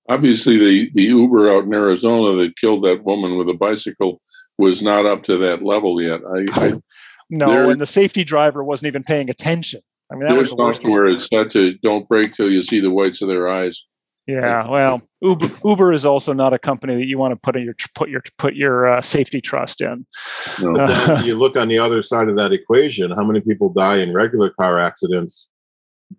obviously 0.08 0.58
the 0.58 0.90
the 0.92 1.02
Uber 1.02 1.50
out 1.50 1.64
in 1.64 1.74
Arizona 1.74 2.36
that 2.36 2.56
killed 2.56 2.84
that 2.84 3.04
woman 3.04 3.36
with 3.36 3.48
a 3.48 3.54
bicycle 3.54 4.20
was 4.58 4.82
not 4.82 5.06
up 5.06 5.22
to 5.24 5.36
that 5.38 5.62
level 5.62 6.00
yet. 6.00 6.20
I, 6.24 6.66
I 6.66 6.80
no, 7.28 7.70
and 7.70 7.80
the 7.80 7.86
safety 7.86 8.24
driver 8.24 8.62
wasn't 8.62 8.88
even 8.88 9.02
paying 9.02 9.30
attention. 9.30 9.80
I 10.10 10.14
mean, 10.14 10.28
that 10.28 10.36
was 10.36 10.50
the 10.50 10.56
worst. 10.56 10.84
Where 10.84 11.06
it's 11.06 11.26
set 11.26 11.50
to 11.52 11.74
don't 11.78 12.08
brake 12.08 12.32
till 12.32 12.50
you 12.50 12.62
see 12.62 12.80
the 12.80 12.90
whites 12.90 13.22
of 13.22 13.28
their 13.28 13.48
eyes. 13.48 13.84
Yeah, 14.26 14.68
well, 14.68 15.02
Uber, 15.20 15.50
Uber 15.64 15.92
is 15.92 16.04
also 16.04 16.32
not 16.32 16.52
a 16.52 16.58
company 16.58 16.96
that 16.96 17.06
you 17.06 17.16
want 17.16 17.32
to 17.32 17.36
put 17.36 17.56
in 17.56 17.64
your 17.64 17.74
put 17.94 18.08
your 18.08 18.22
put 18.38 18.54
your 18.54 18.88
uh, 18.88 19.00
safety 19.00 19.40
trust 19.40 19.80
in. 19.80 20.06
No. 20.60 20.74
Uh, 20.76 21.22
you 21.24 21.36
look 21.36 21.56
on 21.56 21.68
the 21.68 21.78
other 21.78 22.02
side 22.02 22.28
of 22.28 22.36
that 22.36 22.52
equation. 22.52 23.10
How 23.12 23.24
many 23.24 23.40
people 23.40 23.72
die 23.72 23.98
in 23.98 24.12
regular 24.12 24.50
car 24.50 24.80
accidents 24.80 25.48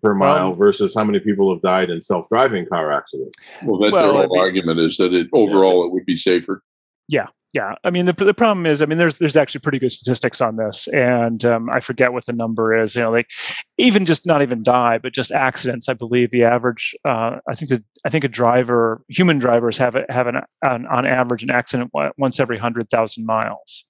per 0.02 0.14
mile 0.14 0.54
versus 0.54 0.94
how 0.94 1.04
many 1.04 1.18
people 1.18 1.52
have 1.52 1.62
died 1.62 1.90
in 1.90 2.00
self-driving 2.02 2.66
car 2.66 2.92
accidents. 2.92 3.48
Well, 3.64 3.80
that's 3.80 3.92
well, 3.92 4.02
their 4.02 4.12
whole 4.12 4.22
I 4.22 4.26
mean, 4.26 4.40
argument 4.40 4.80
is 4.80 4.96
that 4.98 5.12
it 5.12 5.28
overall 5.32 5.84
it 5.84 5.92
would 5.92 6.04
be 6.04 6.16
safer. 6.16 6.62
Yeah, 7.08 7.26
yeah. 7.54 7.74
I 7.84 7.90
mean, 7.90 8.04
the 8.04 8.12
the 8.12 8.34
problem 8.34 8.66
is, 8.66 8.82
I 8.82 8.86
mean, 8.86 8.98
there's 8.98 9.18
there's 9.18 9.36
actually 9.36 9.60
pretty 9.60 9.78
good 9.78 9.92
statistics 9.92 10.40
on 10.40 10.56
this, 10.56 10.88
and 10.88 11.44
um, 11.44 11.70
I 11.70 11.80
forget 11.80 12.12
what 12.12 12.26
the 12.26 12.32
number 12.34 12.78
is. 12.78 12.94
You 12.94 13.02
know, 13.02 13.10
like 13.10 13.30
even 13.78 14.04
just 14.04 14.26
not 14.26 14.42
even 14.42 14.62
die, 14.62 14.98
but 14.98 15.14
just 15.14 15.30
accidents. 15.30 15.88
I 15.88 15.94
believe 15.94 16.30
the 16.30 16.44
average. 16.44 16.94
Uh, 17.04 17.38
I 17.48 17.54
think 17.54 17.70
that 17.70 17.82
I 18.04 18.10
think 18.10 18.24
a 18.24 18.28
driver, 18.28 19.02
human 19.08 19.38
drivers 19.38 19.78
have 19.78 19.96
have 20.10 20.26
an, 20.26 20.36
an 20.62 20.86
on 20.86 21.06
average 21.06 21.42
an 21.42 21.50
accident 21.50 21.90
once 22.18 22.38
every 22.38 22.58
hundred 22.58 22.90
thousand 22.90 23.24
miles. 23.24 23.86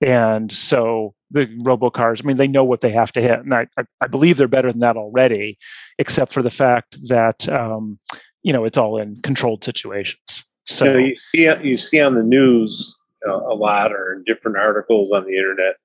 And 0.00 0.50
so 0.50 1.14
the 1.32 1.46
robocars, 1.62 2.22
I 2.22 2.26
mean, 2.26 2.36
they 2.36 2.48
know 2.48 2.64
what 2.64 2.80
they 2.80 2.90
have 2.90 3.12
to 3.12 3.20
hit. 3.20 3.40
And 3.40 3.54
I, 3.54 3.66
I, 3.76 3.84
I 4.00 4.06
believe 4.06 4.36
they're 4.36 4.48
better 4.48 4.70
than 4.70 4.80
that 4.80 4.96
already, 4.96 5.58
except 5.98 6.32
for 6.32 6.42
the 6.42 6.50
fact 6.50 6.96
that, 7.08 7.48
um, 7.48 7.98
you 8.42 8.52
know, 8.52 8.64
it's 8.64 8.78
all 8.78 8.98
in 8.98 9.20
controlled 9.22 9.64
situations. 9.64 10.44
So 10.64 10.84
you, 10.84 10.92
know, 10.92 10.98
you 10.98 11.16
see, 11.16 11.68
you 11.68 11.76
see 11.76 12.00
on 12.00 12.14
the 12.14 12.22
news 12.22 12.96
uh, 13.26 13.34
a 13.34 13.54
lot 13.54 13.92
or 13.92 14.12
in 14.12 14.24
different 14.24 14.56
articles 14.56 15.10
on 15.10 15.24
the 15.24 15.36
internet 15.36 15.76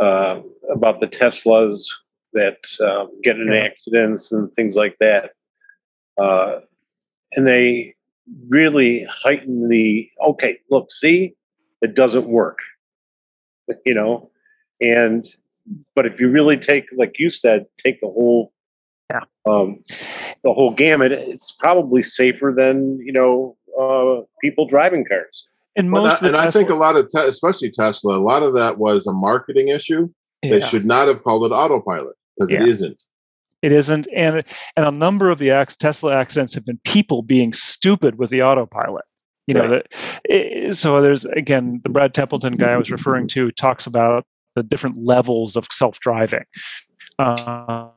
uh, 0.00 0.40
about 0.72 1.00
the 1.00 1.08
Teslas 1.08 1.84
that 2.32 2.58
um, 2.80 3.10
get 3.22 3.36
in 3.36 3.52
yeah. 3.52 3.60
accidents 3.60 4.32
and 4.32 4.52
things 4.54 4.76
like 4.76 4.96
that. 5.00 5.32
Uh, 6.20 6.60
and 7.34 7.46
they 7.46 7.94
really 8.48 9.06
heighten 9.10 9.68
the 9.68 10.08
okay, 10.26 10.58
look, 10.70 10.90
see, 10.90 11.34
it 11.80 11.94
doesn't 11.94 12.26
work 12.26 12.58
you 13.84 13.94
know, 13.94 14.30
and 14.82 15.24
but 15.94 16.06
if 16.06 16.20
you 16.20 16.28
really 16.28 16.56
take, 16.56 16.86
like 16.96 17.14
you 17.18 17.30
said, 17.30 17.66
take 17.78 18.00
the 18.00 18.08
whole 18.08 18.52
yeah. 19.10 19.20
Um, 19.44 19.82
the 20.42 20.52
whole 20.52 20.72
gamut. 20.72 21.12
It's 21.12 21.52
probably 21.52 22.02
safer 22.02 22.52
than 22.56 22.98
you 23.00 23.12
know 23.12 23.56
uh, 23.78 24.22
people 24.42 24.66
driving 24.66 25.04
cars. 25.04 25.46
And 25.76 25.90
most, 25.90 26.22
and 26.22 26.34
Tesla- 26.34 26.48
I 26.48 26.50
think 26.50 26.68
a 26.68 26.74
lot 26.74 26.96
of, 26.96 27.08
te- 27.08 27.26
especially 27.26 27.70
Tesla, 27.70 28.18
a 28.18 28.20
lot 28.20 28.42
of 28.42 28.52
that 28.54 28.78
was 28.78 29.06
a 29.06 29.12
marketing 29.12 29.68
issue. 29.68 30.08
Yeah. 30.42 30.50
They 30.50 30.60
should 30.60 30.84
not 30.84 31.08
have 31.08 31.22
called 31.22 31.44
it 31.44 31.54
autopilot 31.54 32.14
because 32.36 32.50
yeah. 32.50 32.62
it 32.62 32.68
isn't. 32.68 33.02
It 33.62 33.72
isn't, 33.72 34.08
and 34.14 34.44
and 34.76 34.86
a 34.86 34.90
number 34.90 35.30
of 35.30 35.38
the 35.38 35.50
Tesla 35.78 36.16
accidents 36.16 36.54
have 36.54 36.66
been 36.66 36.80
people 36.84 37.22
being 37.22 37.52
stupid 37.52 38.18
with 38.18 38.30
the 38.30 38.42
autopilot. 38.42 39.04
You 39.46 39.54
know 39.54 39.60
right. 39.60 39.70
that. 39.70 40.22
It, 40.24 40.74
so 40.74 41.00
there's 41.00 41.24
again 41.26 41.80
the 41.84 41.88
Brad 41.88 42.12
Templeton 42.12 42.56
guy 42.56 42.72
I 42.72 42.76
was 42.76 42.90
referring 42.90 43.28
to 43.28 43.52
talks 43.52 43.86
about 43.86 44.26
the 44.54 44.62
different 44.62 44.96
levels 44.98 45.56
of 45.56 45.66
self 45.70 45.98
driving. 46.00 46.44
Uh, 47.18 47.88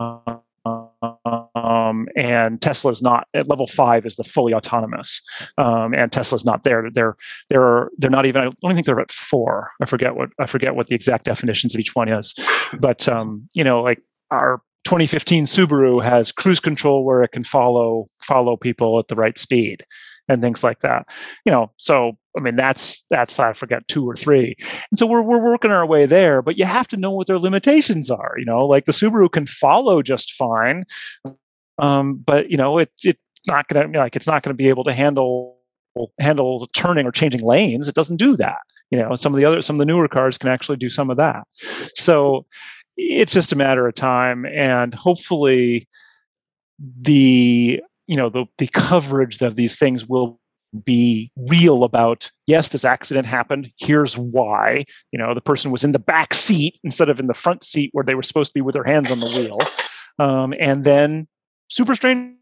um, 1.55 2.07
and 2.15 2.59
not 3.01 3.27
at 3.33 3.47
level 3.47 3.67
five 3.67 4.05
is 4.05 4.15
the 4.15 4.23
fully 4.23 4.53
autonomous, 4.53 5.21
um, 5.57 5.93
and 5.93 6.11
Tesla's 6.11 6.45
not 6.45 6.63
there. 6.63 6.89
They're 6.91 7.15
they're 7.49 7.89
they're 7.97 8.09
not 8.09 8.25
even. 8.25 8.41
I 8.41 8.45
don't 8.45 8.73
think 8.73 8.85
they're 8.85 8.99
at 8.99 9.11
four. 9.11 9.71
I 9.81 9.85
forget 9.85 10.15
what 10.15 10.29
I 10.39 10.45
forget 10.47 10.75
what 10.75 10.87
the 10.87 10.95
exact 10.95 11.25
definitions 11.25 11.75
of 11.75 11.79
each 11.79 11.95
one 11.95 12.09
is, 12.09 12.33
but 12.79 13.07
um, 13.07 13.47
you 13.53 13.63
know, 13.63 13.81
like 13.81 14.01
our 14.31 14.61
2015 14.85 15.45
Subaru 15.45 16.03
has 16.03 16.31
cruise 16.31 16.59
control 16.59 17.05
where 17.05 17.23
it 17.23 17.31
can 17.31 17.43
follow 17.43 18.07
follow 18.21 18.57
people 18.57 18.99
at 18.99 19.07
the 19.07 19.15
right 19.15 19.37
speed 19.37 19.85
and 20.27 20.41
things 20.41 20.63
like 20.63 20.79
that. 20.81 21.07
You 21.45 21.51
know, 21.51 21.71
so 21.77 22.17
I 22.37 22.41
mean 22.41 22.55
that's 22.55 23.05
that's 23.09 23.39
I 23.39 23.53
forget 23.53 23.87
two 23.87 24.07
or 24.07 24.15
three, 24.15 24.55
and 24.91 24.99
so 24.99 25.05
we're 25.05 25.21
we're 25.21 25.43
working 25.43 25.71
our 25.71 25.85
way 25.85 26.05
there. 26.05 26.41
But 26.41 26.57
you 26.57 26.65
have 26.65 26.87
to 26.89 26.97
know 26.97 27.11
what 27.11 27.27
their 27.27 27.39
limitations 27.39 28.09
are. 28.09 28.35
You 28.37 28.45
know, 28.45 28.65
like 28.65 28.85
the 28.85 28.91
Subaru 28.91 29.31
can 29.31 29.47
follow 29.47 30.01
just 30.01 30.33
fine, 30.33 30.85
um, 31.77 32.15
but 32.15 32.49
you 32.49 32.57
know 32.57 32.77
it 32.77 32.91
it's 33.03 33.19
not 33.47 33.67
to 33.69 33.87
like 33.93 34.15
it's 34.15 34.27
not 34.27 34.43
to 34.43 34.53
be 34.53 34.69
able 34.69 34.83
to 34.85 34.93
handle 34.93 35.57
handle 36.19 36.67
turning 36.73 37.05
or 37.05 37.11
changing 37.11 37.41
lanes. 37.41 37.87
It 37.87 37.95
doesn't 37.95 38.17
do 38.17 38.35
that. 38.37 38.59
You 38.91 38.99
know, 38.99 39.15
some 39.15 39.33
of 39.33 39.37
the 39.37 39.45
other 39.45 39.61
some 39.61 39.75
of 39.75 39.79
the 39.79 39.85
newer 39.85 40.07
cars 40.07 40.37
can 40.37 40.49
actually 40.49 40.77
do 40.77 40.89
some 40.89 41.09
of 41.09 41.17
that. 41.17 41.43
So 41.95 42.45
it's 42.97 43.33
just 43.33 43.51
a 43.51 43.55
matter 43.55 43.87
of 43.87 43.95
time, 43.95 44.45
and 44.45 44.93
hopefully 44.93 45.87
the 46.79 47.81
you 48.07 48.15
know 48.15 48.29
the 48.29 48.45
the 48.57 48.67
coverage 48.67 49.41
of 49.41 49.55
these 49.55 49.77
things 49.77 50.07
will 50.07 50.39
be 50.83 51.31
real 51.37 51.83
about 51.83 52.29
yes 52.47 52.69
this 52.69 52.83
accident 52.83 53.25
happened 53.25 53.71
here's 53.77 54.17
why. 54.17 54.85
You 55.11 55.19
know 55.19 55.33
the 55.33 55.41
person 55.41 55.71
was 55.71 55.83
in 55.83 55.91
the 55.91 55.99
back 55.99 56.33
seat 56.33 56.79
instead 56.83 57.09
of 57.09 57.19
in 57.19 57.27
the 57.27 57.33
front 57.33 57.63
seat 57.63 57.89
where 57.93 58.03
they 58.03 58.15
were 58.15 58.23
supposed 58.23 58.51
to 58.51 58.53
be 58.53 58.61
with 58.61 58.73
their 58.73 58.83
hands 58.83 59.11
on 59.11 59.19
the 59.19 59.39
wheel. 59.39 59.57
Um, 60.17 60.53
and 60.59 60.83
then 60.83 61.27
super 61.69 61.95
strange 61.95 62.35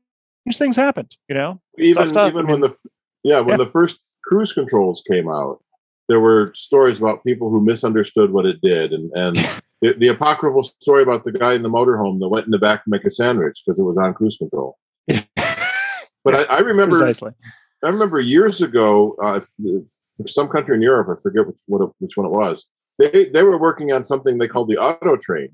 things 0.53 0.75
happened 0.75 1.15
you 1.29 1.35
know? 1.35 1.61
Even 1.77 2.09
even 2.09 2.17
I 2.17 2.31
mean, 2.31 2.47
when 2.47 2.59
the 2.59 2.75
yeah 3.23 3.39
when 3.39 3.51
yeah. 3.51 3.57
the 3.57 3.67
first 3.67 3.99
cruise 4.23 4.53
controls 4.53 5.03
came 5.09 5.29
out 5.29 5.63
there 6.09 6.19
were 6.19 6.51
stories 6.53 6.99
about 6.99 7.23
people 7.23 7.49
who 7.49 7.61
misunderstood 7.63 8.31
what 8.31 8.45
it 8.45 8.61
did 8.61 8.93
and 8.93 9.11
and 9.13 9.37
the, 9.81 9.93
the 9.93 10.07
apocryphal 10.07 10.63
story 10.63 11.03
about 11.03 11.23
the 11.23 11.31
guy 11.31 11.53
in 11.53 11.63
the 11.63 11.69
motorhome 11.69 12.19
that 12.19 12.29
went 12.29 12.45
in 12.45 12.51
the 12.51 12.57
back 12.57 12.83
to 12.83 12.89
make 12.89 13.05
a 13.05 13.09
sandwich 13.09 13.61
because 13.65 13.79
it 13.79 13.83
was 13.83 13.97
on 13.97 14.13
cruise 14.13 14.37
control 14.37 14.77
but 16.23 16.35
I, 16.35 16.43
I, 16.43 16.59
remember 16.59 16.97
Precisely. 16.97 17.31
I 17.83 17.89
remember 17.89 18.19
years 18.19 18.61
ago, 18.61 19.15
uh, 19.21 19.41
some 20.01 20.47
country 20.47 20.75
in 20.75 20.81
Europe, 20.81 21.17
I 21.17 21.21
forget 21.21 21.45
which, 21.45 21.59
what, 21.67 21.91
which 21.99 22.15
one 22.15 22.25
it 22.25 22.31
was. 22.31 22.67
They 22.99 23.29
they 23.33 23.43
were 23.43 23.57
working 23.57 23.91
on 23.91 24.03
something 24.03 24.37
they 24.37 24.47
called 24.47 24.69
the 24.69 24.77
auto 24.77 25.17
train, 25.17 25.49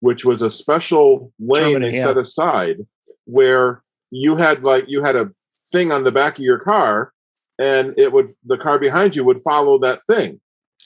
which 0.00 0.24
was 0.24 0.42
a 0.42 0.50
special 0.50 1.32
lane 1.38 1.72
Germany, 1.72 1.90
they 1.90 1.96
yeah. 1.96 2.04
set 2.04 2.18
aside 2.18 2.86
where 3.24 3.82
you 4.10 4.36
had 4.36 4.62
like 4.62 4.84
you 4.88 5.02
had 5.02 5.16
a 5.16 5.30
thing 5.72 5.90
on 5.90 6.04
the 6.04 6.12
back 6.12 6.38
of 6.38 6.44
your 6.44 6.58
car, 6.58 7.12
and 7.58 7.94
it 7.96 8.12
would 8.12 8.32
the 8.44 8.58
car 8.58 8.78
behind 8.78 9.16
you 9.16 9.24
would 9.24 9.40
follow 9.40 9.78
that 9.78 10.04
thing, 10.06 10.38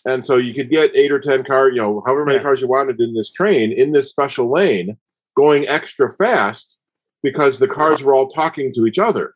and 0.06 0.24
so 0.24 0.36
you 0.36 0.54
could 0.54 0.70
get 0.70 0.94
eight 0.94 1.10
or 1.10 1.18
ten 1.18 1.42
car, 1.42 1.68
you 1.70 1.78
know, 1.78 2.02
however 2.06 2.24
many 2.24 2.36
yeah. 2.36 2.42
cars 2.42 2.60
you 2.60 2.68
wanted 2.68 3.00
in 3.00 3.12
this 3.14 3.32
train 3.32 3.72
in 3.72 3.90
this 3.90 4.08
special 4.08 4.50
lane, 4.50 4.96
going 5.36 5.66
extra 5.66 6.08
fast 6.08 6.78
because 7.22 7.58
the 7.58 7.68
cars 7.68 8.02
were 8.02 8.14
all 8.14 8.28
talking 8.28 8.72
to 8.74 8.86
each 8.86 8.98
other. 8.98 9.34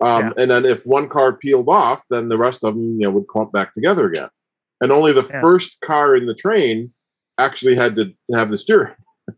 Um, 0.00 0.26
yeah. 0.26 0.42
And 0.42 0.50
then 0.50 0.64
if 0.64 0.84
one 0.84 1.08
car 1.08 1.32
peeled 1.32 1.68
off, 1.68 2.04
then 2.10 2.28
the 2.28 2.38
rest 2.38 2.62
of 2.64 2.74
them 2.74 3.00
you 3.00 3.06
know 3.06 3.10
would 3.10 3.28
clump 3.28 3.52
back 3.52 3.72
together 3.72 4.06
again. 4.06 4.28
And 4.80 4.92
only 4.92 5.12
the 5.12 5.26
yeah. 5.30 5.40
first 5.40 5.80
car 5.80 6.14
in 6.14 6.26
the 6.26 6.34
train 6.34 6.92
actually 7.38 7.74
had 7.74 7.96
to 7.96 8.12
have 8.32 8.50
the 8.50 8.58
steering. 8.58 8.94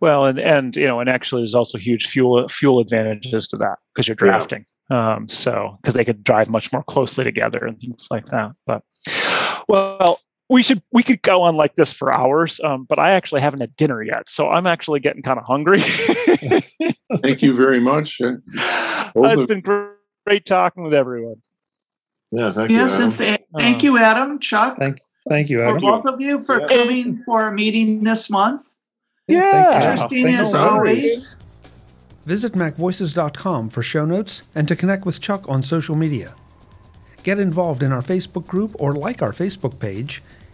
Well, 0.00 0.24
and 0.24 0.38
and 0.38 0.76
you 0.76 0.86
know, 0.86 1.00
and 1.00 1.10
actually, 1.10 1.42
there's 1.42 1.56
also 1.56 1.78
huge 1.78 2.06
fuel 2.06 2.46
fuel 2.46 2.78
advantages 2.78 3.48
to 3.48 3.56
that 3.56 3.78
because 3.92 4.06
you're 4.06 4.14
drafting. 4.14 4.64
Yeah. 4.88 5.14
Um, 5.14 5.26
so 5.26 5.76
because 5.82 5.94
they 5.94 6.04
could 6.04 6.22
drive 6.22 6.48
much 6.48 6.72
more 6.72 6.84
closely 6.84 7.24
together 7.24 7.66
and 7.66 7.76
things 7.80 8.06
like 8.08 8.26
that. 8.26 8.52
But 8.68 8.84
well, 9.68 10.20
we 10.48 10.62
should 10.62 10.82
we 10.92 11.02
could 11.02 11.22
go 11.22 11.42
on 11.42 11.56
like 11.56 11.74
this 11.74 11.92
for 11.92 12.12
hours 12.12 12.60
um, 12.60 12.84
but 12.84 12.98
i 12.98 13.10
actually 13.10 13.40
haven't 13.40 13.60
had 13.60 13.74
dinner 13.76 14.02
yet 14.02 14.28
so 14.28 14.48
i'm 14.48 14.66
actually 14.66 15.00
getting 15.00 15.22
kind 15.22 15.38
of 15.38 15.44
hungry. 15.44 15.82
Thank 17.22 17.42
you 17.42 17.54
very 17.54 17.80
much. 17.80 18.20
Uh, 18.20 18.36
it's 19.16 19.44
been 19.46 19.60
great 19.60 20.44
talking 20.44 20.82
with 20.82 20.94
everyone. 20.94 21.36
Yeah 22.30 22.52
thank 22.52 22.70
yes 22.70 22.98
you, 22.98 23.04
and 23.06 23.16
th- 23.16 23.40
thank 23.56 23.82
you 23.82 23.96
adam 23.98 24.38
chuck. 24.38 24.76
Thank, 24.76 25.00
thank 25.28 25.48
you 25.48 25.62
adam. 25.62 25.80
for 25.80 25.80
both 25.80 26.04
of 26.04 26.20
you 26.20 26.38
for 26.38 26.60
yeah. 26.60 26.66
coming 26.66 27.18
for 27.18 27.48
a 27.48 27.52
meeting 27.52 28.02
this 28.04 28.28
month. 28.30 28.62
Yeah. 29.26 29.76
Interesting 29.76 30.28
as 30.28 30.54
always. 30.54 31.38
Visit 32.26 32.52
macvoices.com 32.52 33.70
for 33.70 33.82
show 33.82 34.04
notes 34.04 34.42
and 34.54 34.68
to 34.68 34.76
connect 34.76 35.06
with 35.06 35.20
chuck 35.20 35.48
on 35.48 35.62
social 35.62 35.96
media. 35.96 36.34
Get 37.22 37.38
involved 37.38 37.82
in 37.82 37.92
our 37.92 38.02
facebook 38.02 38.46
group 38.46 38.74
or 38.78 38.94
like 38.94 39.22
our 39.22 39.32
facebook 39.32 39.78
page 39.78 40.22